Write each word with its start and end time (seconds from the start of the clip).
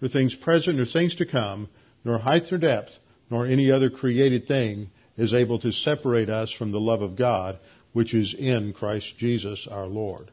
nor 0.00 0.08
things 0.08 0.34
present, 0.34 0.76
nor 0.76 0.86
things 0.86 1.14
to 1.16 1.26
come, 1.26 1.68
nor 2.04 2.18
height 2.18 2.44
nor 2.50 2.58
depth, 2.58 2.90
nor 3.30 3.46
any 3.46 3.70
other 3.70 3.90
created 3.90 4.46
thing 4.46 4.90
is 5.16 5.34
able 5.34 5.58
to 5.60 5.72
separate 5.72 6.30
us 6.30 6.52
from 6.52 6.72
the 6.72 6.80
love 6.80 7.02
of 7.02 7.16
God, 7.16 7.58
which 7.92 8.14
is 8.14 8.34
in 8.38 8.72
Christ 8.72 9.18
Jesus 9.18 9.66
our 9.70 9.86
Lord. 9.86 10.30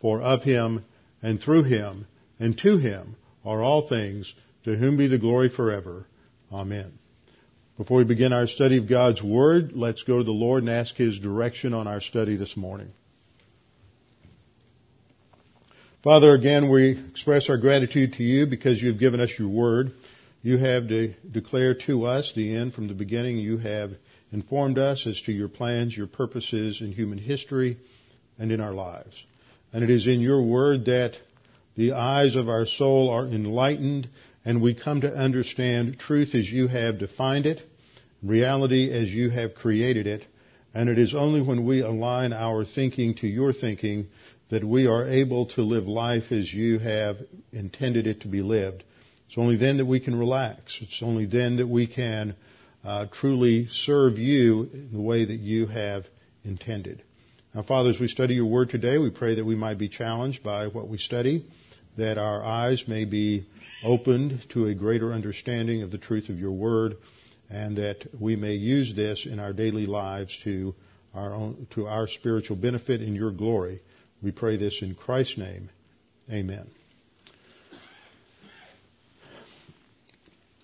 For 0.00 0.22
of 0.22 0.42
him, 0.42 0.84
and 1.22 1.40
through 1.40 1.64
him, 1.64 2.06
and 2.38 2.56
to 2.58 2.78
him 2.78 3.16
are 3.44 3.62
all 3.62 3.88
things, 3.88 4.32
to 4.64 4.76
whom 4.76 4.96
be 4.96 5.08
the 5.08 5.18
glory 5.18 5.48
forever. 5.48 6.06
Amen. 6.52 6.98
Before 7.76 7.98
we 7.98 8.04
begin 8.04 8.32
our 8.32 8.46
study 8.46 8.76
of 8.76 8.88
God's 8.88 9.22
Word, 9.22 9.72
let's 9.74 10.02
go 10.02 10.18
to 10.18 10.24
the 10.24 10.30
Lord 10.30 10.62
and 10.62 10.70
ask 10.70 10.94
His 10.96 11.18
direction 11.18 11.72
on 11.72 11.86
our 11.86 12.00
study 12.00 12.36
this 12.36 12.54
morning. 12.54 12.92
Father, 16.02 16.32
again, 16.32 16.70
we 16.70 16.98
express 17.10 17.50
our 17.50 17.58
gratitude 17.58 18.14
to 18.14 18.22
you 18.22 18.46
because 18.46 18.80
you've 18.80 18.98
given 18.98 19.20
us 19.20 19.28
your 19.38 19.48
word. 19.48 19.92
You 20.40 20.56
have 20.56 20.88
de- 20.88 21.14
declared 21.30 21.82
to 21.88 22.06
us 22.06 22.32
the 22.34 22.56
end 22.56 22.72
from 22.72 22.88
the 22.88 22.94
beginning. 22.94 23.36
You 23.36 23.58
have 23.58 23.90
informed 24.32 24.78
us 24.78 25.06
as 25.06 25.20
to 25.26 25.32
your 25.32 25.48
plans, 25.48 25.94
your 25.94 26.06
purposes 26.06 26.80
in 26.80 26.92
human 26.92 27.18
history 27.18 27.76
and 28.38 28.50
in 28.50 28.62
our 28.62 28.72
lives. 28.72 29.14
And 29.74 29.84
it 29.84 29.90
is 29.90 30.06
in 30.06 30.20
your 30.20 30.40
word 30.40 30.86
that 30.86 31.18
the 31.76 31.92
eyes 31.92 32.34
of 32.34 32.48
our 32.48 32.64
soul 32.64 33.10
are 33.10 33.26
enlightened 33.26 34.08
and 34.42 34.62
we 34.62 34.72
come 34.72 35.02
to 35.02 35.14
understand 35.14 35.98
truth 35.98 36.34
as 36.34 36.50
you 36.50 36.66
have 36.66 36.98
defined 36.98 37.44
it, 37.44 37.60
reality 38.22 38.90
as 38.90 39.10
you 39.10 39.28
have 39.28 39.54
created 39.54 40.06
it. 40.06 40.24
And 40.72 40.88
it 40.88 40.98
is 40.98 41.14
only 41.14 41.42
when 41.42 41.66
we 41.66 41.82
align 41.82 42.32
our 42.32 42.64
thinking 42.64 43.16
to 43.16 43.26
your 43.26 43.52
thinking 43.52 44.08
that 44.50 44.64
we 44.64 44.86
are 44.86 45.08
able 45.08 45.46
to 45.46 45.62
live 45.62 45.86
life 45.86 46.32
as 46.32 46.52
you 46.52 46.78
have 46.78 47.16
intended 47.52 48.06
it 48.06 48.22
to 48.22 48.28
be 48.28 48.42
lived. 48.42 48.82
It's 49.28 49.38
only 49.38 49.56
then 49.56 49.76
that 49.76 49.86
we 49.86 50.00
can 50.00 50.18
relax. 50.18 50.76
It's 50.80 51.02
only 51.02 51.26
then 51.26 51.56
that 51.58 51.68
we 51.68 51.86
can 51.86 52.34
uh, 52.84 53.06
truly 53.12 53.68
serve 53.70 54.18
you 54.18 54.68
in 54.72 54.90
the 54.92 55.00
way 55.00 55.24
that 55.24 55.38
you 55.38 55.66
have 55.66 56.04
intended. 56.44 57.02
Now, 57.54 57.62
Father, 57.62 57.90
as 57.90 58.00
we 58.00 58.08
study 58.08 58.34
your 58.34 58.46
word 58.46 58.70
today, 58.70 58.98
we 58.98 59.10
pray 59.10 59.36
that 59.36 59.44
we 59.44 59.54
might 59.54 59.78
be 59.78 59.88
challenged 59.88 60.42
by 60.42 60.66
what 60.66 60.88
we 60.88 60.98
study, 60.98 61.46
that 61.96 62.18
our 62.18 62.44
eyes 62.44 62.84
may 62.88 63.04
be 63.04 63.46
opened 63.84 64.44
to 64.50 64.66
a 64.66 64.74
greater 64.74 65.12
understanding 65.12 65.82
of 65.82 65.90
the 65.90 65.98
truth 65.98 66.28
of 66.28 66.38
your 66.38 66.52
word, 66.52 66.96
and 67.48 67.76
that 67.76 67.98
we 68.18 68.36
may 68.36 68.54
use 68.54 68.94
this 68.94 69.26
in 69.26 69.38
our 69.38 69.52
daily 69.52 69.86
lives 69.86 70.36
to 70.44 70.74
our 71.14 71.34
own, 71.34 71.66
to 71.74 71.86
our 71.86 72.06
spiritual 72.06 72.56
benefit 72.56 73.02
in 73.02 73.14
your 73.14 73.30
glory. 73.30 73.80
We 74.22 74.32
pray 74.32 74.58
this 74.58 74.80
in 74.82 74.94
Christ's 74.94 75.38
name. 75.38 75.70
Amen. 76.30 76.66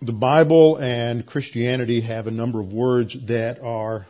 The 0.02 0.12
Bible 0.12 0.76
and 0.76 1.24
Christianity 1.24 2.02
have 2.02 2.26
a 2.26 2.30
number 2.30 2.60
of 2.60 2.70
words 2.70 3.16
that 3.28 3.60
are 3.60 4.06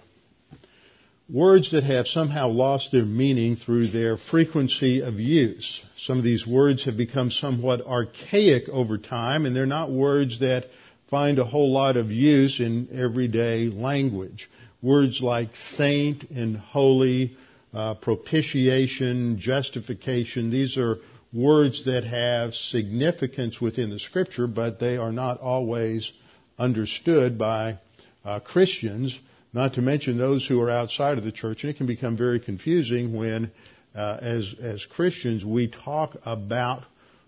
words 1.28 1.70
that 1.70 1.84
have 1.84 2.08
somehow 2.08 2.48
lost 2.48 2.90
their 2.90 3.04
meaning 3.04 3.54
through 3.54 3.92
their 3.92 4.16
frequency 4.16 5.00
of 5.00 5.20
use. 5.20 5.80
Some 5.96 6.18
of 6.18 6.24
these 6.24 6.44
words 6.44 6.84
have 6.84 6.96
become 6.96 7.30
somewhat 7.30 7.86
archaic 7.86 8.68
over 8.68 8.98
time 8.98 9.46
and 9.46 9.54
they're 9.54 9.64
not 9.64 9.92
words 9.92 10.40
that 10.40 10.64
find 11.08 11.38
a 11.38 11.44
whole 11.44 11.72
lot 11.72 11.96
of 11.96 12.10
use 12.10 12.58
in 12.58 12.88
everyday 12.92 13.68
language. 13.68 14.50
Words 14.82 15.20
like 15.20 15.54
saint 15.76 16.30
and 16.30 16.56
holy 16.56 17.36
uh, 17.74 17.94
propitiation, 17.94 19.38
justification. 19.38 20.50
These 20.50 20.76
are 20.76 20.98
words 21.32 21.84
that 21.84 22.04
have 22.04 22.54
significance 22.54 23.60
within 23.60 23.90
the 23.90 23.98
scripture, 23.98 24.46
but 24.46 24.80
they 24.80 24.96
are 24.96 25.12
not 25.12 25.40
always 25.40 26.10
understood 26.58 27.38
by 27.38 27.78
uh, 28.24 28.40
Christians, 28.40 29.16
not 29.52 29.74
to 29.74 29.82
mention 29.82 30.18
those 30.18 30.46
who 30.46 30.60
are 30.60 30.70
outside 30.70 31.18
of 31.18 31.24
the 31.24 31.32
church. 31.32 31.62
And 31.62 31.70
it 31.70 31.76
can 31.76 31.86
become 31.86 32.16
very 32.16 32.40
confusing 32.40 33.14
when, 33.14 33.50
uh, 33.94 34.18
as, 34.20 34.54
as 34.60 34.84
Christians, 34.84 35.44
we 35.44 35.68
talk 35.68 36.16
about 36.24 36.84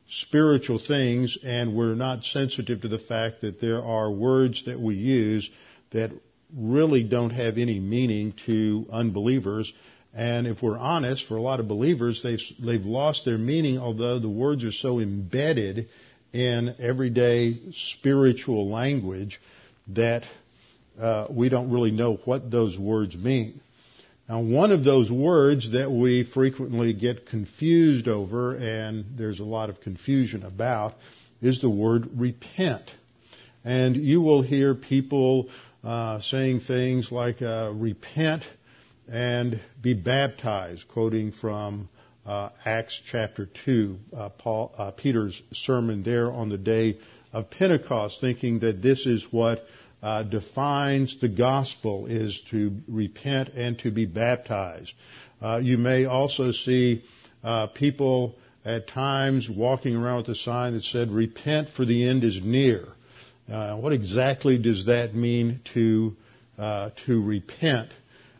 spiritual 0.08 0.78
things 0.78 1.36
and 1.44 1.74
we're 1.74 1.94
not 1.94 2.24
sensitive 2.24 2.80
to 2.80 2.88
the 2.88 2.98
fact 2.98 3.42
that 3.42 3.60
there 3.60 3.84
are 3.84 4.10
words 4.10 4.62
that 4.64 4.80
we 4.80 4.94
use 4.94 5.48
that 5.92 6.10
really 6.56 7.04
don't 7.04 7.30
have 7.30 7.58
any 7.58 7.78
meaning 7.78 8.32
to 8.46 8.86
unbelievers 8.90 9.70
and 10.14 10.46
if 10.46 10.62
we're 10.62 10.78
honest, 10.78 11.26
for 11.26 11.36
a 11.36 11.42
lot 11.42 11.60
of 11.60 11.68
believers, 11.68 12.22
they've, 12.22 12.40
they've 12.58 12.84
lost 12.84 13.24
their 13.24 13.38
meaning, 13.38 13.78
although 13.78 14.18
the 14.18 14.28
words 14.28 14.64
are 14.64 14.72
so 14.72 15.00
embedded 15.00 15.88
in 16.32 16.74
everyday 16.78 17.58
spiritual 17.72 18.70
language 18.70 19.40
that 19.88 20.24
uh, 21.00 21.26
we 21.30 21.48
don't 21.48 21.70
really 21.70 21.90
know 21.90 22.14
what 22.24 22.50
those 22.50 22.76
words 22.78 23.16
mean. 23.16 23.60
Now, 24.28 24.40
one 24.40 24.72
of 24.72 24.84
those 24.84 25.10
words 25.10 25.72
that 25.72 25.90
we 25.90 26.24
frequently 26.24 26.92
get 26.92 27.26
confused 27.26 28.08
over, 28.08 28.54
and 28.54 29.16
there's 29.16 29.40
a 29.40 29.44
lot 29.44 29.70
of 29.70 29.80
confusion 29.80 30.42
about, 30.42 30.94
is 31.40 31.60
the 31.60 31.70
word 31.70 32.10
repent. 32.14 32.90
And 33.64 33.96
you 33.96 34.20
will 34.20 34.42
hear 34.42 34.74
people 34.74 35.48
uh, 35.82 36.20
saying 36.20 36.60
things 36.60 37.10
like, 37.10 37.40
uh, 37.40 37.70
repent 37.72 38.42
and 39.10 39.60
be 39.80 39.94
baptized, 39.94 40.86
quoting 40.88 41.32
from 41.32 41.88
uh, 42.26 42.50
Acts 42.64 43.00
chapter 43.10 43.48
2, 43.64 43.98
uh, 44.14 44.28
Paul, 44.28 44.74
uh, 44.76 44.90
Peter's 44.90 45.40
sermon 45.52 46.02
there 46.02 46.30
on 46.30 46.50
the 46.50 46.58
day 46.58 46.98
of 47.32 47.50
Pentecost, 47.50 48.20
thinking 48.20 48.60
that 48.60 48.82
this 48.82 49.06
is 49.06 49.26
what 49.30 49.64
uh, 50.02 50.22
defines 50.24 51.18
the 51.20 51.28
gospel 51.28 52.06
is 52.06 52.38
to 52.50 52.76
repent 52.86 53.48
and 53.50 53.78
to 53.78 53.90
be 53.90 54.04
baptized. 54.04 54.92
Uh, 55.40 55.56
you 55.56 55.78
may 55.78 56.04
also 56.04 56.52
see 56.52 57.02
uh, 57.42 57.66
people 57.68 58.34
at 58.64 58.86
times 58.88 59.48
walking 59.48 59.96
around 59.96 60.26
with 60.26 60.36
a 60.36 60.40
sign 60.40 60.74
that 60.74 60.84
said, 60.84 61.10
repent 61.10 61.70
for 61.70 61.86
the 61.86 62.06
end 62.06 62.24
is 62.24 62.40
near. 62.42 62.88
what 63.46 63.92
exactly 63.94 64.58
does 64.58 64.84
that 64.86 65.14
mean 65.14 65.60
to, 65.72 66.14
to 66.58 67.22
repent? 67.22 67.88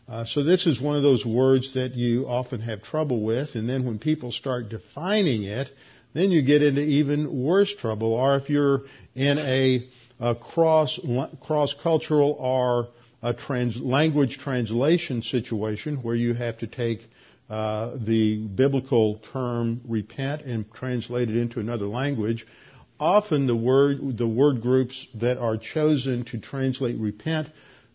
Uh, 0.09 0.25
so 0.25 0.43
this 0.43 0.65
is 0.65 0.81
one 0.81 0.95
of 0.95 1.03
those 1.03 1.23
words 1.23 1.75
that 1.75 1.93
you 1.93 2.27
often 2.27 2.59
have 2.61 2.81
trouble 2.81 3.21
with, 3.21 3.53
and 3.53 3.69
then 3.69 3.85
when 3.85 3.99
people 3.99 4.31
start 4.31 4.67
defining 4.67 5.43
it, 5.43 5.69
then 6.13 6.31
you 6.31 6.41
get 6.41 6.63
into 6.63 6.81
even 6.81 7.43
worse 7.43 7.73
trouble. 7.75 8.13
Or 8.13 8.35
if 8.37 8.49
you're 8.49 8.81
in 9.13 9.37
a, 9.37 9.87
a 10.19 10.33
cross 10.33 10.99
cross 11.41 11.75
cultural 11.83 12.35
or 12.39 12.87
a 13.21 13.35
trans, 13.35 13.79
language 13.79 14.39
translation 14.39 15.21
situation 15.21 15.97
where 15.97 16.15
you 16.15 16.33
have 16.33 16.57
to 16.57 16.67
take 16.67 17.01
uh, 17.47 17.95
the 17.99 18.47
biblical 18.47 19.19
term 19.31 19.81
repent 19.87 20.41
and 20.41 20.71
translate 20.73 21.29
it 21.29 21.35
into 21.35 21.59
another 21.59 21.85
language. 21.85 22.47
Often 22.99 23.45
the 23.45 23.55
word 23.55 24.17
the 24.17 24.27
word 24.27 24.61
groups 24.63 25.05
that 25.15 25.37
are 25.37 25.57
chosen 25.57 26.25
to 26.25 26.39
translate 26.39 26.97
repent 26.97 27.49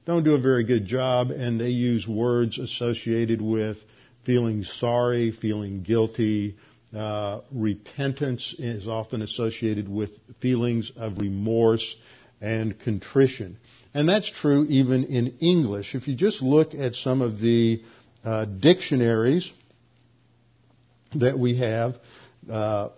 don't 0.06 0.24
do 0.24 0.34
a 0.34 0.40
very 0.40 0.64
good 0.64 0.86
job 0.86 1.30
and 1.30 1.60
they 1.60 1.68
use 1.68 2.06
words 2.06 2.58
associated 2.58 3.40
with 3.40 3.78
feeling 4.24 4.64
sorry, 4.64 5.32
feeling 5.32 5.82
guilty. 5.82 6.56
Uh, 6.94 7.40
repentance 7.50 8.54
is 8.58 8.86
often 8.86 9.22
associated 9.22 9.88
with 9.88 10.10
feelings 10.40 10.92
of 10.96 11.18
remorse 11.18 11.96
and 12.40 12.78
contrition. 12.80 13.56
And 13.94 14.08
that's 14.08 14.30
true 14.30 14.66
even 14.68 15.04
in 15.04 15.38
English. 15.40 15.94
If 15.94 16.06
you 16.08 16.14
just 16.14 16.42
look 16.42 16.74
at 16.74 16.94
some 16.94 17.22
of 17.22 17.38
the 17.38 17.82
uh, 18.24 18.44
dictionaries 18.44 19.50
that 21.14 21.38
we 21.38 21.58
have 21.58 21.96
uh, 22.50 22.88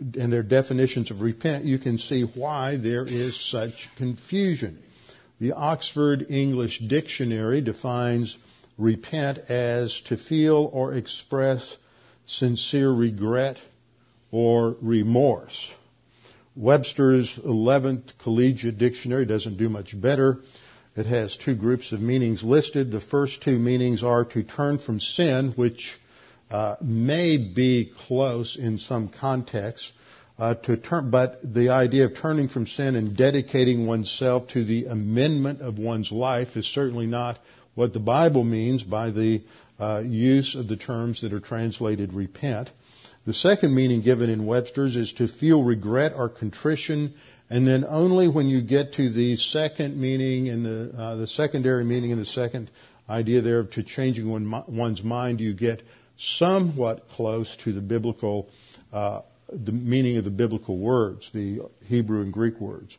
and 0.00 0.32
their 0.32 0.42
definitions 0.42 1.10
of 1.10 1.20
repent, 1.20 1.64
you 1.64 1.78
can 1.78 1.98
see 1.98 2.22
why 2.22 2.76
there 2.76 3.06
is 3.06 3.38
such 3.50 3.88
confusion. 3.96 4.82
The 5.42 5.54
Oxford 5.54 6.26
English 6.30 6.78
Dictionary 6.86 7.62
defines 7.62 8.36
repent 8.78 9.38
as 9.50 10.00
to 10.02 10.16
feel 10.16 10.70
or 10.72 10.94
express 10.94 11.78
sincere 12.26 12.92
regret 12.92 13.56
or 14.30 14.76
remorse. 14.80 15.68
Webster's 16.54 17.28
11th 17.44 18.16
Collegiate 18.22 18.78
Dictionary 18.78 19.26
doesn't 19.26 19.56
do 19.56 19.68
much 19.68 20.00
better. 20.00 20.38
It 20.94 21.06
has 21.06 21.36
two 21.36 21.56
groups 21.56 21.90
of 21.90 22.00
meanings 22.00 22.44
listed. 22.44 22.92
The 22.92 23.00
first 23.00 23.42
two 23.42 23.58
meanings 23.58 24.04
are 24.04 24.24
to 24.26 24.44
turn 24.44 24.78
from 24.78 25.00
sin, 25.00 25.54
which 25.56 25.98
uh, 26.52 26.76
may 26.80 27.36
be 27.36 27.90
close 28.06 28.54
in 28.54 28.78
some 28.78 29.08
contexts, 29.08 29.90
uh, 30.42 30.54
to 30.54 30.76
turn, 30.76 31.08
but 31.08 31.38
the 31.54 31.68
idea 31.68 32.04
of 32.04 32.16
turning 32.16 32.48
from 32.48 32.66
sin 32.66 32.96
and 32.96 33.16
dedicating 33.16 33.86
oneself 33.86 34.48
to 34.48 34.64
the 34.64 34.86
amendment 34.86 35.60
of 35.60 35.78
one's 35.78 36.10
life 36.10 36.56
is 36.56 36.66
certainly 36.66 37.06
not 37.06 37.38
what 37.76 37.92
the 37.92 38.00
Bible 38.00 38.42
means 38.42 38.82
by 38.82 39.12
the 39.12 39.40
uh, 39.78 40.00
use 40.00 40.56
of 40.56 40.66
the 40.66 40.76
terms 40.76 41.20
that 41.20 41.32
are 41.32 41.38
translated 41.38 42.12
repent. 42.12 42.70
The 43.24 43.32
second 43.32 43.72
meaning 43.72 44.02
given 44.02 44.28
in 44.30 44.44
Webster's 44.44 44.96
is 44.96 45.12
to 45.18 45.28
feel 45.28 45.62
regret 45.62 46.12
or 46.16 46.28
contrition, 46.28 47.14
and 47.48 47.64
then 47.64 47.84
only 47.88 48.26
when 48.26 48.48
you 48.48 48.62
get 48.62 48.94
to 48.94 49.12
the 49.12 49.36
second 49.36 49.96
meaning 49.96 50.48
and 50.48 50.66
the, 50.66 50.92
uh, 50.98 51.16
the 51.18 51.28
secondary 51.28 51.84
meaning 51.84 52.10
and 52.10 52.20
the 52.20 52.26
second 52.26 52.68
idea 53.08 53.42
there 53.42 53.60
of 53.60 53.70
to 53.70 53.84
changing 53.84 54.28
one, 54.28 54.64
one's 54.66 55.04
mind, 55.04 55.38
you 55.38 55.54
get 55.54 55.82
somewhat 56.18 57.08
close 57.10 57.56
to 57.62 57.72
the 57.72 57.80
biblical, 57.80 58.48
uh, 58.92 59.20
the 59.48 59.72
meaning 59.72 60.16
of 60.16 60.24
the 60.24 60.30
biblical 60.30 60.78
words, 60.78 61.30
the 61.32 61.60
Hebrew 61.84 62.22
and 62.22 62.32
Greek 62.32 62.60
words. 62.60 62.96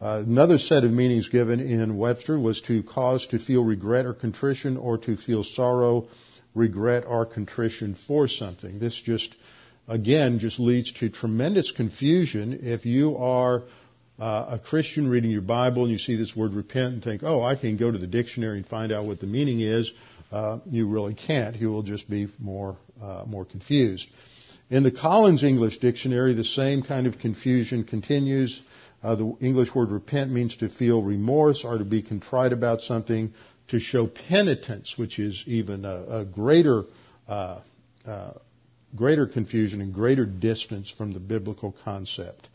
Uh, 0.00 0.22
another 0.26 0.58
set 0.58 0.84
of 0.84 0.90
meanings 0.90 1.28
given 1.28 1.60
in 1.60 1.96
Webster 1.96 2.38
was 2.38 2.60
to 2.62 2.82
cause 2.82 3.26
to 3.28 3.38
feel 3.38 3.62
regret 3.62 4.06
or 4.06 4.14
contrition 4.14 4.76
or 4.78 4.96
to 4.96 5.16
feel 5.16 5.44
sorrow, 5.44 6.08
regret, 6.54 7.04
or 7.06 7.26
contrition 7.26 7.96
for 8.06 8.26
something. 8.26 8.78
This 8.78 8.98
just 9.04 9.34
again, 9.86 10.38
just 10.38 10.58
leads 10.58 10.92
to 10.92 11.10
tremendous 11.10 11.70
confusion 11.72 12.60
if 12.62 12.86
you 12.86 13.16
are 13.16 13.64
uh, 14.18 14.46
a 14.50 14.58
Christian 14.58 15.08
reading 15.08 15.30
your 15.30 15.42
Bible 15.42 15.82
and 15.82 15.92
you 15.92 15.98
see 15.98 16.16
this 16.16 16.34
word 16.36 16.54
repent 16.54 16.94
and 16.94 17.02
think, 17.02 17.22
oh, 17.22 17.42
I 17.42 17.56
can 17.56 17.76
go 17.76 17.90
to 17.90 17.98
the 17.98 18.06
dictionary 18.06 18.58
and 18.58 18.66
find 18.66 18.92
out 18.92 19.04
what 19.04 19.20
the 19.20 19.26
meaning 19.26 19.60
is. 19.60 19.90
Uh, 20.30 20.58
you 20.66 20.88
really 20.88 21.14
can't. 21.14 21.56
You 21.56 21.70
will 21.70 21.82
just 21.82 22.08
be 22.08 22.28
more 22.38 22.76
uh, 23.02 23.24
more 23.26 23.44
confused. 23.44 24.06
In 24.70 24.84
the 24.84 24.92
Collins 24.92 25.42
English 25.42 25.78
Dictionary, 25.78 26.32
the 26.32 26.44
same 26.44 26.82
kind 26.82 27.08
of 27.08 27.18
confusion 27.18 27.82
continues. 27.82 28.60
Uh, 29.02 29.16
the 29.16 29.36
English 29.40 29.74
word 29.74 29.90
repent 29.90 30.30
means 30.30 30.56
to 30.58 30.68
feel 30.68 31.02
remorse 31.02 31.64
or 31.64 31.76
to 31.78 31.84
be 31.84 32.02
contrite 32.02 32.52
about 32.52 32.80
something, 32.80 33.34
to 33.68 33.80
show 33.80 34.06
penitence, 34.06 34.96
which 34.96 35.18
is 35.18 35.42
even 35.46 35.84
a, 35.84 36.20
a 36.20 36.24
greater 36.24 36.84
uh, 37.26 37.60
uh, 38.06 38.30
greater 38.94 39.26
confusion 39.26 39.80
and 39.80 39.92
greater 39.92 40.24
distance 40.24 40.92
from 40.96 41.12
the 41.12 41.20
biblical 41.20 41.74
concept. 41.84 42.48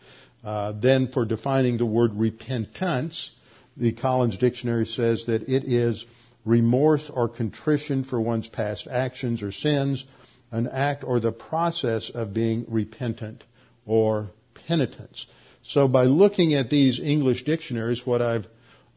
Uh, 0.44 0.74
then 0.82 1.10
for 1.10 1.26
defining 1.26 1.78
the 1.78 1.86
word 1.86 2.12
repentance, 2.14 3.32
the 3.78 3.92
Collins 3.92 4.38
Dictionary 4.38 4.86
says 4.86 5.26
that 5.28 5.44
it 5.50 5.66
is 5.66 6.06
remorse 6.46 7.10
or 7.14 7.28
contrition 7.28 8.04
for 8.04 8.22
one's 8.22 8.48
past 8.48 8.88
actions 8.88 9.42
or 9.42 9.52
sins, 9.52 10.04
an 10.52 10.68
act 10.68 11.04
or 11.04 11.20
the 11.20 11.32
process 11.32 12.12
of 12.14 12.34
being 12.34 12.66
repentant 12.68 13.44
or 13.86 14.30
penitence. 14.68 15.26
So 15.64 15.88
by 15.88 16.04
looking 16.04 16.54
at 16.54 16.70
these 16.70 17.00
English 17.00 17.44
dictionaries, 17.44 18.06
what 18.06 18.22
I've 18.22 18.48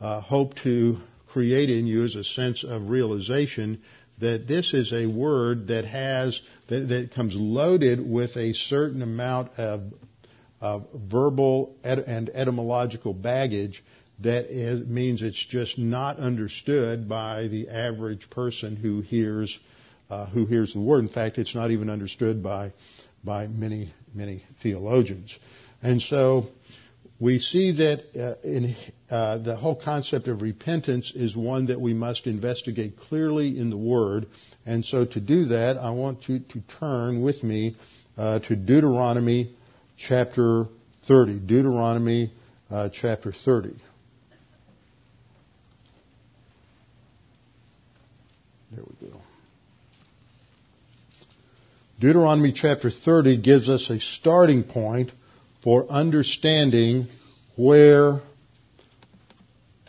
uh, 0.00 0.20
hoped 0.20 0.62
to 0.64 0.98
create 1.28 1.70
in 1.70 1.86
you 1.86 2.04
is 2.04 2.16
a 2.16 2.24
sense 2.24 2.64
of 2.64 2.90
realization 2.90 3.82
that 4.18 4.46
this 4.46 4.74
is 4.74 4.92
a 4.92 5.06
word 5.06 5.68
that 5.68 5.84
has 5.84 6.40
that, 6.68 6.88
that 6.88 7.12
comes 7.14 7.34
loaded 7.34 8.06
with 8.06 8.36
a 8.36 8.52
certain 8.52 9.02
amount 9.02 9.52
of, 9.58 9.82
of 10.60 10.86
verbal 10.94 11.76
et- 11.84 12.06
and 12.06 12.28
etymological 12.30 13.14
baggage 13.14 13.82
that 14.20 14.46
is, 14.46 14.86
means 14.86 15.22
it's 15.22 15.46
just 15.46 15.78
not 15.78 16.18
understood 16.18 17.08
by 17.08 17.46
the 17.46 17.68
average 17.68 18.28
person 18.30 18.76
who 18.76 19.00
hears 19.00 19.56
uh, 20.10 20.26
who 20.26 20.46
hears 20.46 20.72
the 20.72 20.80
word. 20.80 21.00
In 21.00 21.08
fact, 21.08 21.38
it's 21.38 21.54
not 21.54 21.70
even 21.70 21.90
understood 21.90 22.42
by 22.42 22.72
by 23.24 23.46
many 23.46 23.92
many 24.14 24.44
theologians. 24.62 25.34
And 25.82 26.00
so 26.02 26.48
we 27.20 27.38
see 27.38 27.72
that 27.72 28.04
uh, 28.16 28.46
in, 28.46 28.76
uh, 29.10 29.38
the 29.38 29.56
whole 29.56 29.74
concept 29.74 30.28
of 30.28 30.40
repentance 30.40 31.12
is 31.14 31.36
one 31.36 31.66
that 31.66 31.80
we 31.80 31.92
must 31.92 32.26
investigate 32.26 32.98
clearly 33.08 33.58
in 33.58 33.70
the 33.70 33.76
Word. 33.76 34.26
And 34.64 34.84
so 34.84 35.04
to 35.04 35.20
do 35.20 35.46
that, 35.46 35.76
I 35.76 35.90
want 35.90 36.28
you 36.28 36.40
to 36.40 36.62
turn 36.78 37.22
with 37.22 37.42
me 37.42 37.76
uh, 38.16 38.38
to 38.40 38.56
Deuteronomy 38.56 39.56
chapter 39.96 40.66
30. 41.08 41.40
Deuteronomy 41.40 42.32
uh, 42.70 42.88
chapter 42.92 43.32
30. 43.32 43.74
There 48.70 48.84
we 48.84 49.08
go. 49.08 49.27
Deuteronomy 52.00 52.52
chapter 52.52 52.90
30 52.90 53.38
gives 53.38 53.68
us 53.68 53.90
a 53.90 53.98
starting 53.98 54.62
point 54.62 55.10
for 55.64 55.90
understanding 55.90 57.08
where 57.56 58.20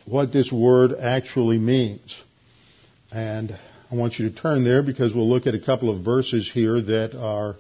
what 0.06 0.34
this 0.34 0.52
word 0.52 0.96
actually 1.00 1.60
means. 1.60 2.20
And 3.12 3.56
I 3.92 3.96
want 3.96 4.18
you 4.18 4.28
to 4.28 4.36
turn 4.36 4.64
there 4.64 4.82
because 4.82 5.14
we'll 5.14 5.30
look 5.30 5.46
at 5.46 5.54
a 5.54 5.60
couple 5.60 5.96
of 5.96 6.04
verses 6.04 6.50
here 6.52 6.82
that 6.82 7.16
are 7.16 7.56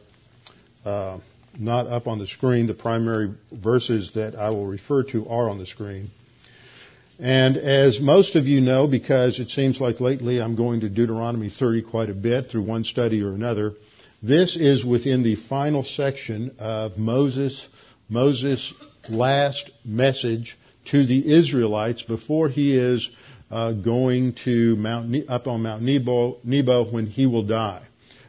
uh, 0.84 1.20
not 1.60 1.86
up 1.86 2.08
on 2.08 2.18
the 2.18 2.26
screen. 2.26 2.66
The 2.66 2.74
primary 2.74 3.36
verses 3.52 4.14
that 4.16 4.36
I 4.36 4.50
will 4.50 4.66
refer 4.66 5.04
to 5.12 5.30
are 5.30 5.48
on 5.48 5.60
the 5.60 5.68
screen. 5.68 6.10
And 7.20 7.56
as 7.56 8.00
most 8.00 8.36
of 8.36 8.48
you 8.48 8.62
know, 8.62 8.88
because 8.88 9.40
it 9.40 9.50
seems 9.50 9.80
like 9.80 10.00
lately 10.00 10.42
I'm 10.42 10.56
going 10.56 10.80
to 10.80 10.90
Deuteronomy 10.90 11.52
30 11.52 11.84
quite 11.84 12.10
a 12.10 12.16
bit 12.16 12.50
through 12.50 12.64
one 12.64 12.84
study 12.84 13.22
or 13.22 13.34
another, 13.34 13.74
this 14.22 14.56
is 14.56 14.84
within 14.84 15.24
the 15.24 15.36
final 15.36 15.84
section 15.84 16.56
of 16.60 16.98
Moses 16.98 17.68
Moses' 18.10 18.74
last 19.08 19.70
message 19.86 20.58
to 20.86 21.06
the 21.06 21.32
Israelites 21.32 22.02
before 22.02 22.50
he 22.50 22.76
is 22.76 23.08
uh, 23.52 23.72
going 23.72 24.34
to 24.46 24.76
Mount 24.76 25.30
up 25.30 25.48
on 25.48 25.62
Mount 25.62 25.84
Nebo, 25.84 26.38
Nebo 26.44 26.92
when 26.92 27.06
he 27.06 27.28
will 27.28 27.44
die. 27.44 27.84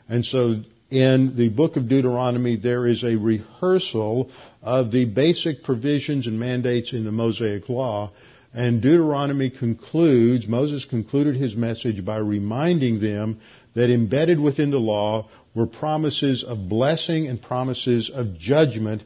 And 0.08 0.24
so 0.24 0.62
in 0.90 1.36
the 1.36 1.48
book 1.48 1.76
of 1.76 1.88
Deuteronomy 1.88 2.56
there 2.56 2.86
is 2.86 3.02
a 3.02 3.16
rehearsal 3.16 4.30
of 4.62 4.90
the 4.90 5.06
basic 5.06 5.62
provisions 5.62 6.26
and 6.26 6.38
mandates 6.38 6.92
in 6.92 7.04
the 7.04 7.12
Mosaic 7.12 7.68
law 7.68 8.12
and 8.52 8.82
Deuteronomy 8.82 9.50
concludes, 9.50 10.48
Moses 10.48 10.84
concluded 10.84 11.36
his 11.36 11.54
message 11.54 12.04
by 12.04 12.16
reminding 12.16 13.00
them 13.00 13.40
that 13.74 13.90
embedded 13.90 14.40
within 14.40 14.70
the 14.70 14.80
law 14.80 15.28
were 15.54 15.66
promises 15.66 16.44
of 16.44 16.68
blessing 16.68 17.26
and 17.26 17.42
promises 17.42 18.10
of 18.12 18.38
judgment 18.38 19.02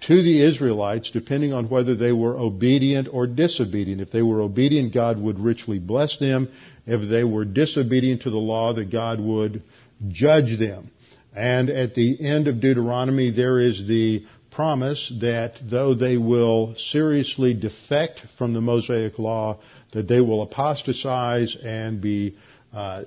to 0.00 0.22
the 0.22 0.42
Israelites 0.42 1.10
depending 1.10 1.52
on 1.52 1.68
whether 1.68 1.94
they 1.94 2.12
were 2.12 2.36
obedient 2.36 3.08
or 3.10 3.26
disobedient. 3.26 4.00
If 4.00 4.10
they 4.10 4.22
were 4.22 4.40
obedient, 4.40 4.92
God 4.92 5.18
would 5.18 5.38
richly 5.38 5.78
bless 5.78 6.18
them. 6.18 6.48
If 6.86 7.08
they 7.08 7.24
were 7.24 7.44
disobedient 7.44 8.22
to 8.22 8.30
the 8.30 8.36
law, 8.36 8.74
that 8.74 8.90
God 8.90 9.20
would 9.20 9.62
judge 10.08 10.58
them. 10.58 10.90
And 11.34 11.70
at 11.70 11.94
the 11.94 12.16
end 12.26 12.48
of 12.48 12.60
Deuteronomy, 12.60 13.30
there 13.30 13.60
is 13.60 13.86
the 13.86 14.24
promise 14.50 15.12
that 15.20 15.54
though 15.62 15.94
they 15.94 16.16
will 16.16 16.74
seriously 16.76 17.52
defect 17.52 18.22
from 18.38 18.54
the 18.54 18.60
Mosaic 18.60 19.18
law, 19.18 19.58
that 19.92 20.08
they 20.08 20.20
will 20.20 20.42
apostatize 20.42 21.54
and 21.62 22.00
be 22.00 22.36
uh, 22.72 23.02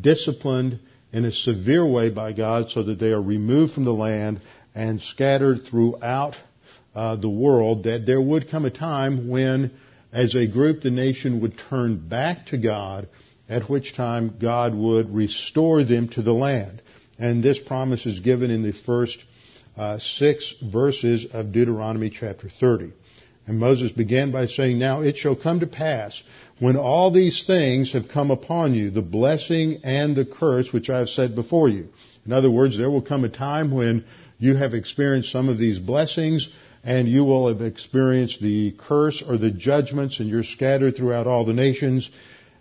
disciplined 0.00 0.80
in 1.12 1.24
a 1.24 1.32
severe 1.32 1.86
way 1.86 2.10
by 2.10 2.32
God 2.32 2.70
so 2.70 2.82
that 2.82 2.98
they 2.98 3.10
are 3.10 3.22
removed 3.22 3.74
from 3.74 3.84
the 3.84 3.92
land 3.92 4.40
and 4.74 5.00
scattered 5.00 5.60
throughout 5.70 6.36
uh, 6.94 7.16
the 7.16 7.28
world, 7.28 7.84
that 7.84 8.04
there 8.06 8.20
would 8.20 8.50
come 8.50 8.64
a 8.64 8.70
time 8.70 9.28
when, 9.28 9.70
as 10.12 10.34
a 10.34 10.46
group, 10.46 10.82
the 10.82 10.90
nation 10.90 11.40
would 11.40 11.58
turn 11.70 12.08
back 12.08 12.46
to 12.46 12.58
God, 12.58 13.08
at 13.48 13.70
which 13.70 13.94
time 13.94 14.36
God 14.40 14.74
would 14.74 15.14
restore 15.14 15.84
them 15.84 16.08
to 16.10 16.22
the 16.22 16.32
land. 16.32 16.82
And 17.18 17.42
this 17.42 17.58
promise 17.58 18.04
is 18.06 18.20
given 18.20 18.50
in 18.50 18.62
the 18.62 18.72
first 18.72 19.18
uh, 19.76 19.98
six 19.98 20.54
verses 20.62 21.26
of 21.32 21.52
Deuteronomy 21.52 22.10
chapter 22.10 22.50
30. 22.60 22.92
And 23.46 23.58
Moses 23.60 23.92
began 23.92 24.32
by 24.32 24.46
saying, 24.46 24.78
Now 24.78 25.02
it 25.02 25.16
shall 25.16 25.36
come 25.36 25.60
to 25.60 25.66
pass, 25.66 26.20
when 26.58 26.76
all 26.76 27.10
these 27.10 27.44
things 27.46 27.92
have 27.92 28.08
come 28.08 28.30
upon 28.30 28.74
you, 28.74 28.90
the 28.90 29.02
blessing 29.02 29.80
and 29.84 30.16
the 30.16 30.24
curse 30.24 30.72
which 30.72 30.88
I 30.88 31.00
have 31.00 31.08
set 31.08 31.34
before 31.34 31.68
you. 31.68 31.88
In 32.24 32.32
other 32.32 32.50
words, 32.50 32.78
there 32.78 32.90
will 32.90 33.02
come 33.02 33.24
a 33.24 33.28
time 33.28 33.70
when 33.70 34.04
you 34.38 34.56
have 34.56 34.74
experienced 34.74 35.30
some 35.30 35.48
of 35.48 35.58
these 35.58 35.78
blessings 35.78 36.48
and 36.82 37.08
you 37.08 37.24
will 37.24 37.48
have 37.48 37.60
experienced 37.60 38.40
the 38.40 38.74
curse 38.78 39.22
or 39.26 39.36
the 39.36 39.50
judgments 39.50 40.18
and 40.18 40.28
you're 40.28 40.44
scattered 40.44 40.96
throughout 40.96 41.26
all 41.26 41.44
the 41.44 41.52
nations. 41.52 42.08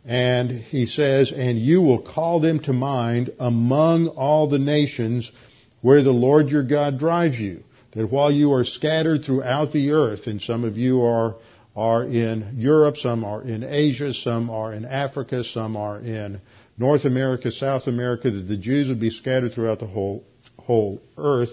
And 0.03 0.51
he 0.51 0.85
says, 0.87 1.31
and 1.31 1.59
you 1.59 1.81
will 1.81 2.01
call 2.01 2.39
them 2.39 2.59
to 2.61 2.73
mind 2.73 3.31
among 3.39 4.07
all 4.09 4.49
the 4.49 4.59
nations 4.59 5.31
where 5.81 6.03
the 6.03 6.11
Lord 6.11 6.49
your 6.49 6.63
God 6.63 6.99
drives 6.99 7.39
you. 7.39 7.63
That 7.93 8.11
while 8.11 8.31
you 8.31 8.51
are 8.53 8.65
scattered 8.65 9.23
throughout 9.23 9.71
the 9.71 9.91
earth, 9.91 10.27
and 10.27 10.41
some 10.41 10.63
of 10.63 10.77
you 10.77 11.01
are, 11.03 11.35
are 11.75 12.03
in 12.03 12.55
Europe, 12.57 12.97
some 12.97 13.25
are 13.25 13.41
in 13.41 13.63
Asia, 13.63 14.13
some 14.13 14.49
are 14.49 14.73
in 14.73 14.85
Africa, 14.85 15.43
some 15.43 15.75
are 15.75 15.99
in 15.99 16.39
North 16.77 17.05
America, 17.05 17.51
South 17.51 17.87
America, 17.87 18.31
that 18.31 18.47
the 18.47 18.57
Jews 18.57 18.87
would 18.87 18.99
be 18.99 19.09
scattered 19.09 19.53
throughout 19.53 19.79
the 19.79 19.87
whole, 19.87 20.23
whole 20.57 21.01
earth, 21.17 21.51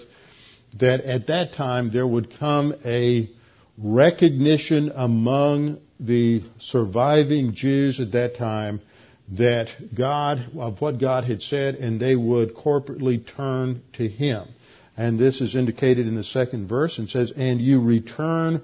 that 0.79 1.01
at 1.01 1.27
that 1.27 1.53
time 1.53 1.91
there 1.91 2.07
would 2.07 2.39
come 2.39 2.73
a 2.85 3.29
recognition 3.77 4.91
among 4.95 5.79
the 5.99 6.43
surviving 6.59 7.53
Jews 7.53 7.99
at 7.99 8.11
that 8.11 8.37
time 8.37 8.81
that 9.29 9.95
God, 9.95 10.51
of 10.57 10.81
what 10.81 10.99
God 10.99 11.23
had 11.23 11.41
said, 11.41 11.75
and 11.75 11.99
they 11.99 12.15
would 12.15 12.55
corporately 12.55 13.25
turn 13.35 13.81
to 13.93 14.07
Him. 14.07 14.47
And 14.95 15.17
this 15.17 15.41
is 15.41 15.55
indicated 15.55 16.07
in 16.07 16.15
the 16.15 16.23
second 16.23 16.67
verse 16.67 16.99
and 16.99 17.09
says, 17.09 17.31
and 17.35 17.59
you 17.59 17.81
return 17.81 18.61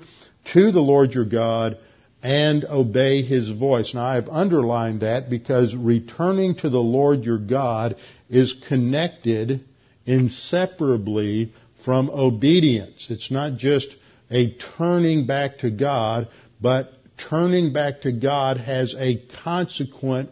to 0.54 0.72
the 0.72 0.80
Lord 0.80 1.12
your 1.12 1.26
God 1.26 1.78
and 2.22 2.66
obey 2.66 3.22
His 3.22 3.50
voice. 3.50 3.94
Now 3.94 4.06
I 4.06 4.16
have 4.16 4.28
underlined 4.30 5.02
that 5.02 5.30
because 5.30 5.76
returning 5.76 6.56
to 6.58 6.70
the 6.70 6.80
Lord 6.80 7.24
your 7.24 7.38
God 7.38 7.96
is 8.30 8.54
connected 8.68 9.66
inseparably 10.06 11.54
from 11.86 12.10
obedience. 12.10 13.08
It's 13.10 13.32
not 13.32 13.58
just 13.58 13.96
a 14.30 14.56
turning 14.78 15.26
back 15.28 15.60
to 15.60 15.72
God, 15.72 16.28
but 16.62 16.92
turning 17.30 17.74
back 17.74 18.02
to 18.02 18.12
God 18.12 18.58
has 18.58 18.96
a 18.98 19.24
consequent 19.44 20.30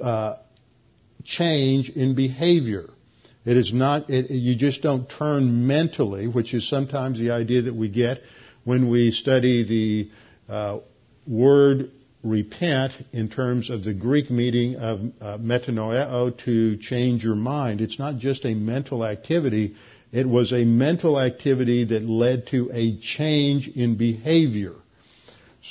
uh, 0.00 0.36
change 1.24 1.90
in 1.90 2.14
behavior. 2.14 2.90
It 3.44 3.56
is 3.56 3.72
not, 3.72 4.10
it, 4.10 4.30
you 4.30 4.54
just 4.54 4.82
don't 4.82 5.08
turn 5.08 5.66
mentally, 5.66 6.28
which 6.28 6.54
is 6.54 6.68
sometimes 6.68 7.18
the 7.18 7.30
idea 7.30 7.62
that 7.62 7.74
we 7.74 7.88
get 7.88 8.20
when 8.70 8.88
we 8.88 9.10
study 9.10 9.64
the 10.46 10.52
uh, 10.54 10.78
word 11.26 11.90
repent 12.22 12.92
in 13.12 13.28
terms 13.28 13.68
of 13.68 13.82
the 13.82 13.92
Greek 13.92 14.30
meaning 14.30 14.76
of 14.76 15.00
uh, 15.20 15.38
metanoeo 15.38 16.38
to 16.44 16.76
change 16.76 17.24
your 17.24 17.34
mind. 17.34 17.80
It's 17.80 17.98
not 17.98 18.18
just 18.18 18.44
a 18.44 18.54
mental 18.54 19.04
activity. 19.04 19.74
It 20.12 20.24
was 20.24 20.52
a 20.52 20.64
mental 20.64 21.18
activity 21.18 21.86
that 21.86 22.04
led 22.04 22.46
to 22.52 22.70
a 22.72 22.96
change 23.00 23.66
in 23.66 23.96
behavior. 23.96 24.74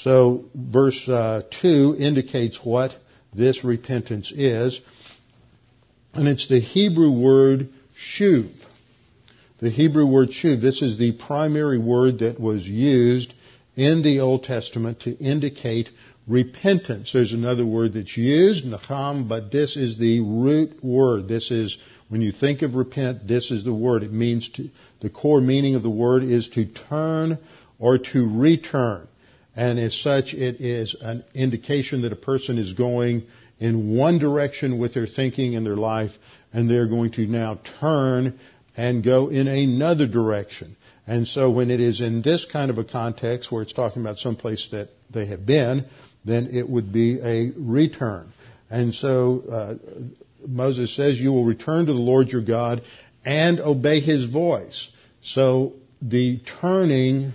So 0.03 0.50
verse 0.53 1.08
uh, 1.08 1.44
2 1.62 1.96
indicates 1.98 2.60
what 2.62 2.91
this 3.34 3.63
repentance 3.63 4.29
is. 4.36 4.82
And 6.13 6.27
it's 6.27 6.50
the 6.50 6.60
Hebrew 6.60 7.12
word 7.12 7.70
shuv. 8.18 8.58
The 9.61 9.69
Hebrew 9.69 10.05
word 10.05 10.29
shuv. 10.29 10.61
This 10.61 10.81
is 10.81 10.97
the 10.97 11.11
primary 11.11 11.77
word 11.77 12.19
that 12.19 12.39
was 12.39 12.65
used 12.65 13.33
in 13.75 14.01
the 14.03 14.21
Old 14.21 14.45
Testament 14.45 15.01
to 15.01 15.17
indicate 15.17 15.89
repentance. 16.27 17.11
There's 17.11 17.33
another 17.33 17.65
word 17.65 17.93
that's 17.93 18.15
used, 18.15 18.63
nacham, 18.63 19.27
but 19.27 19.51
this 19.51 19.75
is 19.75 19.97
the 19.97 20.21
root 20.21 20.81
word. 20.81 21.27
This 21.27 21.51
is, 21.51 21.77
when 22.07 22.21
you 22.21 22.31
think 22.31 22.61
of 22.61 22.75
repent, 22.75 23.27
this 23.27 23.51
is 23.51 23.65
the 23.65 23.73
word. 23.73 24.03
It 24.03 24.13
means 24.13 24.47
to, 24.51 24.69
the 25.01 25.09
core 25.09 25.41
meaning 25.41 25.75
of 25.75 25.83
the 25.83 25.89
word 25.89 26.23
is 26.23 26.47
to 26.49 26.65
turn 26.65 27.37
or 27.79 27.97
to 27.97 28.39
return. 28.39 29.09
And 29.57 29.77
as 29.77 29.93
such, 29.93 30.33
it 30.33 30.61
is 30.61 30.95
an 31.01 31.25
indication 31.33 32.03
that 32.03 32.13
a 32.13 32.17
person 32.17 32.59
is 32.59 32.71
going 32.71 33.23
in 33.59 33.93
one 33.97 34.19
direction 34.19 34.77
with 34.77 34.93
their 34.93 35.07
thinking 35.07 35.57
and 35.57 35.65
their 35.65 35.75
life, 35.75 36.11
and 36.53 36.69
they're 36.69 36.87
going 36.87 37.11
to 37.13 37.25
now 37.27 37.59
turn 37.81 38.39
and 38.79 39.03
go 39.03 39.27
in 39.27 39.50
another 39.50 40.07
direction. 40.07 40.77
And 41.05 41.27
so 41.27 41.51
when 41.51 41.69
it 41.69 41.81
is 41.81 42.00
in 42.00 42.21
this 42.21 42.45
kind 42.50 42.71
of 42.71 42.77
a 42.77 42.86
context 42.86 43.51
where 43.51 43.62
it's 43.62 43.74
talking 43.74 44.01
about 44.01 44.19
some 44.19 44.38
place 44.38 44.65
that 44.71 44.88
they 45.09 45.25
have 45.25 45.45
been, 45.45 45.86
then 46.24 46.51
it 46.53 46.69
would 46.69 46.93
be 46.93 47.19
a 47.19 47.51
return. 47.57 48.31
And 48.69 48.93
so 48.93 49.43
uh, 49.51 49.74
Moses 50.48 50.95
says, 50.95 51.19
"You 51.19 51.33
will 51.33 51.43
return 51.43 51.88
to 51.88 51.91
the 51.93 52.00
Lord 52.00 52.29
your 52.29 52.41
God 52.41 52.83
and 53.25 53.59
obey 53.59 54.00
His 54.00 54.24
voice." 54.24 54.88
So 55.24 55.74
the 56.01 56.39
turning 56.62 57.33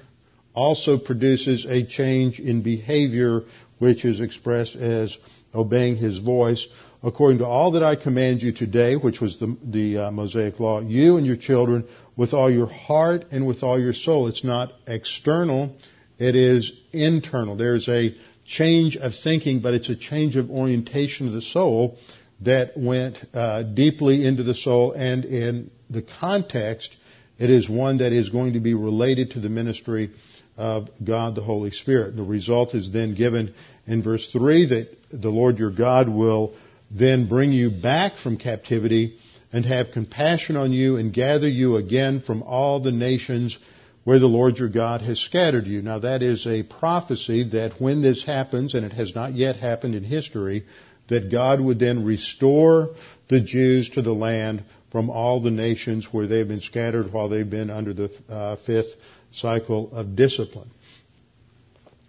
also 0.55 0.97
produces 0.97 1.67
a 1.67 1.85
change 1.85 2.41
in 2.41 2.63
behavior, 2.63 3.43
which 3.79 4.07
is 4.07 4.21
expressed 4.21 4.77
as 4.77 5.19
obeying 5.55 5.97
his 5.97 6.19
voice. 6.19 6.67
According 7.05 7.39
to 7.39 7.45
all 7.45 7.73
that 7.73 7.83
I 7.83 7.97
command 7.97 8.41
you 8.41 8.53
today, 8.53 8.97
which 8.97 9.21
was 9.21 9.39
the, 9.39 9.55
the 9.63 10.07
uh, 10.07 10.11
Mosaic 10.11 10.59
law, 10.59 10.81
you 10.81 11.19
and 11.19 11.27
your 11.27 11.37
children, 11.37 11.87
with 12.17 12.33
all 12.33 12.51
your 12.51 12.67
heart 12.67 13.27
and 13.31 13.47
with 13.47 13.63
all 13.63 13.79
your 13.79 13.93
soul. 13.93 14.29
It's 14.29 14.43
not 14.43 14.73
external, 14.87 15.77
it 16.19 16.35
is 16.35 16.73
internal. 16.93 17.57
There's 17.57 17.91
a 17.91 18.15
change 18.47 18.97
of 18.97 19.13
thinking, 19.23 19.61
but 19.61 19.75
it's 19.75 19.91
a 19.91 19.97
change 19.97 20.37
of 20.37 20.51
orientation 20.51 21.27
of 21.27 21.35
the 21.35 21.43
soul 21.43 21.99
that 22.41 22.73
went 22.75 23.19
uh, 23.35 23.65
deeply 23.65 24.27
into 24.27 24.43
the 24.43 24.55
soul, 24.55 24.93
and 24.93 25.27
in 25.27 25.71
the 25.91 26.07
context, 26.21 26.91
it 27.39 27.51
is 27.51 27.69
one 27.69 27.99
that 27.99 28.15
is 28.15 28.31
going 28.31 28.55
to 28.55 28.61
be 28.61 28.73
related 28.73 29.33
to 29.33 29.41
the 29.41 29.51
ministry 29.51 30.11
of 30.57 30.89
God 31.03 31.35
the 31.35 31.43
Holy 31.43 31.71
Spirit. 31.71 32.17
The 32.17 32.23
result 32.23 32.75
is 32.75 32.91
then 32.93 33.15
given 33.15 33.55
in 33.87 34.03
verse 34.03 34.27
3 34.33 34.67
that 34.69 34.97
the 35.13 35.29
Lord 35.29 35.59
your 35.59 35.71
God 35.71 36.09
will 36.09 36.55
then 36.95 37.29
bring 37.29 37.53
you 37.53 37.71
back 37.71 38.17
from 38.23 38.39
captivity 38.39 39.19
and 39.53 39.67
have 39.67 39.91
compassion 39.93 40.57
on 40.57 40.73
you 40.73 40.97
and 40.97 41.13
gather 41.13 41.49
you 41.49 41.77
again 41.77 42.21
from 42.21 42.43
all 42.43 42.81
the 42.81 42.93
nations 42.93 43.59
where 44.05 44.19
the 44.19 44.27
Lord 44.27 44.59
your 44.59 44.69
God 44.69 45.03
has 45.03 45.19
scattered 45.19 45.67
you. 45.67 45.83
Now 45.83 45.99
that 45.99 46.23
is 46.23 46.47
a 46.47 46.63
prophecy 46.63 47.51
that 47.51 47.81
when 47.81 48.03
this 48.03 48.23
happens, 48.25 48.75
and 48.75 48.85
it 48.85 48.93
has 48.93 49.15
not 49.15 49.35
yet 49.35 49.57
happened 49.57 49.95
in 49.95 50.05
history, 50.05 50.65
that 51.09 51.31
God 51.31 51.61
would 51.61 51.79
then 51.79 52.05
restore 52.05 52.91
the 53.29 53.41
Jews 53.41 53.91
to 53.91 54.03
the 54.03 54.13
land 54.13 54.65
from 54.93 55.11
all 55.11 55.43
the 55.43 55.51
nations 55.51 56.07
where 56.13 56.27
they've 56.27 56.47
been 56.47 56.61
scattered 56.61 57.13
while 57.13 57.29
they've 57.29 57.49
been 57.49 57.71
under 57.71 57.93
the 57.93 58.11
uh, 58.31 58.57
fifth 58.65 58.95
cycle 59.35 59.91
of 59.93 60.15
discipline. 60.15 60.71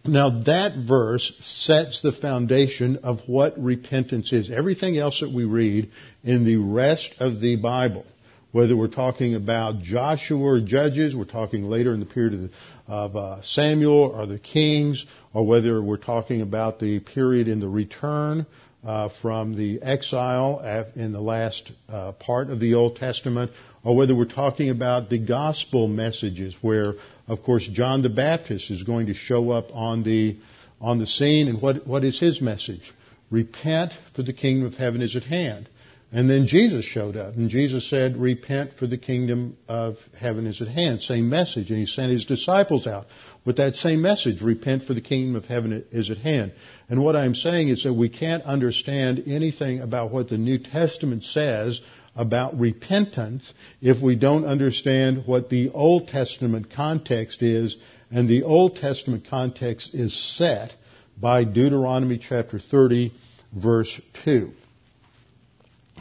Now 0.07 0.41
that 0.43 0.75
verse 0.77 1.31
sets 1.41 2.01
the 2.01 2.11
foundation 2.11 2.97
of 2.97 3.21
what 3.25 3.57
repentance 3.57 4.31
is. 4.31 4.51
Everything 4.51 4.97
else 4.97 5.19
that 5.21 5.31
we 5.31 5.45
read 5.45 5.89
in 6.23 6.45
the 6.45 6.57
rest 6.57 7.15
of 7.19 7.39
the 7.41 7.55
Bible, 7.55 8.05
whether 8.51 8.77
we're 8.77 8.87
talking 8.87 9.33
about 9.33 9.81
Joshua 9.81 10.39
or 10.39 10.59
Judges, 10.59 11.15
we're 11.15 11.25
talking 11.25 11.63
later 11.63 11.91
in 11.91 11.99
the 11.99 12.05
period 12.05 12.51
of, 12.87 13.15
uh, 13.15 13.41
Samuel 13.41 14.13
or 14.15 14.27
the 14.27 14.37
Kings, 14.37 15.03
or 15.33 15.43
whether 15.43 15.81
we're 15.81 15.97
talking 15.97 16.41
about 16.41 16.79
the 16.79 16.99
period 16.99 17.47
in 17.47 17.59
the 17.59 17.67
return 17.67 18.45
uh, 18.85 19.09
from 19.23 19.55
the 19.55 19.81
exile 19.81 20.59
in 20.95 21.13
the 21.13 21.21
last 21.21 21.71
uh, 21.89 22.11
part 22.11 22.51
of 22.51 22.59
the 22.59 22.75
Old 22.75 22.97
Testament, 22.97 23.51
or 23.85 23.95
whether 23.95 24.13
we're 24.13 24.25
talking 24.25 24.69
about 24.69 25.09
the 25.09 25.19
gospel 25.19 25.87
messages 25.87 26.53
where 26.61 26.95
of 27.27 27.41
course, 27.41 27.67
John 27.67 28.01
the 28.01 28.09
Baptist 28.09 28.69
is 28.69 28.83
going 28.83 29.07
to 29.07 29.13
show 29.13 29.49
up 29.51 29.69
on 29.73 30.03
the, 30.03 30.37
on 30.79 30.99
the 30.99 31.07
scene, 31.07 31.47
and 31.47 31.61
what, 31.61 31.87
what 31.87 32.03
is 32.03 32.19
his 32.19 32.39
message? 32.39 32.93
Repent, 33.31 33.93
for 34.15 34.21
the 34.21 34.33
kingdom 34.33 34.67
of 34.67 34.75
heaven 34.75 35.01
is 35.01 35.15
at 35.15 35.23
hand. 35.23 35.67
And 36.11 36.29
then 36.29 36.45
Jesus 36.45 36.85
showed 36.85 37.17
up, 37.17 37.35
and 37.35 37.49
Jesus 37.49 37.89
said, 37.89 38.15
Repent, 38.15 38.77
for 38.77 38.85
the 38.85 38.97
kingdom 38.97 39.57
of 39.67 39.97
heaven 40.17 40.45
is 40.45 40.61
at 40.61 40.67
hand. 40.67 41.01
Same 41.01 41.29
message, 41.29 41.71
and 41.71 41.79
he 41.79 41.87
sent 41.87 42.11
his 42.11 42.27
disciples 42.27 42.85
out 42.85 43.07
with 43.43 43.57
that 43.57 43.75
same 43.75 44.01
message, 44.01 44.41
Repent, 44.41 44.83
for 44.83 44.93
the 44.93 45.01
kingdom 45.01 45.35
of 45.35 45.45
heaven 45.45 45.83
is 45.91 46.11
at 46.11 46.19
hand. 46.19 46.53
And 46.89 47.03
what 47.03 47.15
I'm 47.15 47.33
saying 47.33 47.69
is 47.69 47.83
that 47.83 47.93
we 47.93 48.09
can't 48.09 48.43
understand 48.43 49.23
anything 49.25 49.81
about 49.81 50.11
what 50.11 50.29
the 50.29 50.37
New 50.37 50.59
Testament 50.59 51.23
says 51.23 51.81
about 52.15 52.57
repentance 52.59 53.53
if 53.81 54.01
we 54.01 54.15
don't 54.15 54.45
understand 54.45 55.23
what 55.25 55.49
the 55.49 55.69
Old 55.69 56.07
Testament 56.07 56.73
context 56.73 57.41
is, 57.41 57.75
and 58.09 58.29
the 58.29 58.43
Old 58.43 58.77
Testament 58.77 59.27
context 59.29 59.93
is 59.93 60.13
set 60.37 60.73
by 61.19 61.43
Deuteronomy 61.43 62.17
chapter 62.17 62.59
30 62.59 63.13
verse 63.53 64.01
2. 64.23 64.51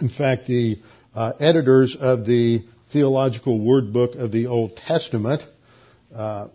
In 0.00 0.09
fact, 0.09 0.47
the 0.47 0.80
uh, 1.14 1.33
editors 1.38 1.97
of 1.99 2.26
the 2.26 2.64
Theological 2.92 3.59
Word 3.59 3.92
Book 3.92 4.14
of 4.16 4.33
the 4.33 4.47
Old 4.47 4.76
Testament 4.76 5.42
uh, 6.14 6.49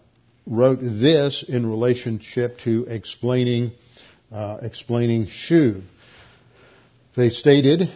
wrote 0.46 0.80
this 0.82 1.44
in 1.48 1.66
relationship 1.66 2.60
to 2.60 2.86
explaining 2.90 3.72
uh, 4.32 4.58
explaining 4.62 5.28
Shuv. 5.28 5.82
They 7.16 7.30
stated 7.30 7.90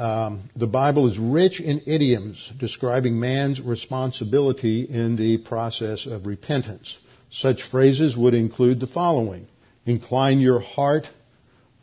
um, 0.00 0.48
the 0.56 0.66
Bible 0.66 1.10
is 1.10 1.18
rich 1.18 1.60
in 1.60 1.82
idioms 1.86 2.52
describing 2.58 3.20
man's 3.20 3.60
responsibility 3.60 4.82
in 4.82 5.16
the 5.16 5.38
process 5.38 6.06
of 6.06 6.26
repentance. 6.26 6.96
Such 7.30 7.62
phrases 7.62 8.16
would 8.16 8.32
include 8.32 8.80
the 8.80 8.86
following: 8.86 9.46
"Incline 9.84 10.40
your 10.40 10.60
heart 10.60 11.06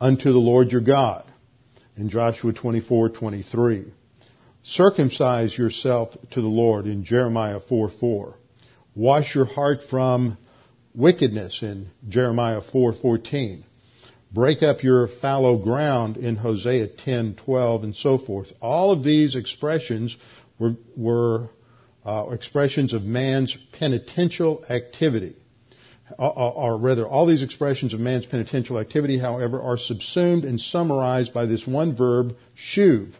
unto 0.00 0.32
the 0.32 0.38
Lord 0.38 0.72
your 0.72 0.80
God," 0.80 1.24
in 1.96 2.08
Joshua 2.08 2.52
24:23. 2.52 3.84
Circumcise 4.64 5.56
yourself 5.56 6.16
to 6.32 6.40
the 6.40 6.48
Lord 6.48 6.86
in 6.86 7.04
Jeremiah 7.04 7.60
4:4. 7.60 8.34
Wash 8.96 9.32
your 9.34 9.44
heart 9.44 9.82
from 9.88 10.36
wickedness 10.92 11.62
in 11.62 11.86
Jeremiah 12.08 12.62
4:14. 12.62 13.62
Break 14.32 14.62
up 14.62 14.82
your 14.82 15.08
fallow 15.08 15.56
ground 15.56 16.18
in 16.18 16.36
Hosea 16.36 16.88
10:12 16.88 17.82
and 17.82 17.96
so 17.96 18.18
forth. 18.18 18.52
All 18.60 18.90
of 18.92 19.02
these 19.02 19.34
expressions 19.34 20.16
were, 20.58 20.74
were 20.96 21.48
uh, 22.04 22.26
expressions 22.30 22.92
of 22.92 23.04
man's 23.04 23.56
penitential 23.72 24.64
activity. 24.68 25.34
Or 26.18 26.78
rather, 26.78 27.06
all 27.06 27.26
these 27.26 27.42
expressions 27.42 27.92
of 27.92 28.00
man's 28.00 28.24
penitential 28.24 28.78
activity, 28.78 29.18
however, 29.18 29.60
are 29.60 29.76
subsumed 29.76 30.44
and 30.44 30.58
summarized 30.58 31.34
by 31.34 31.44
this 31.44 31.66
one 31.66 31.94
verb, 31.94 32.34
shuv, 32.74 33.12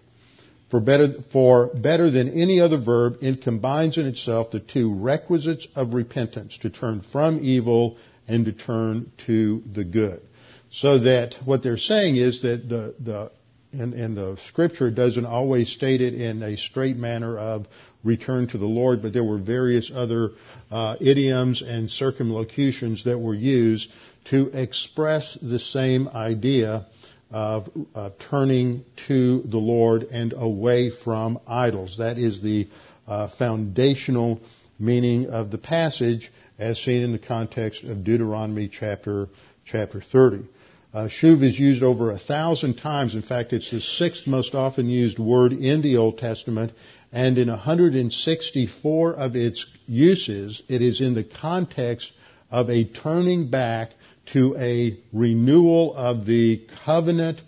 for 0.71 0.81
better, 0.81 1.09
for 1.31 1.67
better 1.75 2.11
than 2.11 2.31
any 2.31 2.61
other 2.61 2.79
verb, 2.79 3.19
it 3.21 3.43
combines 3.43 3.99
in 3.99 4.07
itself 4.07 4.51
the 4.51 4.61
two 4.61 4.95
requisites 4.95 5.69
of 5.75 5.93
repentance, 5.93 6.57
to 6.63 6.71
turn 6.71 7.03
from 7.13 7.41
evil 7.43 7.99
and 8.27 8.47
to 8.47 8.53
turn 8.53 9.13
to 9.27 9.63
the 9.75 9.85
good. 9.85 10.23
So 10.71 10.99
that 11.01 11.35
what 11.45 11.63
they're 11.63 11.79
saying 11.79 12.17
is 12.17 12.43
that 12.43 12.69
the, 12.69 12.95
the 13.01 13.31
and, 13.73 13.95
and 13.95 14.17
the 14.17 14.39
scripture 14.49 14.91
doesn't 14.91 15.27
always 15.27 15.71
state 15.71 16.01
it 16.01 16.15
in 16.15 16.43
a 16.43 16.57
straight 16.57 16.97
manner 16.97 17.39
of 17.39 17.67
return 18.05 18.49
to 18.49 18.59
the 18.59 18.67
Lord, 18.67 19.03
but 19.03 19.13
there 19.13 19.25
were 19.25 19.39
various 19.39 19.91
other 19.95 20.31
uh, 20.71 20.97
idioms 21.01 21.63
and 21.63 21.91
circumlocutions 21.91 23.05
that 23.05 23.19
were 23.19 23.35
used 23.35 23.91
to 24.31 24.49
express 24.49 25.37
the 25.41 25.59
same 25.59 26.09
idea 26.09 26.87
of 27.31 27.69
uh, 27.95 28.11
turning 28.31 28.85
to 29.07 29.43
the 29.43 29.59
Lord 29.59 30.05
and 30.05 30.33
away 30.33 30.91
from 30.91 31.39
idols. 31.47 31.97
That 31.99 32.19
is 32.19 32.41
the 32.41 32.69
uh, 33.07 33.29
foundational 33.39 34.41
meaning 34.79 35.27
of 35.27 35.51
the 35.51 35.59
passage 35.59 36.31
as 36.59 36.79
seen 36.79 37.03
in 37.03 37.13
the 37.13 37.19
context 37.19 37.85
of 37.85 38.05
Deuteronomy 38.05 38.69
chapter 38.69 39.29
chapter 39.67 40.01
30. 40.01 40.45
Uh, 40.93 41.07
shuv 41.07 41.43
is 41.43 41.59
used 41.59 41.83
over 41.83 42.11
a 42.11 42.19
thousand 42.19 42.75
times. 42.77 43.15
In 43.15 43.21
fact, 43.21 43.53
it's 43.53 43.71
the 43.71 43.81
sixth 43.81 44.27
most 44.27 44.55
often 44.55 44.89
used 44.89 45.19
word 45.19 45.53
in 45.53 45.83
the 45.83 45.99
Old 45.99 46.19
Testament, 46.19 46.73
and 47.13 47.37
in 47.37 47.49
164 47.49 49.15
of 49.15 49.37
its 49.37 49.67
uses, 49.87 50.63
it 50.67 50.81
is 50.81 51.01
in 51.01 51.15
the 51.15 51.25
context 51.25 52.11
of 52.51 52.71
a 52.71 52.85
turning 52.85 53.51
back 53.51 53.91
to 54.33 54.57
a 54.59 54.99
renewal 55.13 55.95
of 55.95 56.25
the 56.25 56.67
covenant 56.87 57.43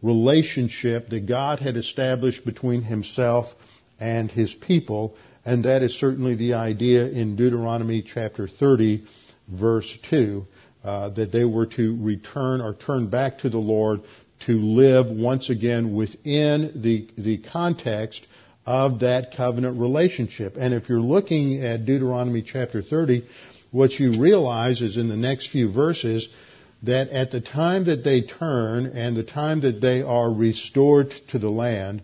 relationship 0.00 1.10
that 1.10 1.26
God 1.26 1.58
had 1.58 1.76
established 1.76 2.46
between 2.46 2.82
himself 2.82 3.54
and 4.00 4.30
his 4.30 4.54
people, 4.54 5.16
and 5.44 5.64
that 5.64 5.82
is 5.82 5.98
certainly 5.98 6.34
the 6.34 6.54
idea 6.54 7.06
in 7.06 7.36
Deuteronomy 7.36 8.00
chapter 8.02 8.48
30 8.48 9.04
verse 9.48 9.98
2, 10.10 10.46
uh, 10.86 11.10
that 11.10 11.32
they 11.32 11.44
were 11.44 11.66
to 11.66 11.96
return 12.00 12.60
or 12.60 12.74
turn 12.74 13.08
back 13.08 13.38
to 13.40 13.50
the 13.50 13.58
Lord 13.58 14.02
to 14.46 14.52
live 14.52 15.06
once 15.06 15.50
again 15.50 15.94
within 15.94 16.80
the, 16.82 17.08
the 17.18 17.38
context 17.38 18.24
of 18.64 19.00
that 19.00 19.36
covenant 19.36 19.80
relationship. 19.80 20.56
And 20.56 20.72
if 20.72 20.88
you're 20.88 21.00
looking 21.00 21.64
at 21.64 21.86
Deuteronomy 21.86 22.42
chapter 22.42 22.82
30, 22.82 23.26
what 23.70 23.92
you 23.92 24.20
realize 24.20 24.80
is 24.80 24.96
in 24.96 25.08
the 25.08 25.16
next 25.16 25.48
few 25.48 25.72
verses 25.72 26.28
that 26.82 27.08
at 27.08 27.30
the 27.30 27.40
time 27.40 27.86
that 27.86 28.04
they 28.04 28.22
turn 28.22 28.86
and 28.86 29.16
the 29.16 29.24
time 29.24 29.62
that 29.62 29.80
they 29.80 30.02
are 30.02 30.30
restored 30.30 31.12
to 31.30 31.38
the 31.38 31.50
land, 31.50 32.02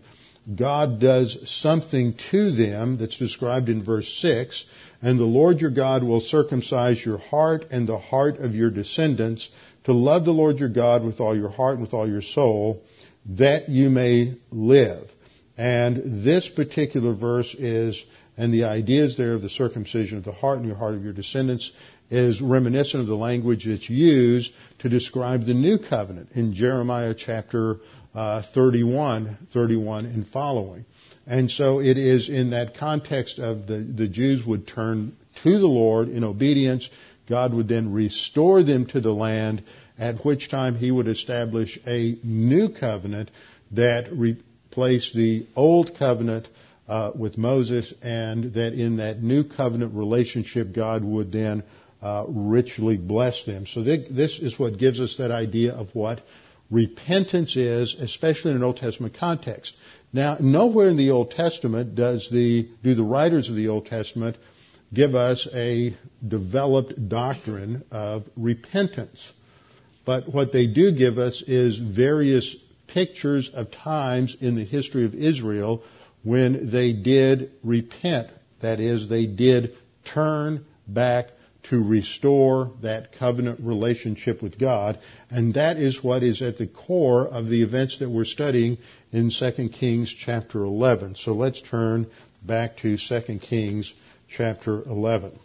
God 0.53 0.99
does 0.99 1.37
something 1.61 2.15
to 2.31 2.51
them 2.51 2.97
that's 2.97 3.17
described 3.17 3.69
in 3.69 3.83
verse 3.83 4.19
6, 4.21 4.65
and 5.03 5.19
the 5.19 5.25
Lord 5.25 5.59
your 5.59 5.69
God 5.69 6.01
will 6.01 6.21
circumcise 6.21 7.05
your 7.05 7.17
heart 7.17 7.65
and 7.69 7.87
the 7.87 7.99
heart 7.99 8.39
of 8.39 8.55
your 8.55 8.71
descendants 8.71 9.47
to 9.83 9.91
love 9.91 10.23
the 10.23 10.31
Lord 10.31 10.59
your 10.59 10.69
God 10.69 11.03
with 11.03 11.19
all 11.19 11.37
your 11.37 11.49
heart 11.49 11.73
and 11.73 11.81
with 11.81 11.93
all 11.93 12.09
your 12.09 12.21
soul, 12.21 12.81
that 13.25 13.67
you 13.67 13.89
may 13.89 14.37
live. 14.49 15.09
And 15.57 16.25
this 16.25 16.49
particular 16.55 17.13
verse 17.13 17.53
is 17.53 18.01
and 18.37 18.53
the 18.53 18.63
ideas 18.63 19.15
there 19.17 19.33
of 19.33 19.41
the 19.41 19.49
circumcision 19.49 20.17
of 20.17 20.23
the 20.23 20.31
heart 20.31 20.57
and 20.57 20.65
your 20.65 20.77
heart 20.77 20.95
of 20.95 21.03
your 21.03 21.13
descendants 21.13 21.69
is 22.09 22.41
reminiscent 22.41 23.01
of 23.01 23.07
the 23.07 23.15
language 23.15 23.65
that's 23.67 23.89
used 23.89 24.51
to 24.79 24.89
describe 24.89 25.45
the 25.45 25.53
new 25.53 25.77
covenant 25.77 26.29
in 26.33 26.53
Jeremiah 26.53 27.13
chapter 27.13 27.77
uh, 28.15 28.43
31, 28.53 29.47
31 29.53 30.05
and 30.05 30.27
following. 30.27 30.85
And 31.25 31.49
so 31.49 31.79
it 31.79 31.97
is 31.97 32.29
in 32.29 32.49
that 32.49 32.77
context 32.77 33.39
of 33.39 33.65
the, 33.67 33.77
the 33.77 34.07
Jews 34.07 34.45
would 34.45 34.67
turn 34.67 35.15
to 35.43 35.59
the 35.59 35.67
Lord 35.67 36.09
in 36.09 36.23
obedience. 36.23 36.89
God 37.29 37.53
would 37.53 37.67
then 37.67 37.93
restore 37.93 38.63
them 38.63 38.85
to 38.87 38.99
the 38.99 39.13
land, 39.13 39.63
at 39.97 40.25
which 40.25 40.49
time 40.49 40.75
he 40.75 40.91
would 40.91 41.07
establish 41.07 41.79
a 41.87 42.17
new 42.23 42.69
covenant 42.69 43.31
that 43.71 44.11
replaced 44.11 45.13
the 45.15 45.47
old 45.55 45.97
covenant 45.97 46.47
uh, 46.87 47.11
with 47.15 47.37
Moses, 47.37 47.93
and 48.01 48.53
that 48.55 48.73
in 48.73 48.97
that 48.97 49.23
new 49.23 49.45
covenant 49.45 49.93
relationship, 49.93 50.73
God 50.73 51.03
would 51.03 51.31
then 51.31 51.63
uh, 52.01 52.25
richly 52.27 52.97
bless 52.97 53.45
them. 53.45 53.65
So 53.65 53.81
this 53.83 54.37
is 54.39 54.59
what 54.59 54.77
gives 54.77 54.99
us 54.99 55.15
that 55.17 55.31
idea 55.31 55.71
of 55.73 55.87
what 55.93 56.21
repentance 56.69 57.55
is, 57.55 57.95
especially 57.97 58.51
in 58.51 58.57
an 58.57 58.63
Old 58.63 58.77
Testament 58.77 59.15
context. 59.17 59.73
Now, 60.13 60.37
nowhere 60.39 60.89
in 60.89 60.97
the 60.97 61.09
Old 61.09 61.31
Testament 61.31 61.95
does 61.95 62.27
the 62.31 62.69
do 62.83 62.93
the 62.93 63.03
writers 63.03 63.49
of 63.49 63.55
the 63.55 63.67
Old 63.67 63.87
Testament 63.87 64.37
give 64.93 65.15
us 65.15 65.47
a 65.51 65.97
developed 66.25 67.09
doctrine 67.09 67.83
of 67.91 68.25
repentance. 68.35 69.19
But 70.05 70.31
what 70.31 70.51
they 70.51 70.67
do 70.67 70.91
give 70.91 71.17
us 71.17 71.41
is 71.47 71.77
various 71.77 72.55
pictures 72.87 73.49
of 73.51 73.71
times 73.71 74.37
in 74.39 74.55
the 74.55 74.65
history 74.65 75.05
of 75.05 75.15
Israel 75.15 75.81
when 76.23 76.69
they 76.69 76.93
did 76.93 77.51
repent. 77.63 78.27
That 78.61 78.79
is, 78.79 79.09
they 79.09 79.25
did 79.25 79.75
turn 80.05 80.65
back 80.87 81.27
to 81.69 81.81
restore 81.81 82.71
that 82.81 83.17
covenant 83.17 83.59
relationship 83.61 84.41
with 84.41 84.59
God. 84.59 84.99
And 85.29 85.53
that 85.53 85.77
is 85.77 86.03
what 86.03 86.23
is 86.23 86.41
at 86.41 86.57
the 86.57 86.67
core 86.67 87.27
of 87.27 87.47
the 87.47 87.63
events 87.63 87.99
that 87.99 88.09
we're 88.09 88.25
studying 88.25 88.77
in 89.11 89.31
2 89.31 89.69
Kings 89.69 90.13
chapter 90.13 90.63
11. 90.63 91.15
So 91.15 91.33
let's 91.33 91.61
turn 91.61 92.07
back 92.41 92.77
to 92.77 92.97
2 92.97 93.39
Kings 93.39 93.93
chapter 94.29 94.83
11. 94.83 95.39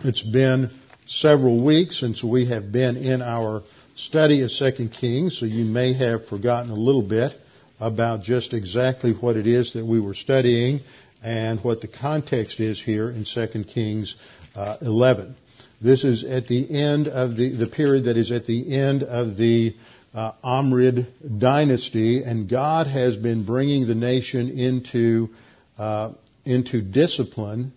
It's 0.00 0.22
been 0.22 0.70
several 1.08 1.64
weeks 1.64 1.98
since 1.98 2.22
we 2.22 2.48
have 2.48 2.70
been 2.70 2.96
in 2.96 3.22
our 3.22 3.62
study 3.96 4.42
of 4.42 4.50
2 4.50 4.90
Kings, 5.00 5.38
so 5.38 5.46
you 5.46 5.64
may 5.64 5.94
have 5.94 6.26
forgotten 6.26 6.70
a 6.70 6.74
little 6.74 7.02
bit 7.02 7.32
about 7.80 8.22
just 8.22 8.52
exactly 8.54 9.12
what 9.12 9.36
it 9.36 9.46
is 9.46 9.72
that 9.72 9.84
we 9.84 10.00
were 10.00 10.14
studying 10.14 10.80
and 11.22 11.62
what 11.64 11.80
the 11.80 11.88
context 11.88 12.60
is 12.60 12.80
here 12.80 13.10
in 13.10 13.24
2 13.24 13.64
Kings 13.64 14.14
uh, 14.56 14.78
11. 14.80 15.36
This 15.80 16.04
is 16.04 16.24
at 16.24 16.48
the 16.48 16.70
end 16.70 17.08
of 17.08 17.36
the, 17.36 17.54
the 17.54 17.66
period 17.66 18.04
that 18.04 18.16
is 18.16 18.32
at 18.32 18.46
the 18.46 18.74
end 18.74 19.02
of 19.02 19.36
the 19.36 19.76
uh, 20.14 20.32
Omrid 20.42 21.38
dynasty, 21.38 22.22
and 22.22 22.48
God 22.48 22.86
has 22.86 23.16
been 23.18 23.44
bringing 23.44 23.86
the 23.86 23.94
nation 23.94 24.48
into 24.48 25.28
uh, 25.76 26.12
into 26.46 26.80
discipline 26.80 27.74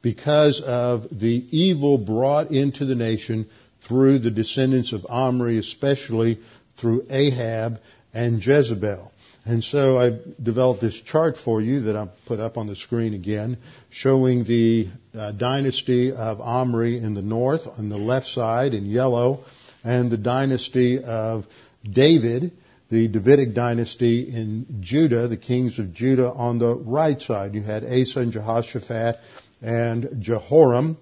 because 0.00 0.62
of 0.64 1.06
the 1.10 1.46
evil 1.50 1.98
brought 1.98 2.52
into 2.52 2.84
the 2.84 2.94
nation 2.94 3.48
through 3.88 4.20
the 4.20 4.30
descendants 4.30 4.92
of 4.92 5.04
Omri, 5.08 5.58
especially 5.58 6.38
through 6.80 7.06
Ahab 7.10 7.80
and 8.14 8.44
Jezebel. 8.44 9.10
And 9.48 9.64
so 9.64 9.98
I've 9.98 10.44
developed 10.44 10.82
this 10.82 11.00
chart 11.00 11.38
for 11.42 11.62
you 11.62 11.84
that 11.84 11.96
I'll 11.96 12.12
put 12.26 12.38
up 12.38 12.58
on 12.58 12.66
the 12.66 12.76
screen 12.76 13.14
again, 13.14 13.56
showing 13.88 14.44
the 14.44 14.90
uh, 15.18 15.32
dynasty 15.32 16.12
of 16.12 16.42
Omri 16.42 16.98
in 16.98 17.14
the 17.14 17.22
north 17.22 17.62
on 17.66 17.88
the 17.88 17.96
left 17.96 18.26
side 18.26 18.74
in 18.74 18.84
yellow, 18.84 19.46
and 19.82 20.10
the 20.10 20.18
dynasty 20.18 21.02
of 21.02 21.46
David, 21.82 22.52
the 22.90 23.08
Davidic 23.08 23.54
dynasty 23.54 24.28
in 24.28 24.80
Judah, 24.80 25.28
the 25.28 25.38
kings 25.38 25.78
of 25.78 25.94
Judah 25.94 26.30
on 26.30 26.58
the 26.58 26.74
right 26.74 27.18
side. 27.18 27.54
You 27.54 27.62
had 27.62 27.84
Asa 27.84 28.20
and 28.20 28.32
Jehoshaphat 28.32 29.16
and 29.62 30.10
Jehoram. 30.20 30.98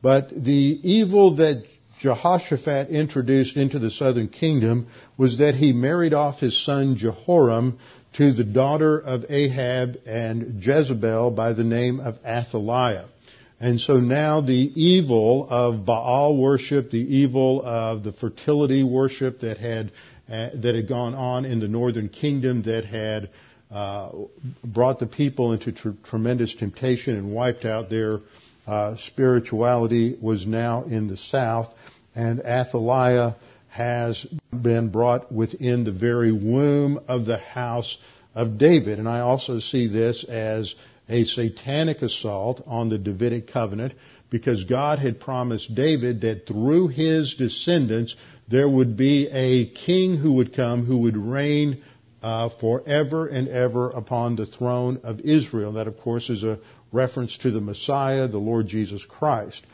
But 0.00 0.30
the 0.30 0.80
evil 0.82 1.36
that 1.36 1.62
Jehoshaphat 2.02 2.90
introduced 2.90 3.56
into 3.56 3.78
the 3.78 3.90
southern 3.90 4.28
kingdom 4.28 4.88
was 5.16 5.38
that 5.38 5.54
he 5.54 5.72
married 5.72 6.12
off 6.12 6.40
his 6.40 6.64
son 6.64 6.96
Jehoram 6.96 7.78
to 8.14 8.32
the 8.32 8.44
daughter 8.44 8.98
of 8.98 9.24
Ahab 9.30 10.00
and 10.04 10.62
Jezebel 10.62 11.30
by 11.30 11.52
the 11.52 11.62
name 11.62 12.00
of 12.00 12.18
Athaliah. 12.24 13.06
And 13.60 13.80
so 13.80 14.00
now 14.00 14.40
the 14.40 14.72
evil 14.74 15.46
of 15.48 15.86
Baal 15.86 16.36
worship, 16.36 16.90
the 16.90 16.98
evil 16.98 17.62
of 17.64 18.02
the 18.02 18.12
fertility 18.12 18.82
worship 18.82 19.40
that 19.40 19.58
had 19.58 19.92
uh, 20.28 20.50
that 20.54 20.74
had 20.74 20.88
gone 20.88 21.14
on 21.14 21.44
in 21.44 21.60
the 21.60 21.68
northern 21.68 22.08
kingdom 22.08 22.62
that 22.62 22.84
had 22.84 23.30
uh, 23.70 24.10
brought 24.64 24.98
the 24.98 25.06
people 25.06 25.52
into 25.52 25.70
tr- 25.70 25.90
tremendous 26.04 26.54
temptation 26.56 27.16
and 27.16 27.32
wiped 27.32 27.64
out 27.64 27.90
their 27.90 28.20
uh, 28.66 28.96
spirituality 28.96 30.16
was 30.20 30.46
now 30.46 30.84
in 30.84 31.08
the 31.08 31.16
south, 31.16 31.68
and 32.14 32.40
Athaliah 32.40 33.36
has 33.68 34.26
been 34.50 34.90
brought 34.90 35.32
within 35.32 35.84
the 35.84 35.92
very 35.92 36.32
womb 36.32 37.00
of 37.08 37.24
the 37.24 37.38
house 37.38 37.96
of 38.34 38.58
David. 38.58 38.98
And 38.98 39.08
I 39.08 39.20
also 39.20 39.60
see 39.60 39.88
this 39.88 40.24
as 40.24 40.74
a 41.08 41.24
satanic 41.24 42.02
assault 42.02 42.62
on 42.66 42.88
the 42.88 42.98
Davidic 42.98 43.50
covenant 43.50 43.94
because 44.30 44.64
God 44.64 44.98
had 44.98 45.20
promised 45.20 45.74
David 45.74 46.22
that 46.22 46.46
through 46.46 46.88
his 46.88 47.34
descendants 47.34 48.14
there 48.48 48.68
would 48.68 48.96
be 48.96 49.28
a 49.28 49.66
king 49.70 50.16
who 50.16 50.34
would 50.34 50.54
come 50.54 50.84
who 50.84 50.98
would 50.98 51.16
reign 51.16 51.82
uh, 52.22 52.48
forever 52.60 53.26
and 53.26 53.48
ever 53.48 53.90
upon 53.90 54.36
the 54.36 54.46
throne 54.46 55.00
of 55.02 55.20
Israel. 55.20 55.72
That, 55.72 55.88
of 55.88 55.98
course, 55.98 56.30
is 56.30 56.42
a 56.42 56.58
reference 56.92 57.36
to 57.38 57.50
the 57.50 57.60
Messiah, 57.60 58.28
the 58.28 58.38
Lord 58.38 58.68
Jesus 58.68 59.04
Christ. 59.04 59.64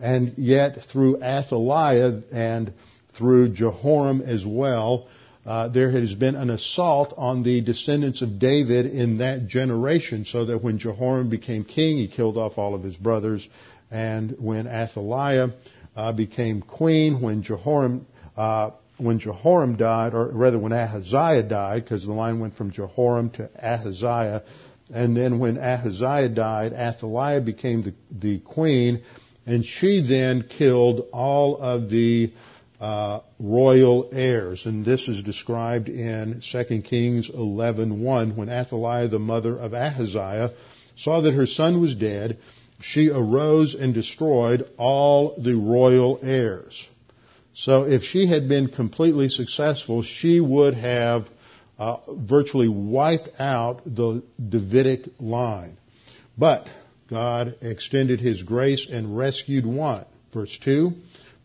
And 0.00 0.34
yet, 0.36 0.78
through 0.92 1.22
Athaliah 1.22 2.22
and 2.32 2.72
through 3.14 3.50
Jehoram 3.50 4.20
as 4.22 4.44
well, 4.46 5.08
uh, 5.44 5.68
there 5.68 5.90
has 5.90 6.14
been 6.14 6.34
an 6.34 6.50
assault 6.50 7.14
on 7.16 7.42
the 7.42 7.60
descendants 7.62 8.22
of 8.22 8.38
David 8.38 8.86
in 8.86 9.18
that 9.18 9.48
generation, 9.48 10.24
so 10.24 10.44
that 10.44 10.62
when 10.62 10.78
Jehoram 10.78 11.30
became 11.30 11.64
king, 11.64 11.96
he 11.96 12.08
killed 12.08 12.36
off 12.36 12.58
all 12.58 12.74
of 12.74 12.82
his 12.82 12.96
brothers, 12.96 13.46
and 13.90 14.36
when 14.38 14.66
Athaliah 14.66 15.48
uh, 15.96 16.12
became 16.12 16.60
queen, 16.60 17.22
when 17.22 17.42
Jehoram 17.42 18.06
uh, 18.36 18.70
when 18.98 19.18
Jehoram 19.20 19.76
died, 19.76 20.12
or 20.12 20.28
rather 20.28 20.58
when 20.58 20.72
Ahaziah 20.72 21.44
died, 21.44 21.84
because 21.84 22.04
the 22.04 22.12
line 22.12 22.40
went 22.40 22.54
from 22.56 22.70
Jehoram 22.70 23.30
to 23.30 23.48
Ahaziah, 23.56 24.42
and 24.92 25.16
then 25.16 25.38
when 25.38 25.56
Ahaziah 25.56 26.28
died, 26.30 26.72
Athaliah 26.72 27.40
became 27.40 27.82
the, 27.84 27.94
the 28.10 28.40
queen, 28.40 29.02
and 29.48 29.64
she 29.64 30.02
then 30.06 30.42
killed 30.42 31.08
all 31.10 31.56
of 31.56 31.88
the 31.88 32.30
uh, 32.78 33.20
royal 33.40 34.10
heirs, 34.12 34.66
and 34.66 34.84
this 34.84 35.08
is 35.08 35.22
described 35.22 35.88
in 35.88 36.42
2 36.52 36.82
Kings 36.82 37.30
11:1. 37.30 38.36
When 38.36 38.50
Athaliah, 38.50 39.08
the 39.08 39.18
mother 39.18 39.58
of 39.58 39.72
Ahaziah, 39.72 40.52
saw 40.96 41.22
that 41.22 41.32
her 41.32 41.46
son 41.46 41.80
was 41.80 41.96
dead, 41.96 42.38
she 42.82 43.08
arose 43.08 43.74
and 43.74 43.94
destroyed 43.94 44.68
all 44.76 45.34
the 45.42 45.54
royal 45.54 46.20
heirs. 46.22 46.84
So 47.54 47.84
if 47.84 48.02
she 48.02 48.26
had 48.26 48.48
been 48.48 48.68
completely 48.68 49.30
successful, 49.30 50.02
she 50.02 50.40
would 50.40 50.74
have 50.74 51.26
uh, 51.78 51.96
virtually 52.10 52.68
wiped 52.68 53.40
out 53.40 53.82
the 53.84 54.22
Davidic 54.38 55.08
line. 55.18 55.78
But 56.36 56.66
God 57.08 57.56
extended 57.62 58.20
His 58.20 58.42
grace 58.42 58.86
and 58.90 59.16
rescued 59.16 59.66
one. 59.66 60.04
Verse 60.32 60.56
2, 60.62 60.92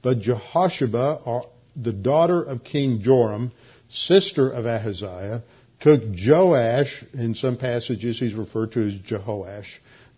but 0.02 0.20
Jehosheba, 0.20 1.42
the 1.76 1.94
daughter 1.94 2.44
of 2.44 2.64
King 2.64 3.02
Joram, 3.02 3.52
sister 3.90 4.50
of 4.50 4.66
Ahaziah, 4.66 5.44
took 5.80 6.02
Joash, 6.16 7.04
in 7.14 7.36
some 7.36 7.58
passages 7.58 8.20
he's 8.20 8.34
referred 8.34 8.74
to 8.74 8.88
as 8.88 8.94
Jehoash, 8.96 9.68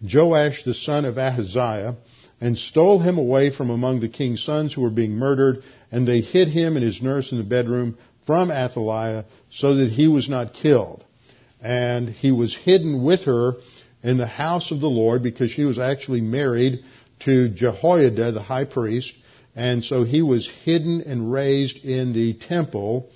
Joash 0.02 0.64
the 0.64 0.74
son 0.74 1.06
of 1.06 1.18
Ahaziah, 1.18 1.96
and 2.42 2.58
stole 2.58 3.00
him 3.00 3.18
away 3.18 3.50
from 3.50 3.70
among 3.70 4.00
the 4.00 4.10
king's 4.10 4.44
sons 4.44 4.74
who 4.74 4.82
were 4.82 4.90
being 4.90 5.14
murdered, 5.14 5.64
and 5.92 6.08
they 6.08 6.22
hid 6.22 6.50
him 6.50 6.76
and 6.76 6.86
his 6.86 7.02
nurse 7.02 7.32
in 7.32 7.38
the 7.38 7.44
bedroom 7.44 7.98
from 8.26 8.52
Athaliah 8.52 9.26
so 9.52 9.76
that 9.76 9.92
he 9.92 10.08
was 10.08 10.28
not 10.28 10.54
killed. 10.54 11.04
And 11.62 12.10
he 12.10 12.32
was 12.32 12.56
hidden 12.56 13.04
with 13.04 13.22
her 13.22 13.54
in 14.06 14.18
the 14.18 14.28
house 14.28 14.70
of 14.70 14.80
the 14.80 14.88
Lord 14.88 15.24
because 15.24 15.50
she 15.50 15.66
was 15.66 15.80
actually 15.80 16.22
married 16.22 16.86
to 17.22 17.50
Jehoiada, 17.50 18.32
the 18.32 18.44
high 18.44 18.66
priest, 18.66 19.12
and 19.56 19.84
so 19.84 20.04
he 20.04 20.22
was 20.22 20.48
hidden 20.64 21.02
and 21.02 21.32
raised 21.32 21.78
in 21.78 22.14
the 22.14 22.34
temple 22.34 23.10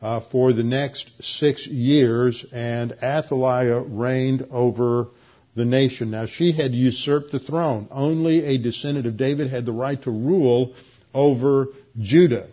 uh, 0.00 0.20
for 0.30 0.52
the 0.52 0.62
next 0.62 1.10
six 1.20 1.66
years, 1.66 2.44
and 2.52 2.92
Athaliah 3.02 3.80
reigned 3.80 4.46
over 4.52 5.08
the 5.56 5.64
nation. 5.64 6.12
Now 6.12 6.26
she 6.26 6.52
had 6.52 6.72
usurped 6.72 7.32
the 7.32 7.40
throne. 7.40 7.88
Only 7.90 8.44
a 8.44 8.58
descendant 8.58 9.06
of 9.06 9.16
David 9.16 9.50
had 9.50 9.66
the 9.66 9.72
right 9.72 10.00
to 10.02 10.10
rule 10.12 10.74
over 11.12 11.68
Judah, 11.98 12.46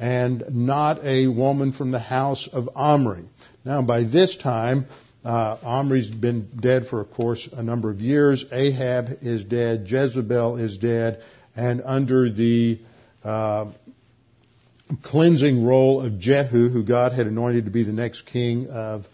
and 0.00 0.42
not 0.50 1.04
a 1.04 1.28
woman 1.28 1.72
from 1.72 1.92
the 1.92 2.00
house 2.00 2.48
of 2.52 2.68
Omri. 2.74 3.26
Now 3.64 3.82
by 3.82 4.02
this 4.02 4.36
time, 4.38 4.86
uh, 5.24 5.56
Omri's 5.62 6.08
been 6.08 6.48
dead 6.60 6.86
for, 6.88 7.00
of 7.00 7.10
course, 7.10 7.48
a 7.52 7.62
number 7.62 7.90
of 7.90 8.00
years. 8.00 8.44
Ahab 8.52 9.18
is 9.22 9.44
dead. 9.44 9.86
Jezebel 9.86 10.56
is 10.56 10.78
dead 10.78 11.22
and 11.58 11.82
under 11.84 12.30
the 12.30 12.78
uh, 13.24 13.66
cleansing 15.02 15.64
role 15.64 16.06
of 16.06 16.20
Jehu, 16.20 16.68
who 16.68 16.84
God 16.84 17.12
had 17.12 17.26
anointed 17.26 17.64
to 17.64 17.70
be 17.70 17.82
the 17.82 17.92
next 17.92 18.26
king 18.26 18.68
of, 18.68 19.04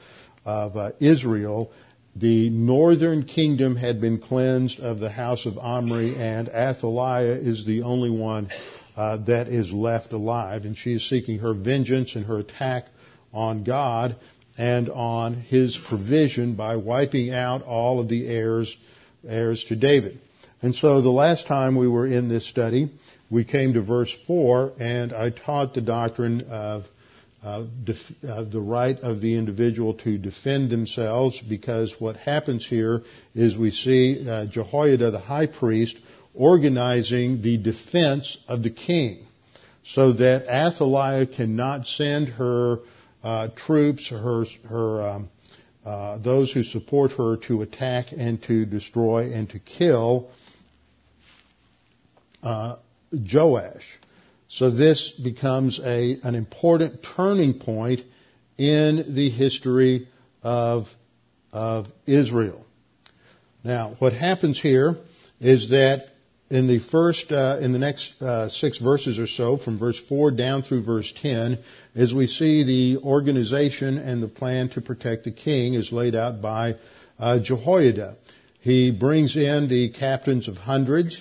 of 0.44 0.76
uh, 0.76 0.90
Israel, 1.00 1.72
the 2.14 2.50
northern 2.50 3.24
kingdom 3.24 3.76
had 3.76 4.00
been 4.00 4.20
cleansed 4.20 4.78
of 4.78 5.00
the 5.00 5.10
house 5.10 5.46
of 5.46 5.56
Omri, 5.56 6.14
and 6.16 6.48
Athaliah 6.48 7.32
is 7.32 7.64
the 7.64 7.82
only 7.82 8.10
one 8.10 8.50
uh, 8.94 9.16
that 9.24 9.48
is 9.48 9.72
left 9.72 10.12
alive, 10.12 10.66
and 10.66 10.76
she 10.76 10.92
is 10.92 11.08
seeking 11.08 11.38
her 11.38 11.54
vengeance 11.54 12.14
and 12.14 12.26
her 12.26 12.38
attack 12.38 12.84
on 13.32 13.64
God 13.64 14.16
and 14.56 14.88
on 14.90 15.34
His 15.34 15.78
provision 15.88 16.54
by 16.54 16.76
wiping 16.76 17.32
out 17.32 17.62
all 17.62 18.00
of 18.00 18.08
the 18.08 18.26
heirs 18.26 18.74
heirs 19.26 19.64
to 19.68 19.76
David. 19.76 20.20
And 20.62 20.74
so 20.74 21.02
the 21.02 21.10
last 21.10 21.46
time 21.46 21.76
we 21.76 21.88
were 21.88 22.06
in 22.06 22.28
this 22.28 22.48
study, 22.48 22.90
we 23.30 23.44
came 23.44 23.74
to 23.74 23.82
verse 23.82 24.14
4, 24.26 24.72
and 24.78 25.12
I 25.12 25.30
taught 25.30 25.74
the 25.74 25.80
doctrine 25.80 26.42
of 26.50 26.84
uh, 27.42 27.64
def- 27.84 28.24
uh, 28.26 28.44
the 28.44 28.60
right 28.60 28.98
of 29.00 29.20
the 29.20 29.36
individual 29.36 29.94
to 29.94 30.16
defend 30.16 30.70
themselves 30.70 31.38
because 31.46 31.94
what 31.98 32.16
happens 32.16 32.66
here 32.66 33.02
is 33.34 33.56
we 33.56 33.70
see 33.70 34.26
uh, 34.26 34.46
Jehoiada, 34.46 35.10
the 35.10 35.18
high 35.18 35.46
priest, 35.46 35.96
organizing 36.34 37.42
the 37.42 37.58
defense 37.58 38.38
of 38.48 38.62
the 38.62 38.70
king 38.70 39.26
so 39.84 40.14
that 40.14 40.46
Athaliah 40.48 41.26
cannot 41.26 41.86
send 41.86 42.28
her 42.28 42.78
uh, 43.24 43.48
troops, 43.56 44.08
her, 44.08 44.44
her 44.68 45.02
um, 45.02 45.28
uh, 45.84 46.18
those 46.18 46.52
who 46.52 46.62
support 46.62 47.12
her 47.12 47.36
to 47.36 47.62
attack 47.62 48.06
and 48.12 48.42
to 48.42 48.64
destroy 48.64 49.32
and 49.32 49.50
to 49.50 49.58
kill 49.58 50.30
uh, 52.42 52.76
Joash. 53.12 53.84
So 54.48 54.70
this 54.70 55.10
becomes 55.22 55.80
a, 55.80 56.18
an 56.22 56.34
important 56.34 57.04
turning 57.16 57.58
point 57.58 58.00
in 58.56 59.14
the 59.14 59.30
history 59.30 60.08
of, 60.42 60.86
of 61.52 61.86
Israel. 62.06 62.64
Now, 63.62 63.96
what 63.98 64.12
happens 64.12 64.60
here 64.60 64.96
is 65.40 65.70
that 65.70 66.13
in 66.54 66.68
the 66.68 66.78
first, 66.78 67.32
uh, 67.32 67.58
in 67.60 67.72
the 67.72 67.80
next 67.80 68.22
uh, 68.22 68.48
six 68.48 68.78
verses 68.78 69.18
or 69.18 69.26
so, 69.26 69.56
from 69.56 69.76
verse 69.76 70.00
four 70.08 70.30
down 70.30 70.62
through 70.62 70.84
verse 70.84 71.12
ten, 71.20 71.58
as 71.96 72.14
we 72.14 72.28
see 72.28 72.62
the 72.62 73.02
organization 73.04 73.98
and 73.98 74.22
the 74.22 74.28
plan 74.28 74.68
to 74.70 74.80
protect 74.80 75.24
the 75.24 75.32
king 75.32 75.74
is 75.74 75.90
laid 75.90 76.14
out 76.14 76.40
by 76.40 76.76
uh, 77.18 77.40
Jehoiada. 77.40 78.16
He 78.60 78.92
brings 78.92 79.36
in 79.36 79.68
the 79.68 79.90
captains 79.90 80.46
of 80.46 80.56
hundreds, 80.56 81.20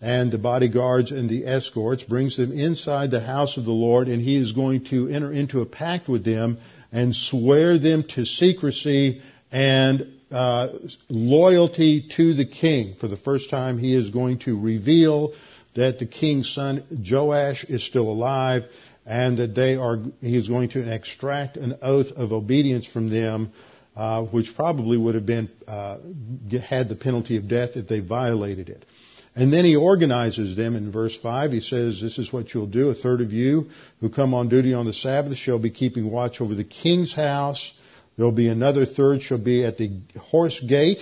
and 0.00 0.32
the 0.32 0.38
bodyguards 0.38 1.12
and 1.12 1.28
the 1.28 1.46
escorts, 1.46 2.02
brings 2.02 2.38
them 2.38 2.50
inside 2.50 3.10
the 3.10 3.20
house 3.20 3.58
of 3.58 3.66
the 3.66 3.70
Lord, 3.70 4.08
and 4.08 4.22
he 4.22 4.36
is 4.36 4.52
going 4.52 4.86
to 4.86 5.08
enter 5.08 5.30
into 5.30 5.60
a 5.60 5.66
pact 5.66 6.08
with 6.08 6.24
them 6.24 6.58
and 6.90 7.14
swear 7.14 7.78
them 7.78 8.04
to 8.14 8.24
secrecy 8.24 9.20
and 9.52 10.19
uh, 10.30 10.68
loyalty 11.08 12.08
to 12.16 12.34
the 12.34 12.46
king. 12.46 12.96
For 13.00 13.08
the 13.08 13.16
first 13.16 13.50
time, 13.50 13.78
he 13.78 13.94
is 13.94 14.10
going 14.10 14.40
to 14.40 14.58
reveal 14.58 15.32
that 15.76 15.98
the 15.98 16.06
king's 16.06 16.52
son 16.52 16.84
Joash 17.08 17.64
is 17.64 17.84
still 17.84 18.08
alive, 18.08 18.64
and 19.06 19.38
that 19.38 19.54
they 19.54 19.76
are. 19.76 19.98
He 20.20 20.36
is 20.36 20.48
going 20.48 20.70
to 20.70 20.92
extract 20.92 21.56
an 21.56 21.78
oath 21.82 22.12
of 22.16 22.32
obedience 22.32 22.86
from 22.86 23.10
them, 23.10 23.52
uh, 23.96 24.22
which 24.22 24.54
probably 24.54 24.96
would 24.96 25.14
have 25.14 25.26
been 25.26 25.50
uh, 25.66 25.98
had 26.66 26.88
the 26.88 26.96
penalty 26.96 27.36
of 27.36 27.48
death 27.48 27.70
if 27.74 27.88
they 27.88 28.00
violated 28.00 28.68
it. 28.68 28.84
And 29.34 29.52
then 29.52 29.64
he 29.64 29.76
organizes 29.76 30.56
them 30.56 30.74
in 30.74 30.90
verse 30.90 31.16
5. 31.22 31.52
He 31.52 31.60
says, 31.60 32.00
This 32.00 32.18
is 32.18 32.32
what 32.32 32.52
you'll 32.52 32.66
do. 32.66 32.90
A 32.90 32.94
third 32.94 33.20
of 33.20 33.32
you 33.32 33.70
who 34.00 34.10
come 34.10 34.34
on 34.34 34.48
duty 34.48 34.74
on 34.74 34.86
the 34.86 34.92
Sabbath 34.92 35.38
shall 35.38 35.58
be 35.58 35.70
keeping 35.70 36.10
watch 36.10 36.40
over 36.40 36.54
the 36.54 36.64
king's 36.64 37.14
house. 37.14 37.72
There'll 38.20 38.32
be 38.32 38.48
another 38.48 38.84
third 38.84 39.22
shall 39.22 39.38
be 39.38 39.64
at 39.64 39.78
the 39.78 39.98
horse 40.18 40.62
gate. 40.68 40.98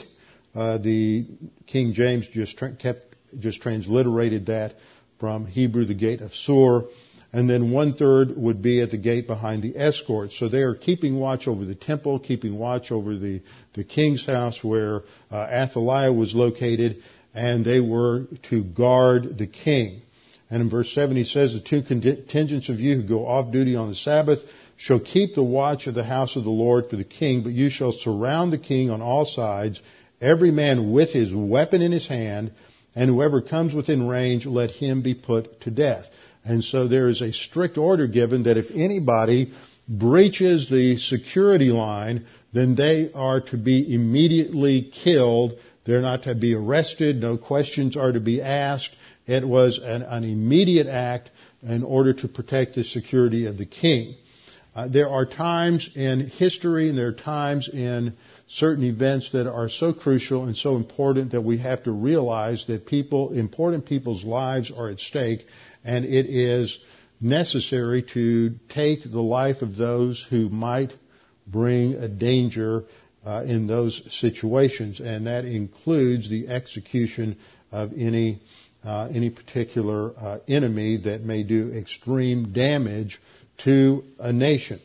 Uh, 0.55 0.79
the 0.79 1.27
King 1.67 1.93
James 1.93 2.29
just 2.33 2.57
tra- 2.57 2.77
kept 2.77 3.17
just 3.41 3.61
transliterated 3.61 4.47
that 4.47 4.75
from 5.19 5.45
Hebrew, 5.45 5.85
the 5.85 5.95
gate 5.95 6.21
of 6.21 6.33
Sur. 6.33 6.85
And 7.33 7.51
then 7.51 7.73
one 7.73 7.95
third 7.95 8.37
would 8.37 8.63
be 8.63 8.81
at 8.81 8.93
the 8.93 8.99
gate 8.99 9.27
behind 9.27 9.65
the 9.65 9.77
escort. 9.77 10.31
So 10.35 10.49
they 10.49 10.63
are 10.63 10.77
keeping 10.77 11.19
watch 11.19 11.49
over 11.49 11.65
the 11.65 11.75
temple, 11.75 12.21
keeping 12.21 12.57
watch 12.57 12.93
over 12.93 13.19
the, 13.19 13.43
the 13.75 13.83
king's 13.83 14.25
house 14.25 14.63
where 14.63 15.03
uh, 15.33 15.39
Athaliah 15.39 16.13
was 16.13 16.37
located, 16.37 17.03
and 17.35 17.65
they 17.65 17.81
were 17.81 18.27
to 18.51 18.63
guard 18.63 19.39
the 19.39 19.49
king. 19.49 20.03
And 20.51 20.63
in 20.63 20.71
verse 20.71 20.95
7 20.95 21.17
he 21.17 21.25
says, 21.25 21.53
the 21.53 21.69
two 21.69 21.83
contingents 21.83 22.69
of 22.69 22.79
you 22.79 23.03
who 23.03 23.09
go 23.09 23.27
off 23.27 23.53
duty 23.53 23.75
on 23.75 23.89
the 23.89 23.97
Sabbath 23.97 24.39
shall 24.79 25.01
keep 25.01 25.35
the 25.35 25.43
watch 25.43 25.89
of 25.89 25.95
the 25.95 26.05
house 26.05 26.37
of 26.37 26.45
the 26.45 26.51
Lord 26.51 26.89
for 26.89 26.97
the 26.97 27.05
king, 27.05 27.43
but 27.43 27.53
you 27.53 27.69
shall 27.69 27.93
surround 27.93 28.53
the 28.53 28.59
king 28.59 28.91
on 28.91 29.03
all 29.03 29.27
sides, 29.27 29.83
every 30.21 30.53
man 30.53 30.93
with 30.93 31.11
his 31.11 31.35
weapon 31.35 31.83
in 31.83 31.91
his 31.91 32.07
hand, 32.07 32.53
and 32.95 33.11
whoever 33.11 33.43
comes 33.43 33.75
within 33.75 34.07
range, 34.07 34.47
let 34.47 34.71
him 34.71 35.03
be 35.03 35.15
put 35.15 35.61
to 35.63 35.71
death. 35.71 36.07
And 36.45 36.65
so 36.65 36.87
there 36.87 37.09
is 37.09 37.21
a 37.21 37.33
strict 37.33 37.77
order 37.77 38.07
given 38.07 38.45
that 38.45 38.57
if 38.57 38.71
anybody 38.71 39.53
breaches 39.89 40.71
the 40.71 40.97
security 40.97 41.71
line, 41.71 42.27
then 42.53 42.77
they 42.77 43.11
are 43.13 43.41
to 43.41 43.57
be 43.57 43.93
immediately 43.93 44.93
killed. 45.05 45.55
They're 45.87 46.01
not 46.01 46.23
to 46.23 46.37
be 46.37 46.55
arrested. 46.55 47.21
No 47.21 47.37
questions 47.37 47.97
are 47.97 48.13
to 48.13 48.21
be 48.21 48.41
asked. 48.41 48.95
It 49.27 49.47
was 49.47 49.81
an, 49.83 50.03
an 50.03 50.23
immediate 50.23 50.87
act 50.87 51.31
in 51.63 51.83
order 51.83 52.13
to 52.15 52.29
protect 52.29 52.77
the 52.77 52.85
security 52.85 53.47
of 53.47 53.59
the 53.59 53.67
king. 53.67 54.15
Uh, 54.79 54.87
there 54.87 55.11
are 55.11 55.27
times 55.27 55.91
in 55.97 56.29
history 56.29 56.89
and 56.89 56.97
there 56.97 57.09
are 57.09 57.13
times 57.13 57.69
in 57.69 58.17
certain 58.47 58.85
events 58.85 59.29
that 59.33 59.51
are 59.51 59.69
so 59.69 59.93
crucial 59.93 60.45
and 60.45 60.57
so 60.57 60.77
important 60.77 61.33
that 61.33 61.41
we 61.41 61.59
have 61.59 61.83
to 61.83 61.91
realize 61.91 62.65
that 62.69 62.87
people, 62.87 63.33
important 63.33 63.85
people's 63.85 64.23
lives 64.23 64.71
are 64.71 64.89
at 64.89 65.01
stake 65.01 65.45
and 65.83 66.05
it 66.05 66.27
is 66.27 66.79
necessary 67.21 68.05
to 68.15 68.55
take 68.69 69.03
the 69.03 69.21
life 69.21 69.63
of 69.63 69.75
those 69.75 70.25
who 70.31 70.49
might 70.49 70.93
bring 71.45 71.95
a 71.95 72.07
danger 72.07 72.85
uh, 73.27 73.43
in 73.43 73.67
those 73.67 74.01
situations, 74.21 75.01
and 75.01 75.27
that 75.27 75.45
includes 75.45 76.31
the 76.31 76.47
execution 76.47 77.37
of 77.73 77.91
any 77.97 78.41
uh, 78.85 79.09
any 79.13 79.29
particular 79.29 80.17
uh, 80.17 80.39
enemy 80.47 80.99
that 80.99 81.25
may 81.25 81.43
do 81.43 81.73
extreme 81.73 82.53
damage 82.53 83.21
to 83.65 84.05
a 84.19 84.33
nation. 84.33 84.81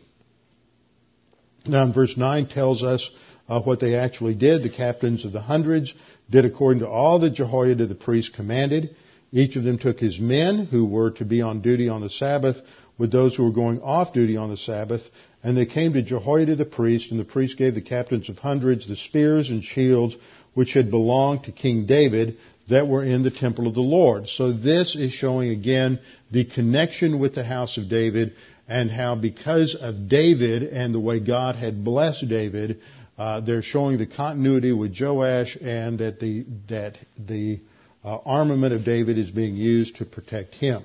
Now, 1.66 1.92
verse 1.92 2.18
nine 2.18 2.48
tells 2.48 2.84
us 2.84 3.10
uh, 3.48 3.62
what 3.62 3.80
they 3.80 3.96
actually 3.96 4.36
did. 4.36 4.64
The 4.64 4.70
captains 4.70 5.26
of 5.26 5.32
the 5.32 5.42
hundreds 5.42 5.94
did 6.30 6.46
according 6.46 6.82
to 6.82 6.90
all 6.90 7.20
that 7.20 7.36
Jehoiada 7.36 7.88
the 7.88 7.96
priest 7.96 8.34
commanded. 8.34 8.96
Each 9.32 9.56
of 9.56 9.64
them 9.64 9.78
took 9.78 10.00
his 10.00 10.20
men 10.20 10.68
who 10.70 10.86
were 10.86 11.12
to 11.12 11.26
be 11.26 11.42
on 11.42 11.62
duty 11.62 11.90
on 11.90 12.02
the 12.02 12.10
Sabbath 12.10 12.58
with 12.98 13.12
those 13.12 13.36
who 13.36 13.44
were 13.44 13.52
going 13.52 13.82
off 13.82 14.14
duty 14.14 14.38
on 14.38 14.50
the 14.50 14.58
Sabbath, 14.58 15.02
and 15.42 15.58
they 15.58 15.66
came 15.66 15.94
to 15.94 16.02
Jehoiada 16.04 16.56
the 16.56 16.66
priest, 16.66 17.12
and 17.12 17.20
the 17.20 17.26
priest 17.26 17.58
gave 17.58 17.74
the 17.74 17.82
captains 17.82 18.30
of 18.30 18.38
hundreds 18.38 18.88
the 18.88 18.96
spears 18.96 19.50
and 19.50 19.64
shields 19.64 20.16
which 20.54 20.74
had 20.74 20.92
belonged 20.92 21.44
to 21.46 21.52
King 21.52 21.86
David 21.88 22.38
that 22.70 22.88
were 22.88 23.04
in 23.04 23.24
the 23.24 23.32
temple 23.32 23.68
of 23.68 23.74
the 23.74 23.82
Lord. 23.82 24.30
So 24.30 24.54
this 24.54 24.96
is 24.96 25.12
showing 25.12 25.50
again 25.50 26.00
the 26.32 26.46
connection 26.46 27.20
with 27.20 27.36
the 27.36 27.44
house 27.44 27.78
of 27.78 27.90
David 27.90 28.34
and 28.74 28.90
how 28.90 29.14
because 29.14 29.78
of 29.80 30.10
David 30.10 30.64
and 30.64 30.96
the 30.96 31.00
way 31.00 31.20
God 31.20 31.56
had 31.56 31.84
blessed 31.84 32.28
David, 32.28 32.82
uh, 33.20 33.40
they're 33.42 33.62
showing 33.62 34.00
the 34.00 34.08
continuity 34.08 34.72
with 34.72 35.00
Joash 35.00 35.56
and 35.62 36.00
that 36.00 36.20
the 36.20 36.44
that 36.70 36.98
the 37.16 37.60
uh, 38.04 38.18
armament 38.26 38.74
of 38.74 38.84
David 38.84 39.20
is 39.20 39.30
being 39.30 39.56
used 39.56 39.98
to 39.98 40.06
protect 40.06 40.56
him. 40.56 40.84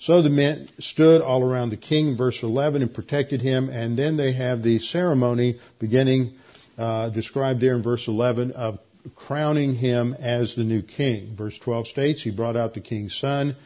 So 0.00 0.22
the 0.22 0.30
men 0.30 0.70
stood 0.78 1.20
all 1.20 1.42
around 1.42 1.68
the 1.68 1.76
king, 1.76 2.16
verse 2.16 2.38
11, 2.42 2.80
and 2.80 2.94
protected 2.94 3.42
him. 3.42 3.68
And 3.68 3.98
then 3.98 4.16
they 4.16 4.32
have 4.32 4.62
the 4.62 4.78
ceremony 4.78 5.60
beginning, 5.78 6.38
uh, 6.78 7.10
described 7.10 7.60
there 7.60 7.74
in 7.74 7.82
verse 7.82 8.08
11, 8.08 8.52
of 8.52 8.78
crowning 9.14 9.74
him 9.74 10.14
as 10.14 10.54
the 10.54 10.64
new 10.64 10.80
king. 10.80 11.34
Verse 11.36 11.58
12 11.62 11.88
states, 11.88 12.22
He 12.22 12.30
brought 12.30 12.56
out 12.56 12.72
the 12.72 12.80
king's 12.80 13.18
son, 13.18 13.56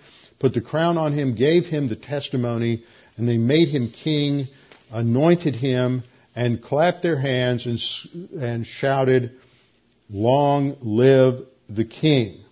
put 0.40 0.53
the 0.53 0.61
crown 0.62 0.98
on 0.98 1.12
him, 1.12 1.37
gave 1.37 1.66
him 1.66 1.88
the 1.88 1.96
testimony, 1.96 2.83
and 3.23 3.29
they 3.29 3.39
made 3.39 3.69
him 3.69 3.93
king, 4.03 4.49
anointed 4.91 5.55
him, 5.55 6.03
and 6.35 6.61
clapped 6.61 7.05
their 7.05 7.21
hands 7.21 7.67
and, 7.67 8.43
and 8.43 8.67
shouted, 8.67 9.39
Long 10.11 10.77
live 10.81 11.47
the 11.69 11.85
king. 11.85 12.43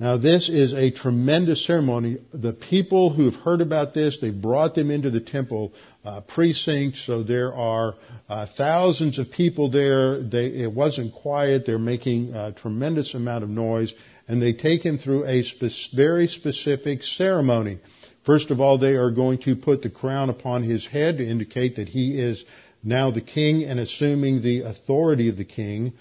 Now 0.00 0.16
this 0.16 0.48
is 0.48 0.74
a 0.74 0.90
tremendous 0.90 1.64
ceremony. 1.64 2.18
The 2.34 2.52
people 2.52 3.10
who 3.10 3.26
have 3.26 3.36
heard 3.36 3.60
about 3.60 3.94
this, 3.94 4.18
they 4.20 4.30
brought 4.30 4.74
them 4.74 4.90
into 4.90 5.10
the 5.10 5.20
temple 5.20 5.72
uh, 6.04 6.22
precinct, 6.22 6.96
so 6.96 7.22
there 7.22 7.54
are 7.54 7.94
uh, 8.28 8.48
thousands 8.56 9.20
of 9.20 9.30
people 9.30 9.70
there. 9.70 10.20
They, 10.20 10.46
it 10.46 10.72
wasn't 10.72 11.14
quiet. 11.14 11.62
They're 11.64 11.78
making 11.78 12.34
a 12.34 12.50
tremendous 12.50 13.14
amount 13.14 13.44
of 13.44 13.50
noise, 13.50 13.94
and 14.26 14.42
they 14.42 14.52
take 14.52 14.84
him 14.84 14.98
through 14.98 15.26
a 15.26 15.44
spe- 15.44 15.94
very 15.94 16.26
specific 16.26 17.04
ceremony. 17.04 17.78
First 18.26 18.50
of 18.50 18.60
all, 18.60 18.76
they 18.76 18.94
are 18.96 19.12
going 19.12 19.38
to 19.42 19.54
put 19.54 19.82
the 19.82 19.88
crown 19.88 20.30
upon 20.30 20.64
his 20.64 20.84
head 20.84 21.18
to 21.18 21.26
indicate 21.26 21.76
that 21.76 21.88
he 21.88 22.18
is 22.18 22.44
now 22.82 23.12
the 23.12 23.20
king 23.20 23.62
and 23.62 23.78
assuming 23.78 24.42
the 24.42 24.62
authority 24.62 25.28
of 25.28 25.36
the 25.36 25.44
king. 25.44 25.92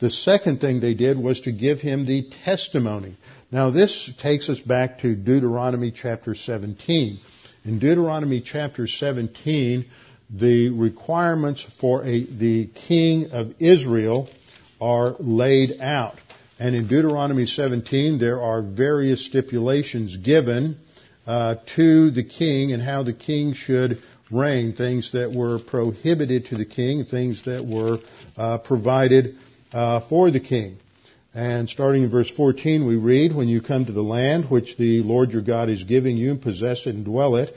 The 0.00 0.10
second 0.10 0.60
thing 0.60 0.80
they 0.80 0.94
did 0.94 1.16
was 1.16 1.40
to 1.42 1.52
give 1.52 1.78
him 1.78 2.04
the 2.04 2.30
testimony. 2.44 3.16
Now 3.52 3.70
this 3.70 4.10
takes 4.20 4.48
us 4.48 4.60
back 4.60 4.98
to 5.00 5.14
Deuteronomy 5.14 5.92
chapter 5.92 6.34
17. 6.34 7.20
In 7.64 7.78
Deuteronomy 7.78 8.40
chapter 8.40 8.88
17, 8.88 9.86
the 10.30 10.70
requirements 10.70 11.64
for 11.80 12.04
a, 12.04 12.24
the 12.24 12.70
king 12.88 13.30
of 13.30 13.54
Israel 13.60 14.28
are 14.80 15.14
laid 15.20 15.80
out. 15.80 16.16
And 16.58 16.74
in 16.74 16.88
Deuteronomy 16.88 17.46
17, 17.46 18.18
there 18.18 18.42
are 18.42 18.62
various 18.62 19.24
stipulations 19.24 20.16
given 20.16 20.80
uh, 21.28 21.56
to 21.76 22.10
the 22.10 22.24
king 22.24 22.72
and 22.72 22.82
how 22.82 23.02
the 23.02 23.12
king 23.12 23.52
should 23.52 24.02
reign. 24.30 24.74
Things 24.74 25.12
that 25.12 25.30
were 25.32 25.58
prohibited 25.58 26.46
to 26.46 26.56
the 26.56 26.64
king, 26.64 27.04
things 27.04 27.42
that 27.44 27.64
were 27.64 27.98
uh, 28.36 28.58
provided 28.58 29.36
uh, 29.72 30.08
for 30.08 30.30
the 30.30 30.40
king. 30.40 30.78
And 31.34 31.68
starting 31.68 32.02
in 32.02 32.10
verse 32.10 32.30
14, 32.34 32.86
we 32.86 32.96
read, 32.96 33.34
When 33.34 33.46
you 33.46 33.60
come 33.60 33.84
to 33.84 33.92
the 33.92 34.02
land 34.02 34.50
which 34.50 34.78
the 34.78 35.02
Lord 35.02 35.30
your 35.30 35.42
God 35.42 35.68
is 35.68 35.84
giving 35.84 36.16
you, 36.16 36.34
possess 36.36 36.86
it 36.86 36.94
and 36.94 37.04
dwell 37.04 37.36
it, 37.36 37.54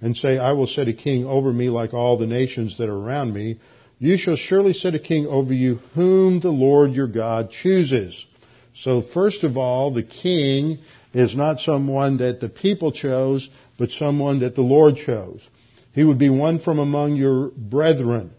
and 0.00 0.16
say, 0.16 0.36
I 0.36 0.52
will 0.52 0.66
set 0.66 0.88
a 0.88 0.92
king 0.92 1.24
over 1.24 1.52
me 1.52 1.70
like 1.70 1.94
all 1.94 2.18
the 2.18 2.26
nations 2.26 2.76
that 2.78 2.88
are 2.88 2.98
around 2.98 3.32
me, 3.32 3.60
you 4.00 4.16
shall 4.16 4.34
surely 4.34 4.72
set 4.72 4.96
a 4.96 4.98
king 4.98 5.28
over 5.28 5.54
you 5.54 5.76
whom 5.94 6.40
the 6.40 6.50
Lord 6.50 6.92
your 6.92 7.06
God 7.06 7.52
chooses. 7.52 8.26
So 8.74 9.02
first 9.14 9.44
of 9.44 9.56
all, 9.56 9.94
the 9.94 10.02
king 10.02 10.80
is 11.12 11.36
not 11.36 11.60
someone 11.60 12.18
that 12.18 12.40
the 12.40 12.48
people 12.48 12.92
chose, 12.92 13.48
but 13.78 13.90
someone 13.90 14.40
that 14.40 14.54
the 14.54 14.62
Lord 14.62 14.96
chose. 14.96 15.46
He 15.92 16.04
would 16.04 16.18
be 16.18 16.30
one 16.30 16.58
from 16.58 16.78
among 16.78 17.16
your 17.16 17.50
brethren 17.50 18.32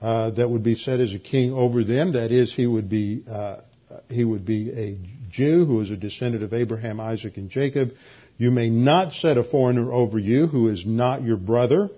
uh, 0.00 0.30
that 0.30 0.48
would 0.48 0.62
be 0.62 0.74
set 0.74 1.00
as 1.00 1.14
a 1.14 1.18
king 1.18 1.52
over 1.52 1.84
them. 1.84 2.12
That 2.12 2.30
is, 2.30 2.54
he 2.54 2.66
would 2.66 2.88
be 2.88 3.24
uh, 3.30 3.56
he 4.08 4.24
would 4.24 4.44
be 4.44 4.70
a 4.70 4.98
Jew 5.30 5.64
who 5.64 5.80
is 5.80 5.90
a 5.90 5.96
descendant 5.96 6.42
of 6.42 6.52
Abraham, 6.52 7.00
Isaac, 7.00 7.36
and 7.36 7.50
Jacob. 7.50 7.92
You 8.38 8.50
may 8.50 8.70
not 8.70 9.12
set 9.12 9.38
a 9.38 9.44
foreigner 9.44 9.92
over 9.92 10.18
you 10.18 10.46
who 10.46 10.68
is 10.68 10.84
not 10.86 11.22
your 11.22 11.36
brother. 11.36 11.90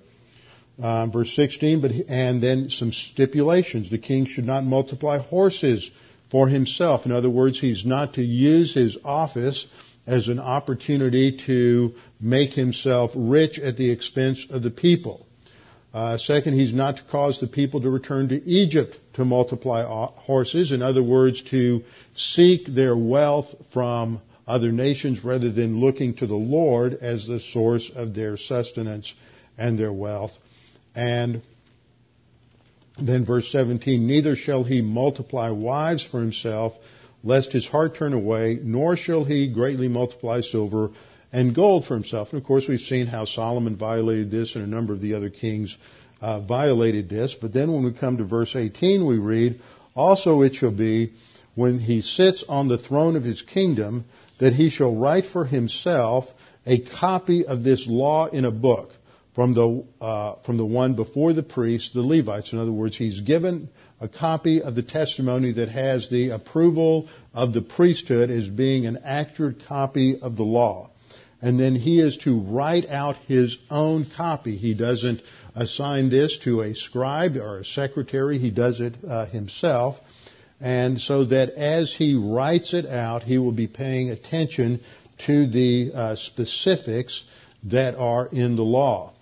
Uh, 0.83 1.07
verse 1.07 1.35
16, 1.37 1.81
but 1.81 1.93
and 2.09 2.43
then 2.43 2.69
some 2.69 2.93
stipulations. 2.93 3.91
The 3.91 3.99
king 3.99 4.27
should 4.27 4.45
not 4.45 4.65
multiply 4.65 5.19
horses 5.19 5.89
for 6.33 6.49
himself. 6.49 7.07
In 7.07 7.13
other 7.13 7.31
words, 7.31 7.61
he's 7.61 7.87
not 7.87 8.15
to 8.15 8.23
use 8.23 8.75
his 8.75 8.97
office 9.05 9.67
as 10.07 10.29
an 10.29 10.39
opportunity 10.39 11.41
to 11.47 11.95
make 12.21 12.53
himself 12.53 13.11
rich 13.15 13.59
at 13.59 13.77
the 13.77 13.91
expense 13.91 14.45
of 14.51 14.63
the 14.63 14.71
people. 14.71 15.27
Uh, 15.93 16.19
second, 16.19 16.59
he's 16.59 16.73
not 16.73 16.97
to 16.97 17.03
cause 17.05 17.39
the 17.41 17.47
people 17.47 17.81
to 17.81 17.89
return 17.89 18.29
to 18.29 18.45
Egypt 18.45 18.97
to 19.15 19.25
multiply 19.25 19.85
horses. 19.85 20.73
In 20.73 20.83
other 20.83 21.03
words, 21.03 21.43
to 21.51 21.85
seek 22.17 22.67
their 22.67 22.97
wealth 22.97 23.47
from 23.73 24.21
other 24.47 24.73
nations 24.73 25.25
rather 25.25 25.51
than 25.51 25.81
looking 25.81 26.15
to 26.17 26.27
the 26.27 26.35
Lord 26.35 26.95
as 26.95 27.27
the 27.27 27.41
source 27.41 27.91
of 27.95 28.15
their 28.15 28.37
sustenance 28.37 29.13
and 29.57 29.79
their 29.79 29.93
wealth. 29.93 30.33
And 30.95 31.43
then 33.01 33.25
verse 33.25 33.51
17, 33.51 34.07
neither 34.07 34.37
shall 34.37 34.65
he 34.65 34.83
multiply 34.83 35.51
wives 35.51 36.05
for 36.05 36.21
himself 36.21 36.75
lest 37.25 37.53
his 37.53 37.67
heart 37.67 37.97
turn 37.97 38.13
away, 38.13 38.61
nor 38.63 38.97
shall 38.97 39.25
he 39.25 39.53
greatly 39.53 39.89
multiply 39.89 40.43
silver 40.43 40.91
and 41.33 41.55
gold 41.55 41.87
for 41.87 41.95
himself. 41.95 42.29
And 42.31 42.41
of 42.41 42.47
course, 42.47 42.67
we've 42.69 42.79
seen 42.79 43.07
how 43.07 43.25
Solomon 43.25 43.77
violated 43.77 44.31
this 44.31 44.55
and 44.55 44.63
a 44.63 44.69
number 44.69 44.93
of 44.93 45.01
the 45.01 45.15
other 45.15 45.31
kings 45.31 45.75
uh, 46.21 46.41
violated 46.41 47.09
this. 47.09 47.35
But 47.41 47.53
then 47.53 47.73
when 47.73 47.85
we 47.85 47.93
come 47.93 48.19
to 48.19 48.25
verse 48.25 48.55
18, 48.55 49.07
we 49.07 49.19
read, 49.19 49.61
Also 49.97 50.43
it 50.43 50.55
shall 50.55 50.71
be, 50.71 51.15
when 51.55 51.79
he 51.79 52.03
sits 52.03 52.45
on 52.49 52.69
the 52.69 52.79
throne 52.79 53.17
of 53.17 53.25
his 53.25 53.43
kingdom, 53.43 54.05
that 54.39 54.53
he 54.53 54.71
shall 54.71 54.95
write 54.95 55.25
for 55.27 55.45
himself 55.45 56.27
a 56.67 56.81
copy 57.01 57.47
of 57.47 57.63
this 57.63 57.85
law 57.87 58.27
in 58.27 58.45
a 58.45 58.51
book 58.51 58.91
from 59.35 59.55
the, 59.55 59.85
uh, 60.01 60.37
from 60.45 60.57
the 60.57 60.65
one 60.65 60.95
before 60.95 61.33
the 61.33 61.43
priests, 61.43 61.93
the 61.93 62.01
Levites. 62.01 62.53
In 62.53 62.59
other 62.59 62.73
words, 62.73 62.97
he's 62.97 63.21
given 63.21 63.69
a 64.05 64.09
copy 64.09 64.61
of 64.61 64.75
the 64.75 64.83
testimony 64.83 65.55
that 65.55 65.71
has 65.71 66.11
the 66.11 66.29
approval 66.29 67.09
of 67.33 67.55
the 67.55 67.63
priesthood 67.63 68.31
as 68.31 68.47
being 68.49 68.85
an 68.85 68.99
accurate 69.03 69.65
copy 69.67 70.21
of 70.21 70.37
the 70.37 70.43
law. 70.43 70.91
And 71.41 71.59
then 71.59 71.75
he 71.75 72.01
is 72.01 72.19
to 72.19 72.39
write 72.39 72.87
out 72.91 73.17
his 73.27 73.57
own 73.71 74.07
copy. 74.15 74.59
He 74.59 74.75
doesn't 74.75 75.23
assign 75.55 76.11
this 76.11 76.37
to 76.45 76.61
a 76.61 76.75
scribe 76.75 77.37
or 77.37 77.61
a 77.61 77.65
secretary. 77.65 78.39
He 78.39 78.51
does 78.51 78.79
it 78.83 78.95
uh, 79.09 79.25
himself. 79.25 79.97
And 80.61 81.01
so 81.01 81.25
that 81.25 81.55
as 81.55 81.91
he 81.95 82.15
writes 82.15 82.75
it 82.75 82.85
out, 82.85 83.23
he 83.23 83.39
will 83.39 83.53
be 83.53 83.69
paying 83.69 84.11
attention 84.11 84.81
to 85.27 85.47
the 85.47 85.93
uh, 85.95 86.17
specifics 86.17 87.25
that 87.65 87.95
are 87.95 88.27
in 88.27 88.57
the 88.57 88.63
law. 88.63 89.14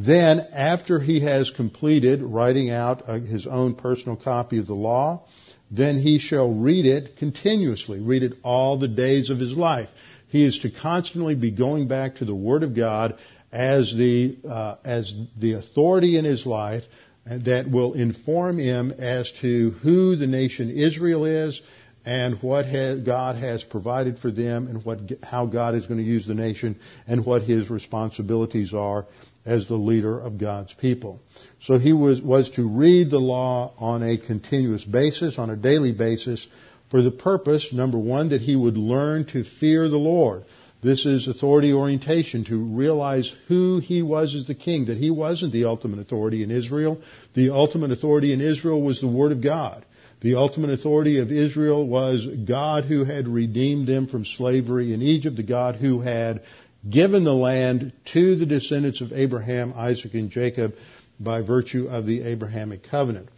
Then, 0.00 0.46
after 0.52 1.00
he 1.00 1.20
has 1.20 1.50
completed 1.50 2.22
writing 2.22 2.70
out 2.70 3.08
uh, 3.08 3.14
his 3.18 3.48
own 3.48 3.74
personal 3.74 4.14
copy 4.14 4.58
of 4.58 4.68
the 4.68 4.74
law, 4.74 5.24
then 5.72 5.98
he 5.98 6.20
shall 6.20 6.54
read 6.54 6.86
it 6.86 7.16
continuously, 7.16 7.98
read 7.98 8.22
it 8.22 8.34
all 8.44 8.78
the 8.78 8.86
days 8.86 9.28
of 9.28 9.40
his 9.40 9.54
life. 9.54 9.88
He 10.28 10.44
is 10.44 10.60
to 10.60 10.70
constantly 10.70 11.34
be 11.34 11.50
going 11.50 11.88
back 11.88 12.16
to 12.16 12.24
the 12.24 12.34
Word 12.34 12.62
of 12.62 12.76
God 12.76 13.18
as 13.50 13.92
the, 13.92 14.38
uh, 14.48 14.76
as 14.84 15.12
the 15.36 15.54
authority 15.54 16.16
in 16.16 16.24
his 16.24 16.46
life 16.46 16.84
that 17.26 17.68
will 17.68 17.94
inform 17.94 18.58
him 18.58 18.92
as 18.92 19.30
to 19.40 19.70
who 19.82 20.14
the 20.14 20.28
nation 20.28 20.70
Israel 20.70 21.24
is 21.24 21.60
and 22.04 22.40
what 22.40 22.66
has, 22.66 23.00
God 23.00 23.34
has 23.36 23.64
provided 23.64 24.20
for 24.20 24.30
them 24.30 24.68
and 24.68 24.84
what, 24.84 25.00
how 25.24 25.46
God 25.46 25.74
is 25.74 25.86
going 25.86 25.98
to 25.98 26.06
use 26.06 26.26
the 26.26 26.34
nation 26.34 26.78
and 27.06 27.26
what 27.26 27.42
his 27.42 27.68
responsibilities 27.68 28.72
are 28.72 29.06
as 29.48 29.66
the 29.66 29.74
leader 29.74 30.20
of 30.20 30.38
God's 30.38 30.74
people. 30.74 31.20
So 31.62 31.78
he 31.78 31.94
was, 31.94 32.20
was 32.20 32.50
to 32.50 32.68
read 32.68 33.10
the 33.10 33.18
law 33.18 33.72
on 33.78 34.02
a 34.02 34.18
continuous 34.18 34.84
basis, 34.84 35.38
on 35.38 35.48
a 35.48 35.56
daily 35.56 35.92
basis, 35.92 36.46
for 36.90 37.02
the 37.02 37.10
purpose, 37.10 37.72
number 37.72 37.98
one, 37.98 38.28
that 38.28 38.42
he 38.42 38.54
would 38.54 38.76
learn 38.76 39.24
to 39.32 39.44
fear 39.44 39.88
the 39.88 39.96
Lord. 39.96 40.44
This 40.82 41.06
is 41.06 41.26
authority 41.26 41.72
orientation, 41.72 42.44
to 42.44 42.56
realize 42.56 43.32
who 43.48 43.80
he 43.80 44.02
was 44.02 44.34
as 44.34 44.46
the 44.46 44.54
king, 44.54 44.86
that 44.86 44.98
he 44.98 45.10
wasn't 45.10 45.52
the 45.52 45.64
ultimate 45.64 45.98
authority 45.98 46.42
in 46.42 46.50
Israel. 46.50 47.00
The 47.34 47.50
ultimate 47.50 47.90
authority 47.90 48.32
in 48.32 48.40
Israel 48.40 48.80
was 48.80 49.00
the 49.00 49.08
Word 49.08 49.32
of 49.32 49.42
God. 49.42 49.84
The 50.20 50.34
ultimate 50.34 50.70
authority 50.70 51.20
of 51.20 51.32
Israel 51.32 51.86
was 51.86 52.26
God 52.26 52.84
who 52.84 53.04
had 53.04 53.28
redeemed 53.28 53.86
them 53.86 54.08
from 54.08 54.24
slavery 54.24 54.92
in 54.92 55.00
Egypt, 55.00 55.36
the 55.36 55.42
God 55.42 55.76
who 55.76 56.00
had 56.00 56.42
given 56.90 57.24
the 57.24 57.34
land 57.34 57.92
to 58.12 58.36
the 58.36 58.46
descendants 58.46 59.00
of 59.00 59.12
Abraham, 59.12 59.74
Isaac, 59.76 60.14
and 60.14 60.30
Jacob 60.30 60.74
by 61.20 61.42
virtue 61.42 61.88
of 61.88 62.06
the 62.06 62.22
Abrahamic 62.22 62.88
covenant. 62.88 63.28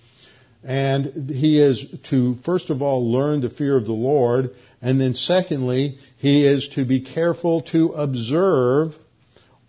And 0.63 1.31
he 1.31 1.59
is 1.59 1.87
to, 2.11 2.37
first 2.45 2.69
of 2.69 2.83
all, 2.83 3.11
learn 3.11 3.41
the 3.41 3.51
fear 3.51 3.77
of 3.77 3.87
the 3.87 3.93
Lord, 3.93 4.51
and 4.83 5.01
then 5.01 5.15
secondly, 5.15 5.99
he 6.19 6.47
is 6.47 6.69
to 6.75 6.85
be 6.85 7.01
careful 7.01 7.63
to 7.73 7.93
observe 7.93 8.95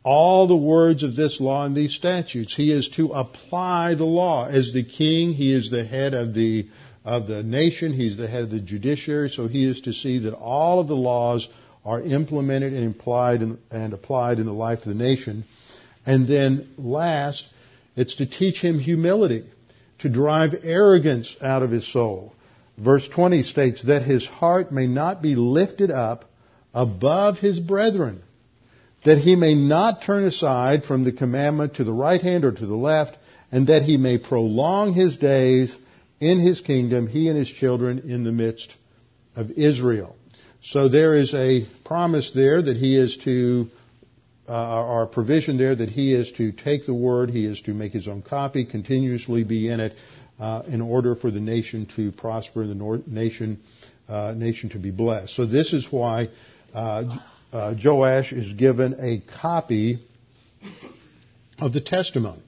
all 0.03 0.47
the 0.47 0.55
words 0.55 1.03
of 1.03 1.15
this 1.15 1.39
law 1.39 1.65
and 1.65 1.75
these 1.75 1.93
statutes. 1.93 2.53
He 2.55 2.71
is 2.73 2.89
to 2.95 3.13
apply 3.13 3.95
the 3.95 4.05
law. 4.05 4.47
As 4.47 4.73
the 4.73 4.83
king, 4.83 5.33
he 5.33 5.53
is 5.53 5.69
the 5.69 5.85
head 5.85 6.13
of 6.13 6.33
the, 6.33 6.67
of 7.05 7.27
the 7.27 7.43
nation, 7.43 7.93
he's 7.93 8.17
the 8.17 8.27
head 8.27 8.43
of 8.43 8.49
the 8.49 8.59
judiciary, 8.59 9.29
so 9.29 9.47
he 9.47 9.65
is 9.65 9.79
to 9.81 9.93
see 9.93 10.19
that 10.19 10.33
all 10.33 10.79
of 10.79 10.87
the 10.87 10.95
laws 10.95 11.47
are 11.85 12.01
implemented 12.01 12.73
and 12.73 12.83
implied 12.83 13.41
in, 13.41 13.57
and 13.69 13.93
applied 13.93 14.39
in 14.39 14.45
the 14.45 14.53
life 14.53 14.79
of 14.79 14.85
the 14.85 14.93
nation. 14.93 15.45
And 16.05 16.27
then 16.27 16.69
last, 16.77 17.43
it's 17.95 18.15
to 18.15 18.25
teach 18.25 18.59
him 18.59 18.79
humility, 18.79 19.45
to 19.99 20.09
drive 20.09 20.55
arrogance 20.63 21.35
out 21.41 21.63
of 21.63 21.71
his 21.71 21.91
soul. 21.91 22.33
Verse 22.77 23.07
20 23.07 23.43
states 23.43 23.83
that 23.83 24.03
his 24.03 24.25
heart 24.25 24.71
may 24.71 24.87
not 24.87 25.21
be 25.21 25.35
lifted 25.35 25.91
up 25.91 26.25
above 26.73 27.37
his 27.37 27.59
brethren, 27.59 28.23
that 29.03 29.17
he 29.17 29.35
may 29.35 29.55
not 29.55 30.03
turn 30.03 30.25
aside 30.25 30.83
from 30.83 31.03
the 31.03 31.11
commandment 31.11 31.75
to 31.75 31.83
the 31.83 31.93
right 31.93 32.21
hand 32.21 32.45
or 32.45 32.51
to 32.51 32.65
the 32.65 32.75
left, 32.75 33.17
and 33.51 33.67
that 33.67 33.83
he 33.83 33.97
may 33.97 34.17
prolong 34.17 34.93
his 34.93 35.17
days 35.17 35.75
in 36.19 36.39
his 36.39 36.61
kingdom, 36.61 37.07
he 37.07 37.27
and 37.27 37.37
his 37.37 37.49
children 37.49 37.99
in 38.09 38.23
the 38.23 38.31
midst 38.31 38.73
of 39.35 39.51
Israel. 39.51 40.15
So 40.63 40.89
there 40.89 41.15
is 41.15 41.33
a 41.33 41.67
promise 41.85 42.31
there 42.35 42.61
that 42.61 42.77
he 42.77 42.95
is 42.95 43.17
to, 43.23 43.67
uh, 44.47 45.05
provision 45.05 45.57
there 45.57 45.75
that 45.75 45.89
he 45.89 46.13
is 46.13 46.31
to 46.33 46.51
take 46.51 46.85
the 46.85 46.93
word, 46.93 47.31
he 47.31 47.45
is 47.45 47.59
to 47.61 47.73
make 47.73 47.93
his 47.93 48.07
own 48.07 48.21
copy, 48.21 48.65
continuously 48.65 49.43
be 49.43 49.69
in 49.69 49.79
it, 49.79 49.95
uh, 50.39 50.61
in 50.67 50.81
order 50.81 51.15
for 51.15 51.31
the 51.31 51.39
nation 51.39 51.87
to 51.95 52.11
prosper, 52.11 52.67
the 52.67 53.03
nation, 53.07 53.59
uh, 54.07 54.33
nation 54.35 54.69
to 54.69 54.77
be 54.77 54.91
blessed. 54.91 55.35
So 55.35 55.45
this 55.45 55.73
is 55.73 55.87
why 55.89 56.29
uh, 56.73 57.17
uh, 57.51 57.73
Joash 57.83 58.31
is 58.31 58.53
given 58.53 58.95
a 58.99 59.23
copy 59.41 60.05
of 61.59 61.73
the 61.73 61.81
testimony. 61.81 62.41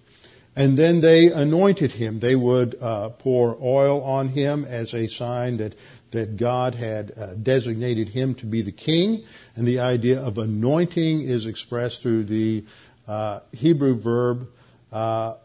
And 0.55 0.77
then 0.77 1.01
they 1.01 1.31
anointed 1.33 1.91
him. 1.91 2.19
They 2.19 2.35
would 2.35 2.75
uh, 2.79 3.09
pour 3.09 3.57
oil 3.59 4.03
on 4.03 4.29
him 4.29 4.65
as 4.65 4.93
a 4.93 5.07
sign 5.07 5.57
that 5.57 5.73
that 6.13 6.37
God 6.37 6.73
had 6.73 7.11
uh, 7.11 7.35
designated 7.35 8.09
him 8.09 8.35
to 8.35 8.45
be 8.45 8.61
the 8.61 8.71
king, 8.71 9.25
and 9.55 9.67
the 9.67 9.79
idea 9.79 10.19
of 10.19 10.37
anointing 10.37 11.21
is 11.27 11.45
expressed 11.45 12.01
through 12.01 12.25
the 12.25 12.65
uh, 13.07 13.41
Hebrew 13.51 14.01
verb 14.01 14.47
uh, 14.91 15.35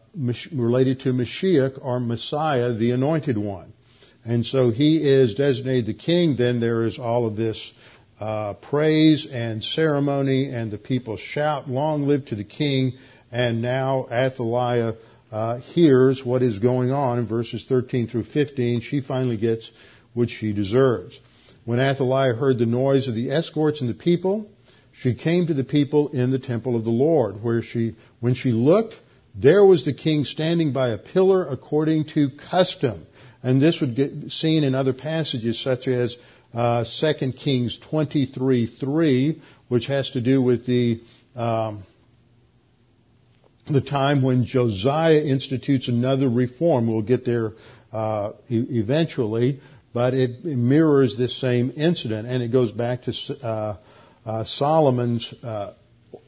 related 0.51 1.01
to 1.01 1.09
Mashiach 1.09 1.79
or 1.81 1.99
Messiah, 1.99 2.73
the 2.73 2.91
anointed 2.91 3.37
one. 3.37 3.73
And 4.25 4.45
so 4.45 4.69
he 4.69 4.97
is 4.97 5.35
designated 5.35 5.85
the 5.85 5.93
king. 5.93 6.35
Then 6.37 6.59
there 6.59 6.83
is 6.83 6.99
all 6.99 7.25
of 7.25 7.35
this 7.35 7.71
uh, 8.19 8.53
praise 8.55 9.27
and 9.31 9.63
ceremony, 9.63 10.49
and 10.49 10.71
the 10.71 10.77
people 10.77 11.17
shout, 11.17 11.69
"Long 11.69 12.07
live 12.07 12.25
to 12.27 12.35
the 12.35 12.43
king!" 12.43 12.97
And 13.31 13.61
now 13.61 14.07
Athaliah 14.11 14.95
uh, 15.31 15.59
hears 15.59 16.23
what 16.25 16.41
is 16.41 16.59
going 16.59 16.91
on 16.91 17.19
in 17.19 17.27
verses 17.27 17.65
13 17.69 18.07
through 18.07 18.25
15. 18.25 18.81
She 18.81 19.01
finally 19.01 19.37
gets 19.37 19.69
which 20.19 20.31
she 20.31 20.51
deserves. 20.51 21.17
When 21.63 21.79
Athaliah 21.79 22.33
heard 22.33 22.59
the 22.59 22.65
noise 22.65 23.07
of 23.07 23.15
the 23.15 23.31
escorts 23.31 23.79
and 23.79 23.89
the 23.89 23.93
people, 23.93 24.49
she 24.91 25.15
came 25.15 25.47
to 25.47 25.53
the 25.53 25.63
people 25.63 26.09
in 26.09 26.29
the 26.29 26.39
temple 26.39 26.75
of 26.75 26.83
the 26.83 26.89
Lord, 26.89 27.41
where 27.41 27.61
she, 27.61 27.95
when 28.19 28.33
she 28.33 28.51
looked, 28.51 28.95
there 29.33 29.63
was 29.63 29.85
the 29.85 29.93
king 29.93 30.25
standing 30.25 30.73
by 30.73 30.89
a 30.89 30.97
pillar 30.97 31.47
according 31.47 32.07
to 32.15 32.31
custom. 32.51 33.07
And 33.41 33.61
this 33.61 33.79
would 33.79 33.95
get 33.95 34.11
seen 34.31 34.65
in 34.65 34.75
other 34.75 34.91
passages 34.91 35.63
such 35.63 35.87
as 35.87 36.17
uh, 36.53 36.83
2 36.99 37.31
Kings 37.31 37.79
23:3, 37.89 39.39
which 39.69 39.85
has 39.85 40.09
to 40.11 40.19
do 40.19 40.41
with 40.41 40.65
the 40.65 41.01
um, 41.33 41.83
the 43.71 43.79
time 43.81 44.21
when 44.21 44.43
Josiah 44.43 45.21
institutes 45.21 45.87
another 45.87 46.27
reform. 46.27 46.91
We'll 46.91 47.03
get 47.03 47.23
there 47.23 47.53
uh, 47.93 48.31
e- 48.49 48.65
eventually, 48.71 49.61
but 49.93 50.13
it 50.13 50.43
mirrors 50.45 51.17
this 51.17 51.39
same 51.39 51.73
incident, 51.75 52.27
and 52.27 52.43
it 52.43 52.51
goes 52.51 52.71
back 52.71 53.03
to 53.03 53.13
uh, 53.43 53.77
uh, 54.25 54.43
Solomon's 54.43 55.33
uh, 55.43 55.73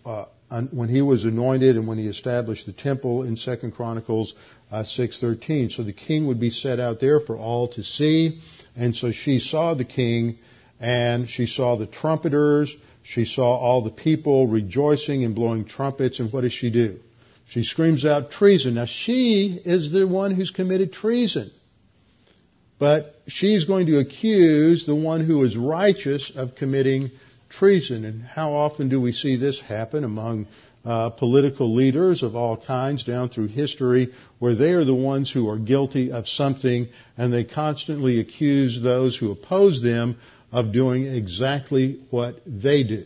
uh 0.06 0.26
when 0.72 0.90
he 0.90 1.02
was 1.02 1.24
anointed 1.24 1.78
and 1.78 1.88
when 1.88 1.98
he 1.98 2.08
established 2.08 2.66
the 2.66 2.74
temple 2.74 3.24
in 3.24 3.38
Second 3.38 3.72
Chronicles 3.72 4.34
uh, 4.72 4.84
six 4.84 5.20
thirteen. 5.20 5.70
So 5.70 5.84
the 5.84 5.94
king 5.94 6.28
would 6.28 6.40
be 6.40 6.50
set 6.50 6.80
out 6.80 7.00
there 7.00 7.20
for 7.20 7.38
all 7.38 7.68
to 7.70 7.84
see, 7.84 8.42
and 8.76 8.96
so 8.96 9.12
she 9.12 9.40
saw 9.40 9.74
the 9.76 9.86
king, 9.86 10.40
and 10.80 11.30
she 11.30 11.46
saw 11.46 11.78
the 11.78 11.88
trumpeters. 11.88 12.74
She 13.04 13.26
saw 13.26 13.58
all 13.58 13.84
the 13.84 13.92
people 13.92 14.48
rejoicing 14.48 15.24
and 15.24 15.34
blowing 15.34 15.66
trumpets, 15.66 16.20
and 16.20 16.32
what 16.32 16.42
does 16.42 16.54
she 16.54 16.70
do? 16.70 17.00
She 17.50 17.64
screams 17.64 18.06
out 18.06 18.32
treason. 18.32 18.76
Now 18.76 18.86
she 18.86 19.62
is 19.64 19.92
the 19.92 20.08
one 20.08 20.36
who's 20.36 20.52
committed 20.52 20.94
treason. 20.94 21.52
But 22.82 23.14
she's 23.28 23.66
going 23.66 23.86
to 23.86 24.00
accuse 24.00 24.88
the 24.88 24.96
one 24.96 25.24
who 25.24 25.44
is 25.44 25.56
righteous 25.56 26.32
of 26.36 26.56
committing 26.56 27.12
treason. 27.48 28.06
And 28.06 28.24
how 28.24 28.54
often 28.54 28.90
do 28.90 29.00
we 29.00 29.12
see 29.12 29.36
this 29.36 29.62
happen 29.62 30.04
among 30.04 30.48
uh, 30.84 31.12
political 31.12 31.76
leaders 31.76 32.24
of 32.24 32.36
all 32.36 32.58
kinds 32.58 33.04
down 33.04 33.30
through 33.30 33.50
history 33.50 34.12
where 34.40 34.56
they 34.56 34.72
are 34.72 34.84
the 34.84 34.96
ones 34.96 35.30
who 35.30 35.48
are 35.48 35.60
guilty 35.60 36.12
of 36.12 36.28
something 36.28 36.88
and 37.20 37.32
they 37.32 37.44
constantly 37.44 38.20
accuse 38.20 38.82
those 38.82 39.16
who 39.16 39.32
oppose 39.32 39.80
them 39.84 40.20
of 40.52 40.74
doing 40.74 41.06
exactly 41.06 42.02
what 42.10 42.42
they 42.48 42.82
do. 42.82 43.06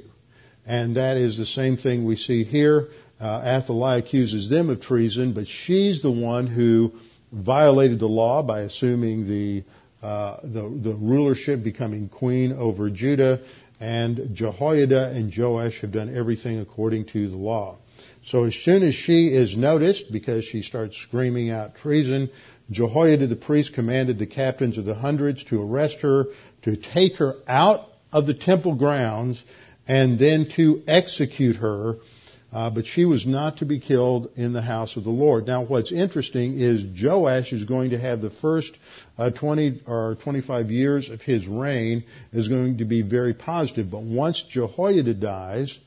And 0.66 0.96
that 0.96 1.18
is 1.18 1.38
the 1.38 1.46
same 1.46 1.76
thing 1.76 2.06
we 2.06 2.16
see 2.16 2.46
here. 2.46 2.88
Uh, 3.20 3.42
Athaliah 3.44 4.00
accuses 4.00 4.50
them 4.50 4.70
of 4.70 4.80
treason, 4.80 5.34
but 5.34 5.48
she's 5.48 6.02
the 6.02 6.12
one 6.12 6.48
who 6.48 6.94
violated 7.32 8.00
the 8.00 8.08
law 8.08 8.44
by 8.44 8.62
assuming 8.62 9.28
the, 9.28 9.64
uh, 10.06 10.38
the, 10.44 10.80
the 10.84 10.94
rulership, 10.94 11.64
becoming 11.64 12.10
queen 12.10 12.54
over 12.54 12.90
Judah, 12.90 13.42
and 13.80 14.30
Jehoiada 14.34 15.10
and 15.10 15.34
Joash 15.36 15.82
have 15.82 15.92
done 15.92 16.16
everything 16.16 16.60
according 16.60 17.06
to 17.08 17.30
the 17.30 17.36
law. 17.36 17.78
So 18.26 18.46
as 18.46 18.56
soon 18.56 18.84
as 18.84 18.96
she 18.96 19.28
is 19.28 19.56
noticed, 19.56 20.06
because 20.12 20.46
she 20.46 20.62
starts 20.62 20.98
screaming 20.98 21.52
out 21.52 21.76
treason, 21.76 22.30
Jehoiada 22.72 23.28
the 23.28 23.36
priest 23.36 23.74
commanded 23.74 24.18
the 24.18 24.26
captains 24.26 24.78
of 24.78 24.86
the 24.86 24.96
hundreds 24.96 25.44
to 25.46 25.62
arrest 25.62 25.98
her, 26.02 26.26
to 26.64 26.76
take 26.76 27.18
her 27.18 27.36
out 27.48 27.88
of 28.12 28.26
the 28.26 28.34
temple 28.34 28.76
grounds, 28.76 29.44
and 29.88 30.18
then 30.18 30.48
to 30.56 30.82
execute 30.88 31.58
her 31.58 31.98
uh, 32.56 32.70
but 32.70 32.86
she 32.86 33.04
was 33.04 33.28
not 33.28 33.58
to 33.58 33.66
be 33.66 33.82
killed 33.82 34.30
in 34.38 34.54
the 34.54 34.62
house 34.62 34.96
of 34.96 35.04
the 35.04 35.10
Lord. 35.10 35.46
Now, 35.46 35.66
what's 35.66 35.92
interesting 35.92 36.58
is 36.58 36.86
Joash 37.04 37.52
is 37.52 37.66
going 37.66 37.90
to 37.90 38.00
have 38.00 38.22
the 38.22 38.30
first 38.30 38.72
uh, 39.18 39.30
20 39.30 39.82
or 39.86 40.16
25 40.24 40.72
years 40.72 41.10
of 41.10 41.20
his 41.20 41.46
reign 41.46 42.06
is 42.32 42.48
going 42.48 42.78
to 42.78 42.86
be 42.86 43.02
very 43.02 43.34
positive. 43.34 43.92
But 43.92 44.04
once 44.04 44.42
Jehoiada 44.50 45.16
dies, 45.16 45.78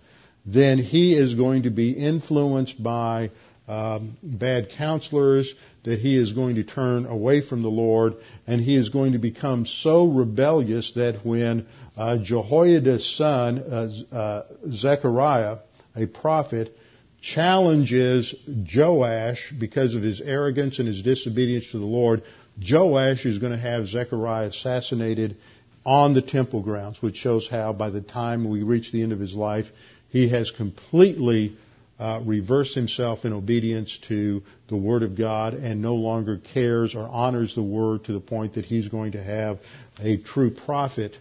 then 0.44 0.76
he 0.76 1.16
is 1.16 1.32
going 1.32 1.62
to 1.62 1.70
be 1.70 1.92
influenced 1.92 2.82
by 2.82 3.30
um, 3.66 4.18
bad 4.22 4.68
counselors, 4.76 5.50
that 5.84 6.00
he 6.00 6.20
is 6.20 6.34
going 6.34 6.56
to 6.56 6.64
turn 6.64 7.06
away 7.06 7.40
from 7.40 7.62
the 7.62 7.68
Lord, 7.68 8.12
and 8.46 8.60
he 8.60 8.76
is 8.76 8.90
going 8.90 9.12
to 9.12 9.18
become 9.18 9.64
so 9.64 10.04
rebellious 10.04 10.92
that 10.96 11.24
when 11.24 11.66
uh, 11.96 12.18
Jehoiada's 12.18 13.16
son, 13.16 13.58
uh, 13.58 14.14
uh 14.14 14.42
Zechariah, 14.70 15.58
a 15.96 16.06
prophet, 16.06 16.76
challenges 17.20 18.34
Joash 18.74 19.52
because 19.58 19.94
of 19.94 20.02
his 20.02 20.20
arrogance 20.20 20.78
and 20.78 20.86
his 20.86 21.02
disobedience 21.02 21.70
to 21.72 21.78
the 21.78 21.84
Lord. 21.84 22.22
Joash 22.60 23.24
is 23.26 23.38
going 23.38 23.52
to 23.52 23.58
have 23.58 23.86
Zechariah 23.86 24.48
assassinated 24.48 25.36
on 25.84 26.14
the 26.14 26.22
temple 26.22 26.60
grounds, 26.60 27.00
which 27.00 27.16
shows 27.16 27.48
how 27.48 27.72
by 27.72 27.90
the 27.90 28.00
time 28.00 28.48
we 28.48 28.62
reach 28.62 28.92
the 28.92 29.02
end 29.02 29.12
of 29.12 29.20
his 29.20 29.34
life, 29.34 29.66
he 30.10 30.28
has 30.28 30.50
completely 30.50 31.56
uh, 31.98 32.20
reversed 32.24 32.74
himself 32.74 33.24
in 33.24 33.32
obedience 33.32 33.98
to 34.06 34.42
the 34.68 34.76
Word 34.76 35.02
of 35.02 35.16
God 35.16 35.54
and 35.54 35.82
no 35.82 35.94
longer 35.94 36.40
cares 36.54 36.94
or 36.94 37.08
honors 37.08 37.54
the 37.54 37.62
Word 37.62 38.04
to 38.04 38.12
the 38.12 38.20
point 38.20 38.54
that 38.54 38.64
he's 38.64 38.88
going 38.88 39.12
to 39.12 39.22
have 39.22 39.58
a 39.98 40.16
true 40.18 40.50
prophet 40.50 41.16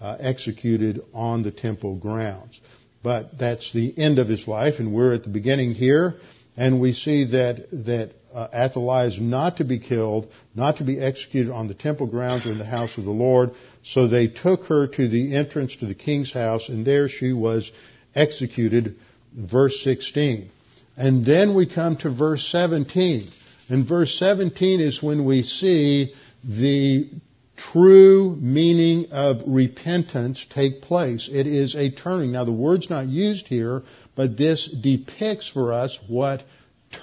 uh, 0.00 0.16
executed 0.20 1.00
on 1.14 1.42
the 1.42 1.50
temple 1.50 1.94
grounds. 1.94 2.60
But 3.02 3.38
that's 3.38 3.72
the 3.72 3.96
end 3.96 4.18
of 4.18 4.28
his 4.28 4.46
life, 4.48 4.74
and 4.78 4.92
we're 4.92 5.12
at 5.12 5.22
the 5.22 5.28
beginning 5.28 5.74
here, 5.74 6.16
and 6.56 6.80
we 6.80 6.92
see 6.92 7.26
that 7.26 7.70
that 7.84 8.12
uh, 8.34 8.48
Athaliah 8.52 9.08
is 9.08 9.20
not 9.20 9.56
to 9.58 9.64
be 9.64 9.78
killed, 9.78 10.28
not 10.54 10.78
to 10.78 10.84
be 10.84 11.00
executed 11.00 11.52
on 11.52 11.68
the 11.68 11.74
temple 11.74 12.06
grounds 12.06 12.46
or 12.46 12.52
in 12.52 12.58
the 12.58 12.64
house 12.64 12.96
of 12.98 13.04
the 13.04 13.10
Lord. 13.10 13.50
So 13.84 14.06
they 14.06 14.26
took 14.26 14.64
her 14.64 14.86
to 14.86 15.08
the 15.08 15.34
entrance 15.34 15.76
to 15.76 15.86
the 15.86 15.94
king's 15.94 16.32
house, 16.32 16.68
and 16.68 16.86
there 16.86 17.08
she 17.08 17.32
was 17.32 17.70
executed. 18.14 18.96
Verse 19.34 19.82
16. 19.82 20.50
And 20.96 21.24
then 21.24 21.54
we 21.54 21.72
come 21.72 21.96
to 21.98 22.10
verse 22.10 22.46
17. 22.50 23.30
And 23.68 23.86
verse 23.86 24.18
17 24.18 24.80
is 24.80 25.02
when 25.02 25.24
we 25.24 25.42
see 25.42 26.14
the 26.42 27.10
true 27.58 28.36
meaning 28.40 29.10
of 29.10 29.42
repentance 29.46 30.46
take 30.50 30.82
place. 30.82 31.28
It 31.30 31.46
is 31.46 31.74
a 31.74 31.90
turning. 31.90 32.32
Now 32.32 32.44
the 32.44 32.52
word's 32.52 32.88
not 32.88 33.08
used 33.08 33.46
here, 33.46 33.82
but 34.14 34.36
this 34.36 34.68
depicts 34.82 35.48
for 35.48 35.72
us 35.72 35.98
what 36.08 36.42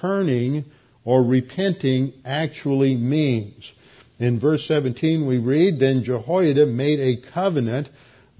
turning 0.02 0.66
or 1.04 1.24
repenting 1.24 2.14
actually 2.26 2.96
means. 2.96 3.72
In 4.18 4.40
verse 4.40 4.66
17 4.68 5.28
we 5.28 5.38
read, 5.38 5.80
Then 5.80 6.04
Jehoiada 6.04 6.66
made 6.66 7.00
a 7.00 7.32
covenant 7.32 7.90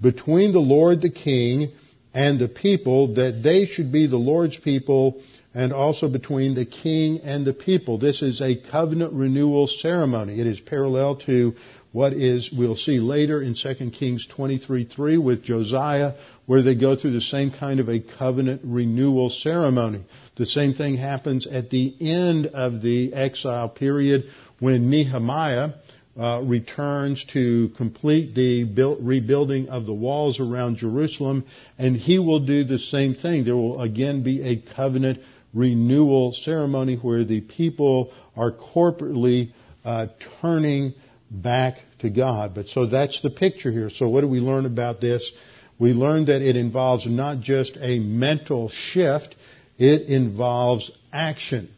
between 0.00 0.52
the 0.52 0.58
Lord 0.58 1.02
the 1.02 1.10
king 1.10 1.72
and 2.12 2.38
the 2.38 2.48
people 2.48 3.14
that 3.14 3.42
they 3.42 3.66
should 3.66 3.92
be 3.92 4.06
the 4.06 4.16
Lord's 4.16 4.56
people 4.56 5.22
and 5.54 5.72
also 5.72 6.08
between 6.08 6.54
the 6.54 6.66
king 6.66 7.20
and 7.20 7.46
the 7.46 7.52
people. 7.52 7.98
This 7.98 8.20
is 8.20 8.40
a 8.40 8.56
covenant 8.70 9.14
renewal 9.14 9.66
ceremony. 9.66 10.38
It 10.38 10.46
is 10.46 10.60
parallel 10.60 11.16
to 11.26 11.54
what 11.92 12.12
is, 12.12 12.50
we'll 12.52 12.76
see 12.76 12.98
later 12.98 13.40
in 13.40 13.54
2 13.54 13.90
Kings 13.90 14.26
23:3 14.26 15.18
with 15.18 15.42
Josiah, 15.42 16.14
where 16.46 16.62
they 16.62 16.74
go 16.74 16.96
through 16.96 17.12
the 17.12 17.20
same 17.20 17.50
kind 17.50 17.80
of 17.80 17.88
a 17.88 18.00
covenant 18.00 18.60
renewal 18.64 19.30
ceremony. 19.30 20.04
The 20.36 20.46
same 20.46 20.74
thing 20.74 20.96
happens 20.96 21.46
at 21.46 21.70
the 21.70 21.94
end 22.00 22.46
of 22.46 22.82
the 22.82 23.14
exile 23.14 23.68
period 23.68 24.24
when 24.58 24.90
Nehemiah 24.90 25.72
uh, 26.18 26.40
returns 26.42 27.24
to 27.32 27.70
complete 27.76 28.34
the 28.34 28.64
build, 28.64 28.98
rebuilding 29.00 29.68
of 29.68 29.86
the 29.86 29.92
walls 29.92 30.40
around 30.40 30.76
Jerusalem, 30.76 31.44
and 31.78 31.96
he 31.96 32.18
will 32.18 32.40
do 32.40 32.64
the 32.64 32.78
same 32.78 33.14
thing. 33.14 33.44
There 33.44 33.56
will 33.56 33.80
again 33.80 34.22
be 34.22 34.42
a 34.42 34.56
covenant 34.74 35.18
renewal 35.52 36.32
ceremony 36.32 36.96
where 36.96 37.24
the 37.24 37.40
people 37.40 38.12
are 38.36 38.52
corporately 38.52 39.52
uh, 39.84 40.06
turning 40.40 40.94
back 41.30 41.78
to 42.00 42.10
God. 42.10 42.54
But 42.54 42.68
so 42.68 42.86
that's 42.86 43.20
the 43.22 43.30
picture 43.30 43.70
here. 43.70 43.90
So 43.90 44.08
what 44.08 44.20
do 44.20 44.28
we 44.28 44.40
learn 44.40 44.66
about 44.66 45.00
this? 45.00 45.30
We 45.78 45.92
learn 45.92 46.26
that 46.26 46.42
it 46.42 46.56
involves 46.56 47.06
not 47.06 47.40
just 47.40 47.76
a 47.80 47.98
mental 47.98 48.70
shift, 48.92 49.34
it 49.78 50.02
involves 50.02 50.90
action. 51.12 51.70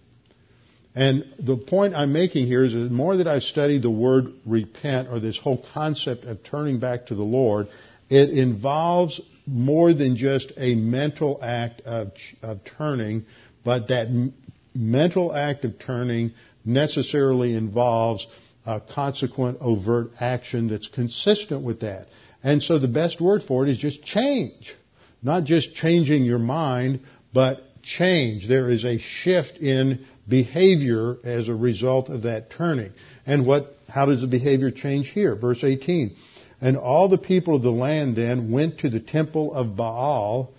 And 0.95 1.25
the 1.39 1.57
point 1.57 1.95
I'm 1.95 2.13
making 2.13 2.47
here 2.47 2.65
is 2.65 2.73
that 2.73 2.79
the 2.81 2.91
more 2.91 3.17
that 3.17 3.29
I 3.29 3.39
study 3.39 3.79
the 3.79 3.91
word 3.91 4.33
repent 4.45 5.09
or 5.09 5.21
this 5.21 5.39
whole 5.39 5.65
concept 5.75 6.25
of 6.25 6.43
turning 6.45 6.81
back 6.81 7.07
to 7.07 7.15
the 7.15 7.23
Lord, 7.23 7.69
it 8.09 8.31
involves 8.31 9.21
more 9.47 9.95
than 9.95 10.17
just 10.17 10.53
a 10.57 10.75
mental 10.75 11.39
act 11.43 11.81
of, 11.83 12.13
of 12.43 12.61
turning, 12.77 13.27
but 13.65 13.89
that 13.89 14.09
m- 14.09 14.35
mental 14.75 15.35
act 15.35 15.65
of 15.65 15.79
turning 15.79 16.33
necessarily 16.65 17.55
involves 17.55 18.27
a 18.69 18.81
consequent 18.81 19.57
overt 19.63 20.11
action 20.21 20.69
that's 20.69 20.89
consistent 20.89 21.63
with 21.63 21.81
that. 21.81 22.07
And 22.43 22.63
so 22.63 22.79
the 22.79 22.87
best 22.87 23.19
word 23.19 23.43
for 23.43 23.67
it 23.67 23.71
is 23.71 23.79
just 23.79 24.05
change. 24.05 24.77
Not 25.23 25.45
just 25.45 25.75
changing 25.75 26.25
your 26.25 26.39
mind, 26.39 27.01
but 27.33 27.63
change. 27.83 28.47
There 28.47 28.71
is 28.71 28.85
a 28.85 28.99
shift 28.99 29.57
in 29.57 30.05
behavior 30.29 31.17
as 31.25 31.49
a 31.49 31.55
result 31.55 32.11
of 32.11 32.23
that 32.23 32.51
turning. 32.51 32.93
And 33.27 33.47
what, 33.47 33.75
how 33.89 34.05
does 34.05 34.21
the 34.21 34.27
behavior 34.27 34.71
change 34.71 35.09
here? 35.09 35.35
Verse 35.35 35.65
18. 35.65 36.15
And 36.61 36.77
all 36.77 37.09
the 37.09 37.17
people 37.17 37.57
of 37.57 37.63
the 37.63 37.71
land 37.71 38.17
then 38.17 38.53
went 38.53 38.81
to 38.81 38.91
the 38.91 39.01
temple 39.01 39.55
of 39.55 39.77
Baal 39.77 40.51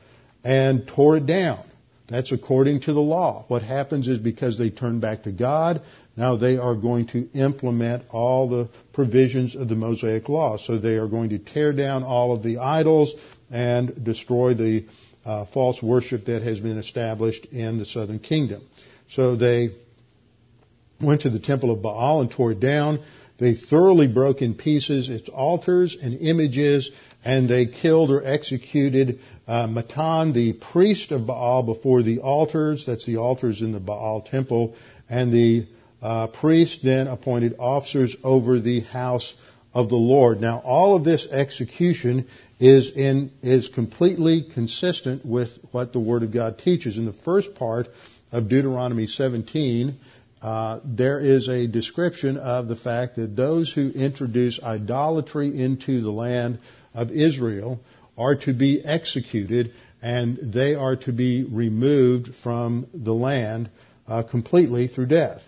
and 0.44 0.88
tore 0.88 1.18
it 1.18 1.28
down. 1.28 1.64
That's 2.10 2.32
according 2.32 2.82
to 2.82 2.94
the 2.94 3.00
law. 3.00 3.46
What 3.50 3.62
happens 3.62 4.08
is 4.08 4.18
because 4.18 4.58
they 4.58 4.72
turn 4.72 5.00
back 5.00 5.24
to 5.24 5.32
God, 5.32 5.84
now 6.20 6.36
they 6.36 6.58
are 6.58 6.76
going 6.76 7.08
to 7.08 7.30
implement 7.34 8.04
all 8.12 8.50
the 8.50 8.68
provisions 8.92 9.56
of 9.56 9.70
the 9.70 9.76
Mosaic 9.76 10.28
Law. 10.28 10.58
So 10.58 10.78
they 10.78 10.96
are 10.96 11.08
going 11.08 11.30
to 11.30 11.40
tear 11.40 11.72
down 11.72 12.04
all 12.04 12.36
of 12.36 12.44
the 12.44 12.58
idols 12.58 13.14
and 13.50 14.04
destroy 14.04 14.54
the 14.54 14.86
uh, 15.26 15.46
false 15.54 15.82
worship 15.82 16.26
that 16.26 16.42
has 16.42 16.60
been 16.60 16.78
established 16.78 17.46
in 17.46 17.78
the 17.78 17.86
southern 17.86 18.20
kingdom. 18.20 18.64
So 19.12 19.38
they 19.38 19.70
went 21.00 21.22
to 21.22 21.30
the 21.30 21.40
temple 21.40 21.72
of 21.72 21.82
Baal 21.82 22.20
and 22.20 22.30
tore 22.30 22.52
it 22.52 22.60
down. 22.60 23.00
They 23.40 23.56
thoroughly 23.56 24.10
broke 24.10 24.42
in 24.42 24.56
pieces 24.56 25.08
its 25.08 25.30
altars 25.30 25.96
and 26.02 26.20
images, 26.20 26.92
and 27.24 27.50
they 27.50 27.66
killed 27.66 28.12
or 28.12 28.26
executed 28.26 29.20
uh, 29.48 29.68
Mattan, 29.68 30.34
the 30.34 30.52
priest 30.74 31.14
of 31.14 31.26
Baal, 31.26 31.64
before 31.64 32.04
the 32.04 32.20
altars. 32.20 32.84
That's 32.86 33.06
the 33.06 33.16
altars 33.16 33.62
in 33.62 33.72
the 33.72 33.80
Baal 33.80 34.22
temple, 34.22 34.76
and 35.10 35.32
the 35.32 35.66
uh, 36.02 36.28
priest 36.28 36.82
then 36.84 37.08
appointed 37.08 37.56
officers 37.60 38.16
over 38.24 38.60
the 38.60 38.82
house 38.82 39.34
of 39.74 39.90
the 39.90 39.96
Lord. 39.96 40.42
Now, 40.42 40.60
all 40.60 40.96
of 40.96 41.04
this 41.04 41.28
execution 41.28 42.28
is 42.60 42.92
in 42.96 43.32
is 43.42 43.68
completely 43.68 44.48
consistent 44.54 45.26
with 45.26 45.50
what 45.72 45.94
the 45.94 46.00
Word 46.00 46.24
of 46.24 46.34
God 46.34 46.60
teaches. 46.60 46.98
In 46.98 47.06
the 47.06 47.14
first 47.14 47.56
part 47.56 47.88
of 48.32 48.50
Deuteronomy 48.50 49.08
17, 49.08 49.98
uh, 50.42 50.80
there 50.84 51.20
is 51.20 51.48
a 51.48 51.68
description 51.68 52.38
of 52.38 52.68
the 52.68 52.76
fact 52.76 53.16
that 53.18 53.36
those 53.36 53.72
who 53.72 53.90
introduce 53.90 54.60
idolatry 54.62 55.62
into 55.62 56.02
the 56.02 56.12
land 56.12 56.60
of 56.94 57.12
Israel 57.12 57.80
are 58.18 58.36
to 58.36 58.54
be 58.54 58.84
executed 58.84 59.74
and 60.02 60.54
they 60.54 60.76
are 60.76 60.96
to 60.96 61.12
be 61.12 61.44
removed 61.44 62.30
from 62.42 62.88
the 62.94 63.14
land 63.14 63.70
uh, 64.08 64.24
completely 64.24 64.88
through 64.88 65.08
death. 65.08 65.42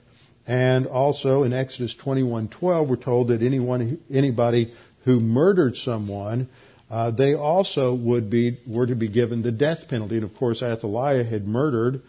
And 0.47 0.87
also 0.87 1.43
in 1.43 1.53
Exodus 1.53 1.95
21:12, 2.03 2.87
we're 2.87 2.95
told 2.95 3.27
that 3.29 3.41
anyone, 3.41 3.99
anybody 4.11 4.73
who 5.05 5.19
murdered 5.19 5.75
someone, 5.77 6.49
uh, 6.89 7.11
they 7.11 7.35
also 7.35 7.93
would 7.93 8.29
be 8.29 8.59
were 8.67 8.87
to 8.87 8.95
be 8.95 9.07
given 9.07 9.41
the 9.41 9.51
death 9.51 9.87
penalty. 9.87 10.15
And 10.15 10.23
of 10.23 10.35
course, 10.35 10.61
Athaliah 10.61 11.23
had 11.23 11.47
murdered 11.47 12.01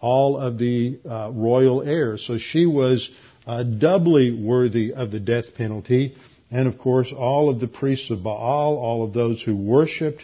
all 0.00 0.38
of 0.38 0.58
the 0.58 0.98
uh, 1.08 1.30
royal 1.32 1.82
heirs, 1.82 2.24
so 2.26 2.38
she 2.38 2.64
was 2.64 3.10
uh, 3.46 3.62
doubly 3.64 4.32
worthy 4.32 4.92
of 4.92 5.10
the 5.10 5.20
death 5.20 5.54
penalty. 5.56 6.14
And 6.50 6.66
of 6.66 6.78
course, 6.78 7.12
all 7.16 7.50
of 7.50 7.60
the 7.60 7.68
priests 7.68 8.10
of 8.10 8.22
Baal, 8.22 8.76
all 8.76 9.04
of 9.04 9.12
those 9.12 9.42
who 9.42 9.56
worshipped 9.56 10.22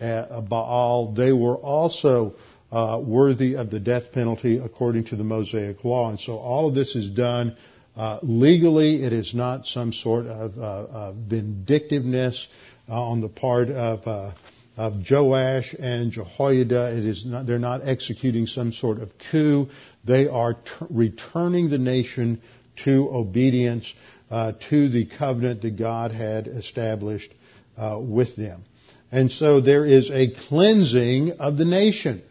uh, 0.00 0.40
Baal, 0.42 1.12
they 1.12 1.32
were 1.32 1.56
also 1.56 2.34
uh, 2.76 2.98
worthy 2.98 3.56
of 3.56 3.70
the 3.70 3.80
death 3.80 4.12
penalty 4.12 4.58
according 4.58 5.04
to 5.04 5.16
the 5.16 5.24
Mosaic 5.24 5.82
law. 5.82 6.10
And 6.10 6.20
so 6.20 6.36
all 6.36 6.68
of 6.68 6.74
this 6.74 6.94
is 6.94 7.08
done 7.08 7.56
uh, 7.96 8.18
legally. 8.22 9.02
It 9.02 9.14
is 9.14 9.32
not 9.34 9.64
some 9.64 9.94
sort 9.94 10.26
of, 10.26 10.58
uh, 10.58 11.12
vindictiveness 11.12 12.46
uh, 12.86 12.92
on 12.92 13.22
the 13.22 13.30
part 13.30 13.70
of 13.70 14.06
uh, 14.06 14.32
of 14.76 14.92
Joash 15.10 15.74
and 15.78 16.12
Jehoiada. 16.12 16.98
It 16.98 17.06
is 17.06 17.24
not, 17.24 17.46
they're 17.46 17.58
not 17.58 17.88
executing 17.88 18.46
some 18.46 18.72
sort 18.72 19.00
of 19.00 19.10
coup. 19.30 19.70
They 20.04 20.28
are 20.28 20.52
t- 20.52 20.60
returning 20.90 21.70
the 21.70 21.78
nation 21.78 22.42
to 22.84 23.08
obedience 23.10 23.90
uh, 24.30 24.52
to 24.68 24.90
the 24.90 25.06
covenant 25.06 25.62
that 25.62 25.78
God 25.78 26.12
had 26.12 26.46
established 26.46 27.32
with 27.78 28.36
them. 28.36 28.64
And 29.10 29.32
so 29.32 29.62
there 29.62 29.86
is 29.86 30.10
a 30.10 30.34
cleansing 30.48 31.32
of 31.40 31.56
the 31.56 31.64
nation. 31.64 32.22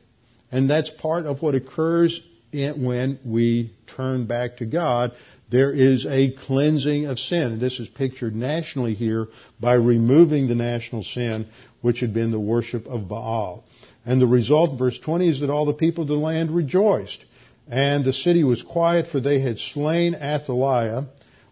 And 0.55 0.69
that's 0.69 0.89
part 0.89 1.25
of 1.25 1.41
what 1.41 1.53
occurs 1.53 2.21
when 2.53 3.19
we 3.25 3.73
turn 3.97 4.25
back 4.25 4.55
to 4.59 4.65
God. 4.65 5.11
There 5.51 5.73
is 5.73 6.05
a 6.05 6.31
cleansing 6.31 7.07
of 7.07 7.19
sin. 7.19 7.59
This 7.59 7.77
is 7.81 7.89
pictured 7.89 8.33
nationally 8.33 8.93
here 8.93 9.27
by 9.59 9.73
removing 9.73 10.47
the 10.47 10.55
national 10.55 11.03
sin, 11.03 11.47
which 11.81 11.99
had 11.99 12.13
been 12.13 12.31
the 12.31 12.39
worship 12.39 12.85
of 12.85 13.09
Baal. 13.09 13.65
And 14.05 14.21
the 14.21 14.27
result, 14.27 14.79
verse 14.79 14.97
20, 14.97 15.27
is 15.27 15.39
that 15.41 15.49
all 15.49 15.65
the 15.65 15.73
people 15.73 16.03
of 16.03 16.07
the 16.07 16.15
land 16.15 16.51
rejoiced. 16.51 17.21
And 17.67 18.05
the 18.05 18.13
city 18.13 18.45
was 18.45 18.61
quiet, 18.61 19.07
for 19.07 19.19
they 19.19 19.41
had 19.41 19.59
slain 19.59 20.15
Athaliah 20.15 21.07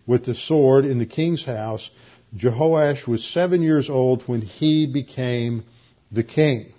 with 0.07 0.23
the 0.23 0.33
sword 0.33 0.85
in 0.85 0.99
the 0.99 1.05
king's 1.05 1.43
house. 1.43 1.89
Jehoash 2.37 3.05
was 3.05 3.21
seven 3.33 3.63
years 3.63 3.89
old 3.89 4.23
when 4.29 4.39
he 4.39 4.87
became 4.87 5.65
the 6.09 6.23
king. 6.23 6.71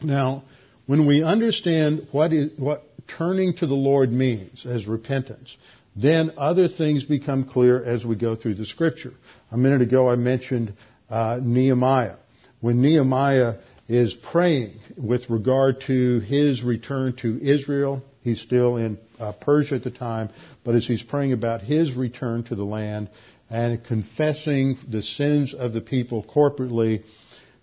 Now, 0.00 0.44
when 0.88 1.04
we 1.04 1.22
understand 1.22 2.08
what, 2.12 2.32
is, 2.32 2.50
what 2.56 2.82
turning 3.18 3.54
to 3.54 3.66
the 3.66 3.74
Lord 3.74 4.10
means 4.10 4.64
as 4.64 4.86
repentance, 4.86 5.54
then 5.94 6.32
other 6.38 6.66
things 6.66 7.04
become 7.04 7.44
clear 7.44 7.84
as 7.84 8.06
we 8.06 8.16
go 8.16 8.34
through 8.34 8.54
the 8.54 8.64
scripture. 8.64 9.12
A 9.50 9.58
minute 9.58 9.82
ago 9.82 10.08
I 10.08 10.16
mentioned 10.16 10.72
uh, 11.10 11.40
Nehemiah. 11.42 12.16
When 12.60 12.80
Nehemiah 12.80 13.56
is 13.86 14.16
praying 14.32 14.80
with 14.96 15.28
regard 15.28 15.82
to 15.88 16.20
his 16.20 16.62
return 16.62 17.14
to 17.16 17.38
Israel, 17.42 18.02
he's 18.22 18.40
still 18.40 18.78
in 18.78 18.96
uh, 19.20 19.32
Persia 19.32 19.74
at 19.74 19.84
the 19.84 19.90
time, 19.90 20.30
but 20.64 20.74
as 20.74 20.86
he's 20.86 21.02
praying 21.02 21.34
about 21.34 21.60
his 21.60 21.92
return 21.92 22.44
to 22.44 22.54
the 22.54 22.64
land 22.64 23.10
and 23.50 23.84
confessing 23.84 24.78
the 24.88 25.02
sins 25.02 25.52
of 25.52 25.74
the 25.74 25.82
people 25.82 26.24
corporately, 26.24 27.02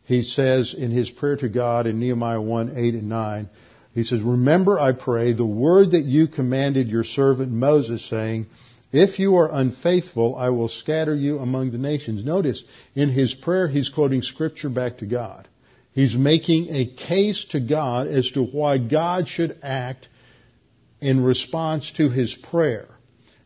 he 0.06 0.22
says 0.22 0.74
in 0.78 0.92
his 0.92 1.10
prayer 1.10 1.36
to 1.38 1.50
God 1.50 1.88
in 1.88 2.00
Nehemiah 2.00 2.42
1, 2.42 2.74
8 2.76 2.94
and 2.94 3.10
9, 3.10 3.50
he 3.94 4.04
says, 4.04 4.22
Remember, 4.22 4.80
I 4.80 4.92
pray, 4.92 5.34
the 5.34 5.46
word 5.46 5.92
that 5.92 6.04
you 6.04 6.28
commanded 6.28 6.90
your 6.90 7.04
servant 7.04 7.52
Moses, 7.52 8.08
saying, 8.08 8.48
If 8.92 9.20
you 9.20 9.38
are 9.38 9.52
unfaithful, 9.52 10.36
I 10.36 10.50
will 10.50 10.68
scatter 10.68 11.16
you 11.16 11.40
among 11.40 11.72
the 11.72 11.78
nations. 11.78 12.24
Notice, 12.24 12.64
in 12.94 13.10
his 13.10 13.34
prayer, 13.34 13.68
he's 13.68 13.90
quoting 13.90 14.22
scripture 14.22 14.70
back 14.70 15.00
to 15.00 15.06
God. 15.06 15.48
He's 15.94 16.14
making 16.14 16.76
a 16.76 16.94
case 17.08 17.46
to 17.52 17.60
God 17.62 18.08
as 18.08 18.30
to 18.34 18.44
why 18.44 18.78
God 18.78 19.30
should 19.30 19.58
act 19.64 20.10
in 21.00 21.24
response 21.24 21.90
to 21.98 22.10
his 22.10 22.34
prayer. 22.52 22.90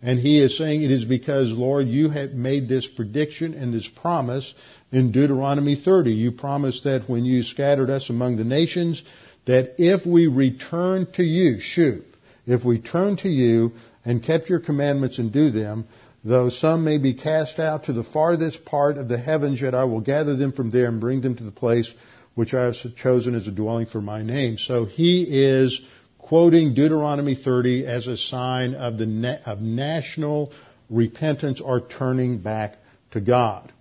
And 0.02 0.18
he 0.18 0.42
is 0.42 0.58
saying 0.58 0.82
it 0.82 0.92
is 0.92 1.06
because, 1.06 1.50
Lord, 1.50 1.88
you 1.88 2.10
have 2.10 2.32
made 2.32 2.68
this 2.68 2.88
prediction 2.88 3.54
and 3.54 3.74
this 3.74 3.88
promise 3.88 4.54
in 4.92 5.12
Deuteronomy 5.12 5.76
30. 5.76 6.12
You 6.12 6.32
promised 6.32 6.84
that 6.84 7.10
when 7.10 7.26
you 7.26 7.44
scattered 7.44 7.90
us 7.90 8.10
among 8.10 8.38
the 8.38 8.44
nations, 8.44 9.02
that 9.46 9.76
if 9.78 10.06
we 10.06 10.28
return 10.28 11.08
to 11.14 11.24
you, 11.24 11.60
shoot, 11.60 12.06
if 12.46 12.64
we 12.64 12.80
turn 12.80 13.18
to 13.18 13.30
you 13.30 13.74
and 14.04 14.24
kept 14.24 14.50
your 14.50 14.60
commandments 14.60 15.20
and 15.20 15.32
do 15.32 15.52
them, 15.52 15.88
though 16.24 16.50
some 16.50 16.84
may 16.84 16.98
be 16.98 17.14
cast 17.14 17.60
out 17.60 17.86
to 17.86 17.94
the 17.94 18.04
farthest 18.04 18.66
part 18.66 18.98
of 18.98 19.08
the 19.08 19.18
heavens, 19.18 19.62
yet 19.62 19.76
I 19.76 19.86
will 19.86 20.02
gather 20.02 20.36
them 20.36 20.52
from 20.52 20.72
there 20.72 20.88
and 20.88 21.00
bring 21.00 21.22
them 21.22 21.36
to 21.36 21.44
the 21.44 21.52
place 21.52 21.92
which 22.36 22.54
I 22.54 22.66
have 22.66 22.76
chosen 22.96 23.36
as 23.36 23.48
a 23.48 23.52
dwelling 23.52 23.88
for 23.88 24.02
my 24.02 24.24
name. 24.24 24.58
So 24.58 24.86
he 24.86 25.24
is 25.24 25.80
quoting 26.18 26.74
Deuteronomy 26.74 27.36
30 27.36 27.86
as 27.86 28.08
a 28.08 28.18
sign 28.18 28.76
of 28.76 28.98
the 28.98 29.06
na- 29.06 29.40
of 29.46 29.62
national 29.62 30.52
repentance 30.90 31.60
or 31.60 31.82
turning 31.82 32.38
back 32.38 32.78
to 33.12 33.22
God. 33.22 33.72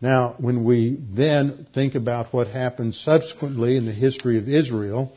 Now, 0.00 0.36
when 0.38 0.64
we 0.64 0.96
then 1.10 1.66
think 1.74 1.94
about 1.94 2.32
what 2.32 2.46
happened 2.46 2.94
subsequently 2.94 3.76
in 3.76 3.84
the 3.84 3.92
history 3.92 4.38
of 4.38 4.48
Israel, 4.48 5.12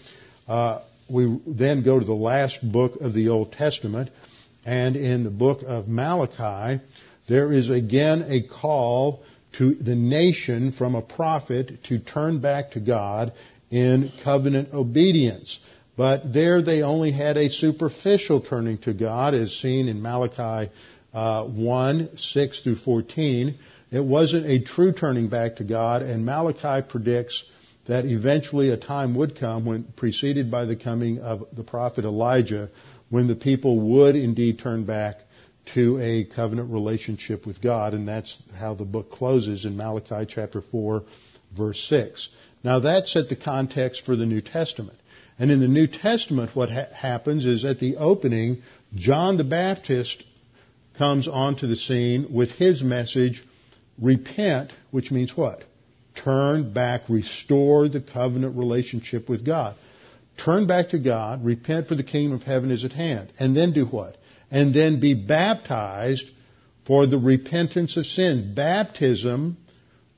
uh, 0.48 0.80
we 1.10 1.40
then 1.46 1.84
go 1.84 2.00
to 2.00 2.06
the 2.06 2.14
last 2.14 2.60
book 2.64 3.00
of 3.00 3.14
the 3.14 3.30
Old 3.30 3.52
Testament, 3.52 4.10
and 4.66 4.96
in 4.96 5.24
the 5.24 5.30
book 5.30 5.62
of 5.66 5.88
Malachi, 5.88 6.82
there 7.28 7.52
is 7.52 7.70
again 7.70 8.26
a 8.28 8.42
call 8.42 9.24
to 9.58 9.76
the 9.76 9.96
nation 9.96 10.72
from 10.72 10.96
a 10.96 11.02
prophet 11.02 11.84
to 11.86 12.00
turn 12.00 12.40
back 12.40 12.72
to 12.72 12.80
God 12.80 13.34
in 13.70 14.12
covenant 14.24 14.74
obedience. 14.74 15.60
But 15.96 16.34
there 16.34 16.62
they 16.62 16.82
only 16.82 17.12
had 17.12 17.38
a 17.38 17.50
superficial 17.50 18.42
turning 18.42 18.80
to 18.80 18.94
God, 18.94 19.36
as 19.36 19.52
seen 19.58 19.88
in 19.88 20.02
Malachi 20.02 20.72
uh, 21.14 21.44
1, 21.46 22.18
6 22.18 22.60
through 22.62 22.78
14. 22.78 23.60
It 23.92 24.04
wasn't 24.04 24.46
a 24.46 24.60
true 24.60 24.94
turning 24.94 25.28
back 25.28 25.58
to 25.58 25.66
God, 25.66 26.02
and 26.02 26.26
Malachi 26.26 26.88
predicts 26.88 27.44
that 27.88 28.06
eventually 28.06 28.70
a 28.70 28.78
time 28.78 29.16
would 29.16 29.38
come 29.38 29.66
when, 29.66 29.84
preceded 29.96 30.50
by 30.50 30.66
the 30.66 30.78
coming 30.78 31.20
of 31.20 31.44
the 31.52 31.64
prophet 31.64 32.06
Elijah, 32.06 32.70
when 33.10 33.28
the 33.28 33.36
people 33.36 33.80
would 33.80 34.16
indeed 34.16 34.60
turn 34.60 34.86
back 34.86 35.18
to 35.74 36.00
a 36.00 36.24
covenant 36.24 36.72
relationship 36.72 37.46
with 37.46 37.62
God, 37.62 37.94
and 37.94 38.08
that's 38.08 38.38
how 38.58 38.74
the 38.74 38.86
book 38.86 39.12
closes 39.12 39.66
in 39.66 39.76
Malachi 39.76 40.26
chapter 40.28 40.62
4, 40.62 41.04
verse 41.56 41.84
6. 41.90 42.30
Now 42.64 42.80
that 42.80 43.08
set 43.08 43.28
the 43.28 43.36
context 43.36 44.06
for 44.06 44.16
the 44.16 44.26
New 44.26 44.42
Testament. 44.42 44.98
And 45.38 45.52
in 45.52 45.60
the 45.60 45.68
New 45.68 45.88
Testament, 45.88 46.56
what 46.56 46.72
ha- 46.72 46.94
happens 46.94 47.46
is 47.46 47.66
at 47.66 47.80
the 47.80 47.98
opening, 47.98 48.62
John 48.96 49.38
the 49.38 49.44
Baptist 49.44 50.24
comes 50.98 51.28
onto 51.28 51.68
the 51.68 51.76
scene 51.76 52.28
with 52.32 52.52
his 52.52 52.84
message, 52.84 53.44
repent, 54.02 54.72
which 54.90 55.12
means 55.12 55.36
what? 55.38 55.64
Turn 56.16 56.74
back, 56.74 57.04
restore 57.08 57.88
the 57.88 58.02
covenant 58.02 58.58
relationship 58.58 59.30
with 59.30 59.46
God. 59.46 59.76
Turn 60.38 60.68
back 60.68 60.90
to 60.90 61.00
God, 61.00 61.46
repent 61.46 61.88
for 61.88 61.96
the 61.96 62.04
kingdom 62.04 62.34
of 62.34 62.44
heaven 62.44 62.72
is 62.72 62.84
at 62.84 62.92
hand. 62.92 63.32
And 63.40 63.56
then 63.56 63.74
do 63.74 63.86
what? 63.86 64.18
And 64.50 64.74
then 64.74 65.00
be 65.00 65.14
baptized 65.14 66.26
for 66.86 67.06
the 67.06 67.18
repentance 67.18 67.96
of 67.96 68.06
sin. 68.06 68.54
Baptism, 68.56 69.58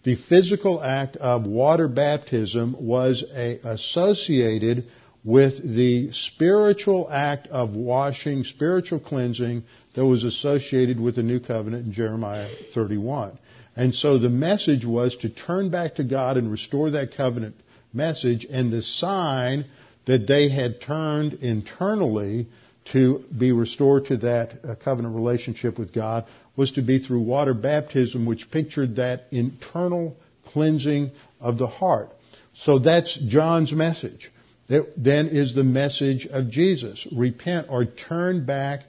the 0.03 0.15
physical 0.15 0.81
act 0.81 1.17
of 1.17 1.45
water 1.45 1.87
baptism 1.87 2.75
was 2.79 3.23
a, 3.35 3.59
associated 3.63 4.87
with 5.23 5.75
the 5.75 6.11
spiritual 6.11 7.09
act 7.09 7.47
of 7.47 7.71
washing, 7.75 8.43
spiritual 8.43 8.99
cleansing 8.99 9.63
that 9.95 10.05
was 10.05 10.23
associated 10.23 10.99
with 10.99 11.15
the 11.15 11.23
new 11.23 11.39
covenant 11.39 11.85
in 11.85 11.93
Jeremiah 11.93 12.49
31. 12.73 13.37
And 13.75 13.95
so 13.95 14.17
the 14.17 14.29
message 14.29 14.85
was 14.85 15.15
to 15.17 15.29
turn 15.29 15.69
back 15.69 15.95
to 15.95 16.03
God 16.03 16.37
and 16.37 16.51
restore 16.51 16.91
that 16.91 17.15
covenant 17.15 17.55
message 17.93 18.45
and 18.49 18.71
the 18.71 18.81
sign 18.81 19.65
that 20.05 20.27
they 20.27 20.49
had 20.49 20.81
turned 20.81 21.33
internally 21.33 22.47
to 22.91 23.23
be 23.35 23.51
restored 23.51 24.07
to 24.07 24.17
that 24.17 24.53
uh, 24.63 24.75
covenant 24.83 25.15
relationship 25.15 25.79
with 25.79 25.93
God 25.93 26.25
was 26.57 26.73
to 26.73 26.81
be 26.81 26.99
through 26.99 27.21
water 27.21 27.53
baptism, 27.53 28.25
which 28.25 28.51
pictured 28.51 28.97
that 28.97 29.23
internal 29.31 30.17
cleansing 30.47 31.11
of 31.39 31.57
the 31.57 31.67
heart. 31.67 32.09
So 32.55 32.79
that's 32.79 33.17
John's 33.27 33.71
message. 33.71 34.29
Then 34.67 35.27
is 35.27 35.53
the 35.53 35.63
message 35.63 36.25
of 36.25 36.49
Jesus. 36.49 37.05
Repent 37.11 37.67
or 37.69 37.85
turn 37.85 38.45
back 38.45 38.81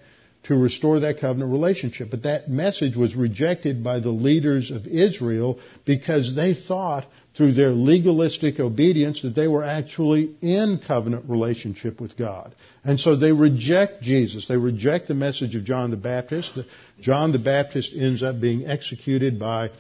to 0.45 0.55
restore 0.55 1.01
that 1.01 1.20
covenant 1.20 1.51
relationship. 1.51 2.11
But 2.11 2.22
that 2.25 2.49
message 2.49 2.97
was 2.97 3.14
rejected 3.14 3.83
by 3.83 4.01
the 4.01 4.11
leaders 4.11 4.70
of 4.70 4.87
Israel 4.87 5.59
because 5.85 6.35
they 6.37 6.55
thought 6.55 7.07
through 7.37 7.55
their 7.55 7.72
legalistic 7.72 8.61
obedience 8.61 9.22
that 9.22 9.35
they 9.35 9.49
were 9.49 9.64
actually 9.64 10.37
in 10.41 10.81
covenant 10.87 11.29
relationship 11.29 12.01
with 12.01 12.16
God. 12.16 12.55
And 12.85 13.01
so 13.01 13.16
they 13.16 13.33
reject 13.33 14.03
Jesus. 14.03 14.47
They 14.47 14.57
reject 14.57 15.09
the 15.09 15.14
message 15.14 15.57
of 15.57 15.64
John 15.64 15.91
the 15.91 15.97
Baptist. 15.97 16.57
John 17.01 17.33
the 17.33 17.39
Baptist 17.39 17.93
ends 17.93 18.22
up 18.22 18.41
being 18.41 18.66
executed 18.66 19.41
by, 19.41 19.70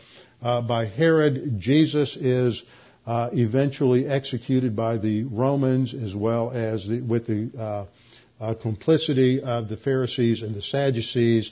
uh, 0.42 0.62
by 0.62 0.86
Herod. 0.86 1.60
Jesus 1.60 2.16
is 2.16 2.60
uh, 3.06 3.30
eventually 3.32 4.06
executed 4.06 4.74
by 4.74 4.96
the 4.96 5.24
Romans 5.24 5.94
as 5.94 6.14
well 6.14 6.50
as 6.50 6.86
the, 6.86 7.00
with 7.00 7.26
the 7.26 7.50
uh, 7.58 7.86
uh 8.40 8.54
complicity 8.54 9.40
of 9.42 9.68
the 9.68 9.76
Pharisees 9.76 10.42
and 10.42 10.54
the 10.54 10.62
Sadducees. 10.62 11.50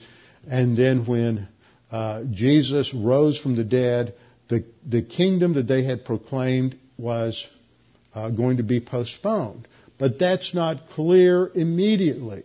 And 0.48 0.76
then 0.76 1.06
when 1.06 1.48
uh, 1.90 2.22
Jesus 2.30 2.92
rose 2.94 3.38
from 3.38 3.54
the 3.54 3.64
dead, 3.64 4.14
the, 4.48 4.64
the 4.86 5.02
kingdom 5.02 5.54
that 5.54 5.68
they 5.68 5.84
had 5.84 6.04
proclaimed 6.04 6.78
was 6.98 7.46
uh, 8.14 8.30
going 8.30 8.56
to 8.56 8.62
be 8.62 8.80
postponed. 8.80 9.68
But 9.98 10.18
that's 10.18 10.54
not 10.54 10.90
clear 10.90 11.50
immediately. 11.54 12.44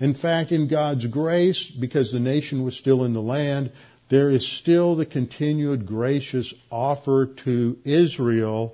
In 0.00 0.14
fact, 0.14 0.52
in 0.52 0.68
God's 0.68 1.06
grace, 1.06 1.70
because 1.78 2.10
the 2.10 2.20
nation 2.20 2.64
was 2.64 2.76
still 2.76 3.04
in 3.04 3.12
the 3.12 3.22
land, 3.22 3.72
there 4.14 4.30
is 4.30 4.46
still 4.60 4.94
the 4.94 5.04
continued 5.04 5.86
gracious 5.86 6.54
offer 6.70 7.34
to 7.44 7.76
Israel 7.84 8.72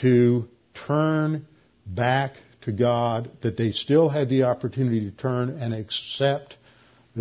to 0.00 0.48
turn 0.88 1.46
back 1.86 2.32
to 2.62 2.72
God, 2.72 3.30
that 3.42 3.56
they 3.56 3.70
still 3.70 4.08
had 4.08 4.28
the 4.28 4.42
opportunity 4.42 5.08
to 5.08 5.16
turn 5.16 5.50
and 5.50 5.72
accept 5.72 6.56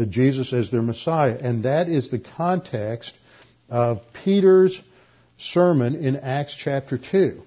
Jesus 0.10 0.54
as 0.54 0.72
their 0.72 0.82
Messiah. 0.82 1.38
And 1.40 1.66
that 1.66 1.88
is 1.88 2.10
the 2.10 2.18
context 2.18 3.14
of 3.70 4.02
Peter's 4.24 4.82
sermon 5.38 5.94
in 6.04 6.16
Acts 6.16 6.56
chapter 6.58 6.98
2. 6.98 7.44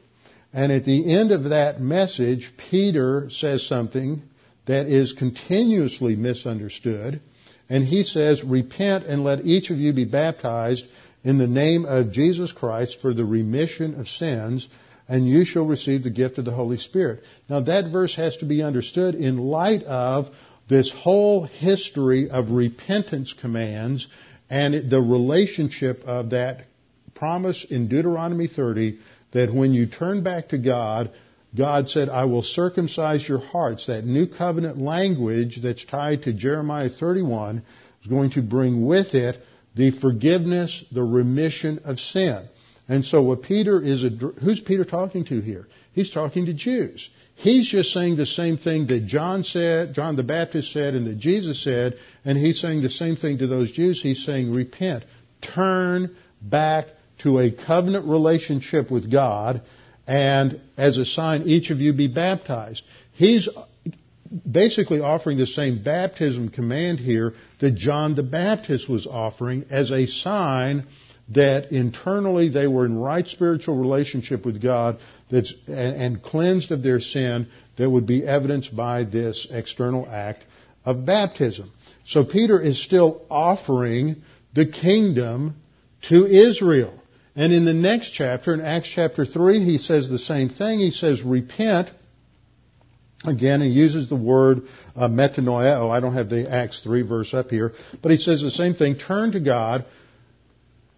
And 0.53 0.71
at 0.71 0.85
the 0.85 1.12
end 1.12 1.33
of 1.33 1.43
that 1.51 1.81
message, 1.81 2.53
Peter 2.71 3.31
says 3.31 3.67
something 3.67 4.23
that 4.67 4.87
is 4.87 5.12
continuously 5.12 6.15
misunderstood. 6.15 7.21
And 7.69 7.87
he 7.87 8.05
says, 8.05 8.43
Repent 8.43 9.05
and 9.07 9.25
let 9.25 9.45
each 9.45 9.71
of 9.71 9.79
you 9.79 9.93
be 9.93 10.05
baptized 10.05 10.85
in 11.23 11.39
the 11.39 11.47
name 11.47 11.85
of 11.87 12.12
Jesus 12.12 12.53
Christ 12.53 12.99
for 13.01 13.15
the 13.15 13.25
remission 13.25 13.99
of 13.99 14.09
sins, 14.09 14.69
and 15.09 15.27
you 15.27 15.45
shall 15.45 15.67
receive 15.67 16.03
the 16.03 16.11
gift 16.11 16.39
of 16.39 16.45
the 16.45 16.53
Holy 16.53 16.79
Spirit. 16.79 17.23
Now 17.49 17.61
that 17.61 17.91
verse 17.91 18.15
has 18.17 18.37
to 18.39 18.45
be 18.45 18.62
understood 18.62 19.15
in 19.15 19.39
light 19.39 19.83
of 19.85 20.29
this 20.69 20.91
whole 20.91 21.45
history 21.45 22.31
of 22.31 22.51
repentance 22.51 23.35
commands 23.41 24.07
and 24.49 24.91
the 24.91 25.01
relationship 25.01 26.05
of 26.07 26.31
that 26.31 26.67
promise 27.15 27.65
in 27.69 27.89
Deuteronomy 27.89 28.47
30 28.49 28.99
that 29.33 29.53
when 29.53 29.75
you 29.75 29.87
turn 29.87 30.23
back 30.23 30.49
to 30.49 30.59
God, 30.59 31.11
God 31.57 31.89
said, 31.89 32.09
I 32.09 32.25
will 32.25 32.43
circumcise 32.43 33.27
your 33.29 33.39
hearts. 33.39 33.87
That 33.87 34.05
new 34.05 34.27
covenant 34.27 34.79
language 34.79 35.61
that's 35.63 35.85
tied 35.85 36.25
to 36.25 36.33
Jeremiah 36.33 36.91
31 36.91 37.63
is 38.03 38.07
going 38.09 38.31
to 38.31 38.43
bring 38.43 38.85
with 38.85 39.15
it 39.15 39.41
the 39.75 39.91
forgiveness, 39.93 40.85
the 40.93 41.03
remission 41.03 41.81
of 41.85 42.01
sin. 42.01 42.49
And 42.89 43.05
so 43.05 43.23
what 43.23 43.43
Peter 43.43 43.81
is, 43.81 44.05
who's 44.43 44.61
Peter 44.61 44.85
talking 44.85 45.25
to 45.27 45.41
here? 45.41 45.69
He's 45.93 46.11
talking 46.11 46.47
to 46.47 46.55
Jews. 46.55 47.09
He's 47.37 47.69
just 47.69 47.93
saying 47.93 48.17
the 48.17 48.27
same 48.27 48.59
thing 48.59 48.87
that 48.89 49.07
John 49.07 49.43
said, 49.43 49.95
John 49.95 50.17
the 50.17 50.23
Baptist 50.23 50.73
said, 50.73 50.95
and 50.95 51.07
that 51.07 51.19
Jesus 51.19 51.63
said, 51.63 51.99
and 52.25 52.39
he's 52.39 52.61
saying 52.61 52.83
the 52.83 52.89
same 52.89 53.17
thing 53.17 53.39
to 53.39 53.47
those 53.47 53.73
Jews. 53.73 54.01
He's 54.03 54.25
saying, 54.25 54.53
repent. 54.53 55.05
Turn 55.41 56.17
back 56.41 56.87
to 57.19 57.39
a 57.39 57.51
covenant 57.51 58.07
relationship 58.07 58.91
with 58.91 59.11
God, 59.11 59.63
and 60.07 60.61
as 60.77 60.99
a 60.99 61.05
sign, 61.05 61.43
each 61.43 61.71
of 61.71 61.81
you 61.81 61.93
be 61.93 62.09
baptized. 62.09 62.83
He's 63.13 63.49
basically 64.51 65.01
offering 65.01 65.39
the 65.39 65.47
same 65.47 65.83
baptism 65.83 66.49
command 66.49 66.99
here 66.99 67.35
that 67.61 67.75
John 67.75 68.15
the 68.15 68.23
Baptist 68.23 68.89
was 68.89 69.07
offering 69.07 69.67
as 69.71 69.91
a 69.91 70.07
sign 70.07 70.87
that 71.31 71.73
internally 71.73 72.51
they 72.51 72.67
were 72.67 72.85
in 72.85 72.99
right 72.99 73.27
spiritual 73.27 73.77
relationship 73.77 74.45
with 74.45 74.61
God 74.61 74.99
and, 75.31 75.47
and 75.67 76.23
cleansed 76.23 76.71
of 76.71 76.83
their 76.83 77.01
sin 77.01 77.49
that 77.77 77.89
would 77.89 78.07
be 78.07 78.27
evidenced 78.27 78.77
by 78.77 79.05
this 79.05 79.47
external 79.51 80.07
act 80.11 80.45
of 80.85 81.07
baptism. 81.07 81.73
So 82.07 82.25
Peter 82.25 82.61
is 82.61 82.83
still 82.83 83.23
offering 83.31 84.23
the 84.55 84.67
kingdom 84.67 85.57
to 86.09 86.27
Israel. 86.27 87.01
And 87.37 87.53
in 87.53 87.64
the 87.64 87.72
next 87.72 88.11
chapter, 88.11 88.55
in 88.55 88.61
Acts 88.61 88.89
chapter 88.95 89.24
3, 89.24 89.64
he 89.64 89.78
says 89.78 90.09
the 90.09 90.18
same 90.18 90.49
thing. 90.49 90.78
He 90.78 90.93
says, 90.93 91.20
repent. 91.22 91.91
Again, 93.24 93.61
he 93.61 93.68
uses 93.68 94.09
the 94.09 94.16
word 94.16 94.62
uh, 94.95 95.09
metanoia. 95.09 95.76
Oh, 95.78 95.91
I 95.91 96.01
don't 96.01 96.14
have 96.14 96.28
the 96.28 96.49
Acts 96.51 96.80
3 96.85 97.03
verse 97.03 97.35
up 97.35 97.51
here. 97.51 97.72
But 98.03 98.12
he 98.12 98.18
says 98.18 98.41
the 98.41 98.51
same 98.51 98.74
thing. 98.74 98.97
Turn 98.97 99.32
to 99.32 99.41
God 99.41 99.85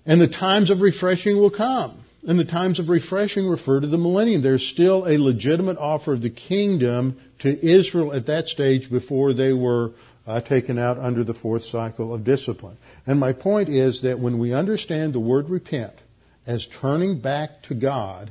and 0.05 0.20
the 0.20 0.28
times 0.28 0.70
of 0.70 0.80
refreshing 0.80 1.37
will 1.37 1.51
come. 1.51 2.05
And 2.26 2.39
the 2.39 2.45
times 2.45 2.78
of 2.78 2.89
refreshing 2.89 3.47
refer 3.47 3.80
to 3.80 3.87
the 3.87 3.99
millennium. 3.99 4.43
There's 4.43 4.66
still 4.66 5.05
a 5.05 5.16
legitimate 5.18 5.78
offer 5.78 6.14
of 6.14 6.22
the 6.22 6.30
kingdom 6.30 7.20
to 7.41 7.66
Israel 7.66 8.12
at 8.12 8.26
that 8.26 8.49
stage 8.49 8.91
before 8.91 9.32
they 9.32 9.53
were 9.53 9.93
uh, 10.26 10.41
taken 10.41 10.78
out 10.78 10.99
under 10.99 11.22
the 11.22 11.34
fourth 11.34 11.64
cycle 11.64 12.12
of 12.12 12.24
discipline. 12.24 12.78
And 13.07 13.20
my 13.20 13.32
point 13.32 13.68
is 13.68 14.03
that 14.03 14.18
when 14.18 14.39
we 14.41 14.53
understand 14.53 15.12
the 15.12 15.20
word 15.20 15.49
repent 15.49 15.95
as 16.47 16.67
turning 16.81 17.21
back 17.21 17.63
to 17.65 17.75
God, 17.75 18.31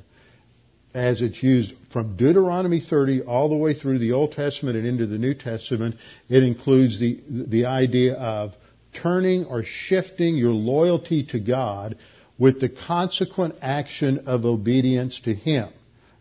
as 0.94 1.22
it's 1.22 1.44
used 1.44 1.74
from 1.92 2.16
Deuteronomy 2.16 2.80
30 2.80 3.24
all 3.24 3.50
the 3.50 3.56
way 3.56 3.74
through 3.74 4.00
the 4.00 4.14
Old 4.14 4.32
Testament 4.32 4.78
and 4.78 4.88
into 4.88 5.06
the 5.06 5.18
New 5.18 5.34
Testament, 5.34 5.96
it 6.30 6.42
includes 6.42 7.00
the, 7.00 7.22
the 7.30 7.66
idea 7.66 8.14
of 8.14 8.54
turning 9.02 9.46
or 9.46 9.64
shifting 9.64 10.36
your 10.36 10.54
loyalty 10.54 11.26
to 11.26 11.40
God 11.40 11.98
with 12.38 12.62
the 12.62 12.70
consequent 12.70 13.56
action 13.62 14.24
of 14.26 14.46
obedience 14.46 15.20
to 15.26 15.34
Him. 15.34 15.70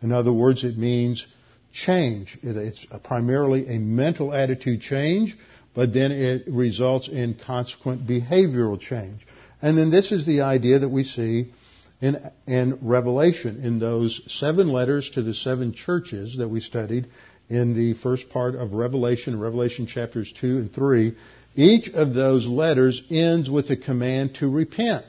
In 0.03 0.11
other 0.11 0.33
words, 0.33 0.65
it 0.65 0.77
means 0.77 1.25
change. 1.73 2.37
It's 2.43 2.87
primarily 3.05 3.69
a 3.69 3.79
mental 3.79 4.35
attitude 4.35 4.81
change, 4.81 5.37
but 5.75 5.93
then 5.93 6.11
it 6.13 6.45
results 6.49 7.09
in 7.09 7.35
consequent 7.35 8.07
behavioral 8.07 8.79
change. 8.79 9.21
And 9.63 9.79
then 9.79 9.91
this 9.91 10.13
is 10.13 10.27
the 10.27 10.43
idea 10.43 10.81
that 10.81 10.89
we 10.89 11.05
see 11.05 11.53
in, 12.01 12.31
in 12.47 12.79
Revelation, 12.83 13.63
in 13.65 13.79
those 13.79 14.21
seven 14.39 14.69
letters 14.69 15.11
to 15.15 15.23
the 15.23 15.35
seven 15.35 15.73
churches 15.73 16.37
that 16.39 16.49
we 16.49 16.61
studied 16.61 17.07
in 17.49 17.75
the 17.75 17.95
first 17.95 18.31
part 18.31 18.55
of 18.55 18.73
Revelation, 18.73 19.39
Revelation 19.39 19.87
chapters 19.87 20.33
2 20.41 20.47
and 20.59 20.73
3. 20.73 21.15
Each 21.55 21.89
of 21.91 22.15
those 22.15 22.47
letters 22.47 23.03
ends 23.11 23.49
with 23.49 23.71
a 23.71 23.77
command 23.77 24.37
to 24.37 24.49
repent. 24.49 25.05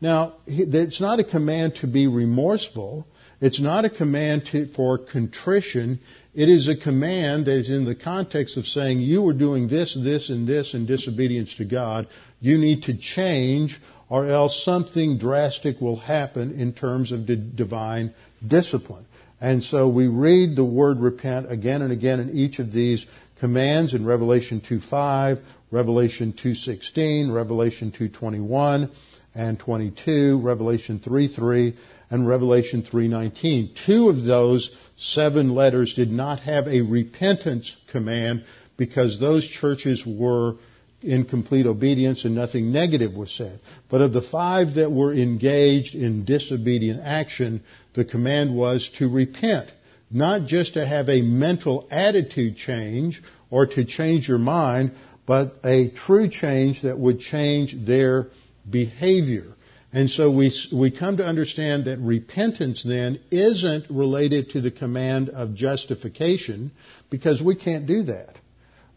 Now, 0.00 0.34
it's 0.46 1.00
not 1.00 1.20
a 1.20 1.24
command 1.24 1.76
to 1.76 1.86
be 1.86 2.06
remorseful. 2.06 3.06
It's 3.40 3.60
not 3.60 3.84
a 3.84 3.90
command 3.90 4.46
to, 4.52 4.66
for 4.74 4.98
contrition. 4.98 6.00
It 6.34 6.48
is 6.48 6.68
a 6.68 6.76
command 6.76 7.46
that 7.46 7.58
is 7.58 7.70
in 7.70 7.84
the 7.84 7.94
context 7.94 8.56
of 8.56 8.66
saying 8.66 9.00
you 9.00 9.22
were 9.22 9.32
doing 9.32 9.68
this, 9.68 9.94
this, 9.94 10.30
and 10.30 10.46
this 10.46 10.74
in 10.74 10.86
disobedience 10.86 11.54
to 11.56 11.64
God. 11.64 12.06
You 12.40 12.56
need 12.56 12.84
to 12.84 12.96
change 12.96 13.78
or 14.10 14.26
else 14.26 14.64
something 14.64 15.18
drastic 15.18 15.80
will 15.80 15.96
happen 15.96 16.60
in 16.60 16.74
terms 16.74 17.12
of 17.12 17.24
divine 17.56 18.12
discipline. 18.46 19.06
And 19.40 19.62
so 19.62 19.88
we 19.88 20.08
read 20.08 20.56
the 20.56 20.64
word 20.64 20.98
repent 20.98 21.50
again 21.50 21.80
and 21.80 21.92
again 21.92 22.20
in 22.20 22.36
each 22.36 22.58
of 22.58 22.72
these 22.72 23.06
commands 23.38 23.94
in 23.94 24.04
Revelation 24.04 24.60
2.5, 24.60 25.40
Revelation 25.70 26.34
2.16, 26.34 27.32
Revelation 27.32 27.92
2.21 27.98 28.90
and 29.34 29.58
22, 29.60 30.40
Revelation 30.42 30.98
3.3, 30.98 31.76
and 32.10 32.26
Revelation 32.26 32.82
3.19. 32.82 33.76
Two 33.86 34.08
of 34.08 34.24
those 34.24 34.70
seven 34.98 35.54
letters 35.54 35.94
did 35.94 36.10
not 36.10 36.40
have 36.40 36.66
a 36.66 36.80
repentance 36.80 37.74
command 37.92 38.44
because 38.76 39.20
those 39.20 39.46
churches 39.46 40.02
were 40.04 40.56
in 41.02 41.24
complete 41.24 41.66
obedience 41.66 42.24
and 42.24 42.34
nothing 42.34 42.72
negative 42.72 43.14
was 43.14 43.32
said. 43.32 43.60
But 43.88 44.02
of 44.02 44.12
the 44.12 44.22
five 44.22 44.74
that 44.74 44.92
were 44.92 45.14
engaged 45.14 45.94
in 45.94 46.24
disobedient 46.24 47.00
action, 47.02 47.62
the 47.94 48.04
command 48.04 48.54
was 48.54 48.88
to 48.98 49.08
repent. 49.08 49.70
Not 50.10 50.46
just 50.46 50.74
to 50.74 50.84
have 50.84 51.08
a 51.08 51.22
mental 51.22 51.86
attitude 51.90 52.56
change 52.56 53.22
or 53.48 53.66
to 53.66 53.84
change 53.84 54.28
your 54.28 54.38
mind, 54.38 54.92
but 55.26 55.54
a 55.64 55.90
true 55.90 56.28
change 56.28 56.82
that 56.82 56.98
would 56.98 57.20
change 57.20 57.76
their 57.86 58.28
behavior. 58.68 59.54
And 59.92 60.10
so 60.10 60.30
we, 60.30 60.52
we 60.72 60.90
come 60.90 61.16
to 61.16 61.24
understand 61.24 61.86
that 61.86 61.98
repentance 61.98 62.82
then 62.82 63.20
isn't 63.30 63.86
related 63.90 64.50
to 64.50 64.60
the 64.60 64.70
command 64.70 65.30
of 65.30 65.54
justification 65.54 66.70
because 67.10 67.42
we 67.42 67.56
can't 67.56 67.86
do 67.86 68.04
that. 68.04 68.36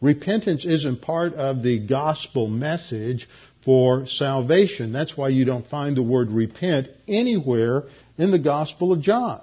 Repentance 0.04 0.66
isn't 0.66 1.02
part 1.02 1.34
of 1.34 1.64
the 1.64 1.80
gospel 1.80 2.48
message 2.48 3.26
for 3.64 4.06
salvation. 4.06 4.92
That's 4.92 5.16
why 5.16 5.30
you 5.30 5.46
don't 5.46 5.66
find 5.70 5.96
the 5.96 6.04
word 6.04 6.30
repent 6.30 6.90
anywhere 7.08 7.86
in 8.18 8.30
the 8.32 8.38
Gospel 8.38 8.92
of 8.92 9.00
John. 9.00 9.40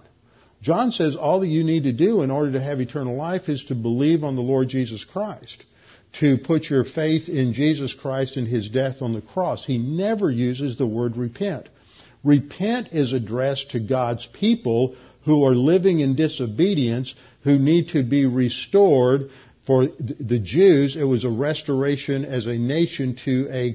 John 0.61 0.91
says 0.91 1.17
all 1.17 1.41
that 1.41 1.49
you 1.49 1.65
need 1.65 1.85
to 1.85 1.93
do 1.93 2.21
in 2.21 2.31
order 2.31 2.53
to 2.53 2.61
have 2.61 2.79
eternal 2.79 3.17
life 3.17 3.49
is 3.49 3.65
to 3.69 3.75
believe 3.75 4.23
on 4.23 4.37
the 4.37 4.43
Lord 4.43 4.69
Jesus 4.69 5.03
Christ, 5.03 5.65
to 6.21 6.37
put 6.37 6.69
your 6.69 6.85
faith 6.85 7.31
in 7.31 7.55
Jesus 7.55 7.95
Christ 7.95 8.37
and 8.37 8.47
His 8.47 8.69
death 8.69 9.01
on 9.01 9.15
the 9.15 9.23
cross. 9.23 9.65
He 9.65 9.79
never 9.79 10.31
uses 10.31 10.77
the 10.77 10.87
word 10.87 11.17
repent. 11.17 11.71
Repent 12.23 12.89
is 12.93 13.15
addressed 13.15 13.71
to 13.71 13.81
God's 13.81 14.27
people 14.27 14.95
who 15.25 15.43
are 15.43 15.55
living 15.55 16.01
in 16.01 16.17
disobedience, 16.17 17.15
who 17.45 17.59
need 17.59 17.89
to 17.89 18.03
be 18.03 18.27
restored 18.27 19.31
for 19.71 19.87
the 19.87 20.41
Jews, 20.41 20.97
it 20.97 21.05
was 21.05 21.23
a 21.23 21.31
restoration 21.31 22.25
as 22.25 22.49
a 22.49 22.55
nation 22.55 23.15
to 23.25 23.47
a 23.53 23.71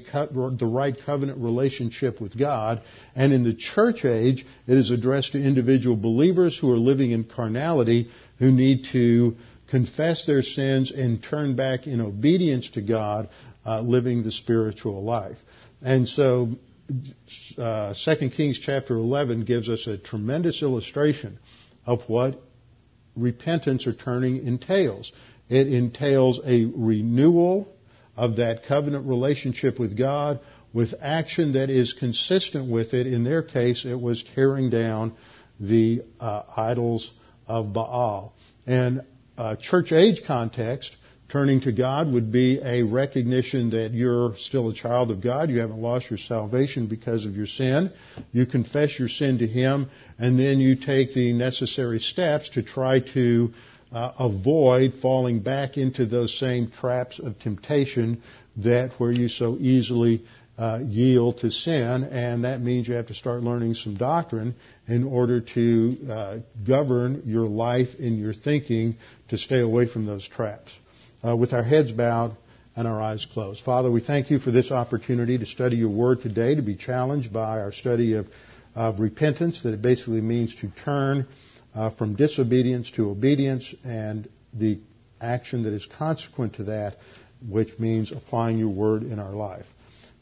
the 0.58 0.66
right 0.66 0.94
covenant 1.06 1.38
relationship 1.38 2.20
with 2.20 2.36
God. 2.36 2.82
And 3.14 3.32
in 3.32 3.44
the 3.44 3.54
church 3.54 4.04
age, 4.04 4.44
it 4.66 4.76
is 4.76 4.90
addressed 4.90 5.32
to 5.32 5.42
individual 5.42 5.96
believers 5.96 6.58
who 6.58 6.70
are 6.70 6.76
living 6.76 7.12
in 7.12 7.24
carnality, 7.24 8.10
who 8.38 8.52
need 8.52 8.84
to 8.92 9.36
confess 9.70 10.26
their 10.26 10.42
sins 10.42 10.90
and 10.90 11.22
turn 11.22 11.56
back 11.56 11.86
in 11.86 12.02
obedience 12.02 12.68
to 12.72 12.82
God, 12.82 13.30
uh, 13.64 13.80
living 13.80 14.22
the 14.22 14.32
spiritual 14.32 15.02
life. 15.02 15.38
And 15.80 16.06
so, 16.06 16.56
uh, 17.56 17.94
2 17.94 18.28
Kings 18.36 18.58
chapter 18.58 18.96
11 18.96 19.46
gives 19.46 19.70
us 19.70 19.86
a 19.86 19.96
tremendous 19.96 20.60
illustration 20.60 21.38
of 21.86 22.02
what 22.06 22.42
repentance 23.16 23.86
or 23.86 23.94
turning 23.94 24.46
entails. 24.46 25.10
It 25.48 25.68
entails 25.68 26.40
a 26.44 26.64
renewal 26.64 27.72
of 28.16 28.36
that 28.36 28.66
covenant 28.66 29.06
relationship 29.06 29.78
with 29.78 29.96
God 29.96 30.40
with 30.72 30.94
action 31.00 31.52
that 31.52 31.70
is 31.70 31.92
consistent 31.92 32.70
with 32.70 32.92
it. 32.92 33.06
In 33.06 33.24
their 33.24 33.42
case, 33.42 33.84
it 33.84 33.98
was 33.98 34.22
tearing 34.34 34.70
down 34.70 35.14
the 35.58 36.02
uh, 36.20 36.42
idols 36.56 37.10
of 37.46 37.72
Baal. 37.72 38.34
And 38.66 39.02
uh, 39.38 39.56
church 39.56 39.92
age 39.92 40.22
context, 40.26 40.94
turning 41.28 41.60
to 41.62 41.72
God 41.72 42.12
would 42.12 42.30
be 42.30 42.60
a 42.62 42.82
recognition 42.82 43.70
that 43.70 43.92
you're 43.92 44.36
still 44.36 44.68
a 44.68 44.74
child 44.74 45.10
of 45.10 45.20
God. 45.20 45.50
You 45.50 45.60
haven't 45.60 45.80
lost 45.80 46.10
your 46.10 46.18
salvation 46.18 46.88
because 46.88 47.24
of 47.24 47.36
your 47.36 47.46
sin. 47.46 47.92
You 48.32 48.46
confess 48.46 48.98
your 48.98 49.08
sin 49.08 49.38
to 49.38 49.46
Him, 49.46 49.90
and 50.18 50.38
then 50.38 50.58
you 50.58 50.76
take 50.76 51.14
the 51.14 51.32
necessary 51.32 52.00
steps 52.00 52.50
to 52.50 52.62
try 52.62 53.00
to 53.14 53.54
uh, 53.92 54.12
avoid 54.18 54.94
falling 55.00 55.40
back 55.40 55.76
into 55.76 56.06
those 56.06 56.38
same 56.38 56.70
traps 56.70 57.18
of 57.18 57.38
temptation 57.38 58.22
that 58.56 58.92
where 58.98 59.12
you 59.12 59.28
so 59.28 59.56
easily 59.58 60.24
uh, 60.58 60.80
yield 60.82 61.38
to 61.38 61.50
sin, 61.50 62.04
and 62.04 62.44
that 62.44 62.62
means 62.62 62.88
you 62.88 62.94
have 62.94 63.06
to 63.06 63.14
start 63.14 63.42
learning 63.42 63.74
some 63.74 63.96
doctrine 63.96 64.54
in 64.88 65.04
order 65.04 65.40
to 65.40 65.98
uh, 66.10 66.36
govern 66.66 67.22
your 67.26 67.46
life 67.46 67.88
and 67.98 68.18
your 68.18 68.32
thinking 68.32 68.96
to 69.28 69.36
stay 69.36 69.60
away 69.60 69.86
from 69.86 70.06
those 70.06 70.26
traps. 70.26 70.70
Uh, 71.26 71.36
with 71.36 71.52
our 71.52 71.62
heads 71.62 71.92
bowed 71.92 72.36
and 72.74 72.86
our 72.86 73.02
eyes 73.02 73.26
closed. 73.32 73.62
Father, 73.64 73.90
we 73.90 74.00
thank 74.00 74.30
you 74.30 74.38
for 74.38 74.50
this 74.50 74.70
opportunity 74.70 75.38
to 75.38 75.46
study 75.46 75.76
your 75.76 75.90
word 75.90 76.22
today, 76.22 76.54
to 76.54 76.62
be 76.62 76.76
challenged 76.76 77.32
by 77.32 77.60
our 77.60 77.72
study 77.72 78.14
of, 78.14 78.26
of 78.74 79.00
repentance, 79.00 79.62
that 79.62 79.72
it 79.72 79.82
basically 79.82 80.20
means 80.20 80.54
to 80.56 80.70
turn 80.84 81.26
uh, 81.76 81.90
from 81.90 82.16
disobedience 82.16 82.90
to 82.92 83.10
obedience 83.10 83.72
and 83.84 84.28
the 84.54 84.80
action 85.20 85.64
that 85.64 85.74
is 85.74 85.86
consequent 85.98 86.54
to 86.54 86.64
that, 86.64 86.96
which 87.46 87.78
means 87.78 88.10
applying 88.12 88.58
your 88.58 88.70
word 88.70 89.02
in 89.02 89.18
our 89.18 89.34
life. 89.34 89.66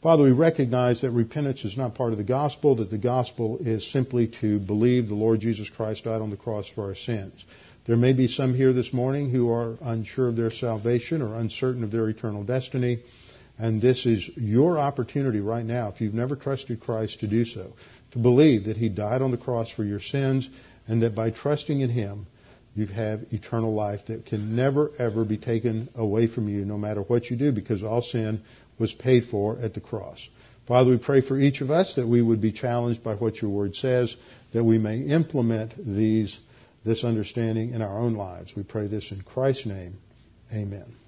Father, 0.03 0.25
we 0.25 0.31
recognize 0.31 1.01
that 1.01 1.11
repentance 1.11 1.63
is 1.65 1.77
not 1.77 1.95
part 1.95 2.11
of 2.11 2.17
the 2.17 2.23
gospel, 2.23 2.75
that 2.75 2.91
the 2.91 2.97
gospel 2.97 3.57
is 3.59 3.91
simply 3.91 4.31
to 4.41 4.59
believe 4.59 5.07
the 5.07 5.15
Lord 5.15 5.39
Jesus 5.39 5.69
Christ 5.69 6.03
died 6.03 6.21
on 6.21 6.29
the 6.29 6.37
cross 6.37 6.65
for 6.75 6.89
our 6.89 6.95
sins. 6.95 7.43
There 7.87 7.95
may 7.95 8.13
be 8.13 8.27
some 8.27 8.53
here 8.53 8.73
this 8.73 8.93
morning 8.93 9.31
who 9.31 9.49
are 9.49 9.77
unsure 9.81 10.27
of 10.27 10.35
their 10.35 10.51
salvation 10.51 11.21
or 11.21 11.35
uncertain 11.35 11.83
of 11.83 11.91
their 11.91 12.09
eternal 12.09 12.43
destiny. 12.43 13.03
And 13.57 13.81
this 13.81 14.05
is 14.05 14.27
your 14.35 14.77
opportunity 14.77 15.39
right 15.39 15.65
now, 15.65 15.89
if 15.89 16.01
you've 16.01 16.13
never 16.13 16.35
trusted 16.35 16.81
Christ, 16.81 17.21
to 17.21 17.27
do 17.27 17.45
so. 17.45 17.73
To 18.11 18.19
believe 18.19 18.65
that 18.65 18.77
He 18.77 18.89
died 18.89 19.21
on 19.21 19.31
the 19.31 19.37
cross 19.37 19.71
for 19.71 19.83
your 19.83 20.01
sins 20.01 20.49
and 20.87 21.01
that 21.03 21.15
by 21.15 21.31
trusting 21.31 21.81
in 21.81 21.89
Him, 21.89 22.27
you 22.75 22.87
have 22.87 23.21
eternal 23.31 23.73
life 23.73 24.01
that 24.07 24.25
can 24.25 24.55
never 24.55 24.91
ever 24.99 25.23
be 25.23 25.37
taken 25.37 25.89
away 25.95 26.27
from 26.27 26.49
you 26.49 26.65
no 26.65 26.77
matter 26.77 27.01
what 27.01 27.29
you 27.29 27.37
do 27.37 27.51
because 27.51 27.83
all 27.83 28.01
sin 28.01 28.41
was 28.77 28.93
paid 28.93 29.23
for 29.31 29.57
at 29.59 29.73
the 29.73 29.79
cross. 29.79 30.19
Father, 30.67 30.91
we 30.91 30.97
pray 30.97 31.21
for 31.21 31.37
each 31.37 31.61
of 31.61 31.69
us 31.69 31.93
that 31.95 32.07
we 32.07 32.21
would 32.21 32.41
be 32.41 32.51
challenged 32.51 33.03
by 33.03 33.13
what 33.15 33.41
your 33.41 33.51
word 33.51 33.75
says, 33.75 34.13
that 34.53 34.63
we 34.63 34.77
may 34.77 34.99
implement 34.99 35.73
these, 35.77 36.37
this 36.83 37.03
understanding 37.03 37.73
in 37.73 37.81
our 37.81 37.99
own 37.99 38.15
lives. 38.15 38.53
We 38.55 38.63
pray 38.63 38.87
this 38.87 39.11
in 39.11 39.21
Christ's 39.21 39.67
name. 39.67 39.97
Amen. 40.51 41.04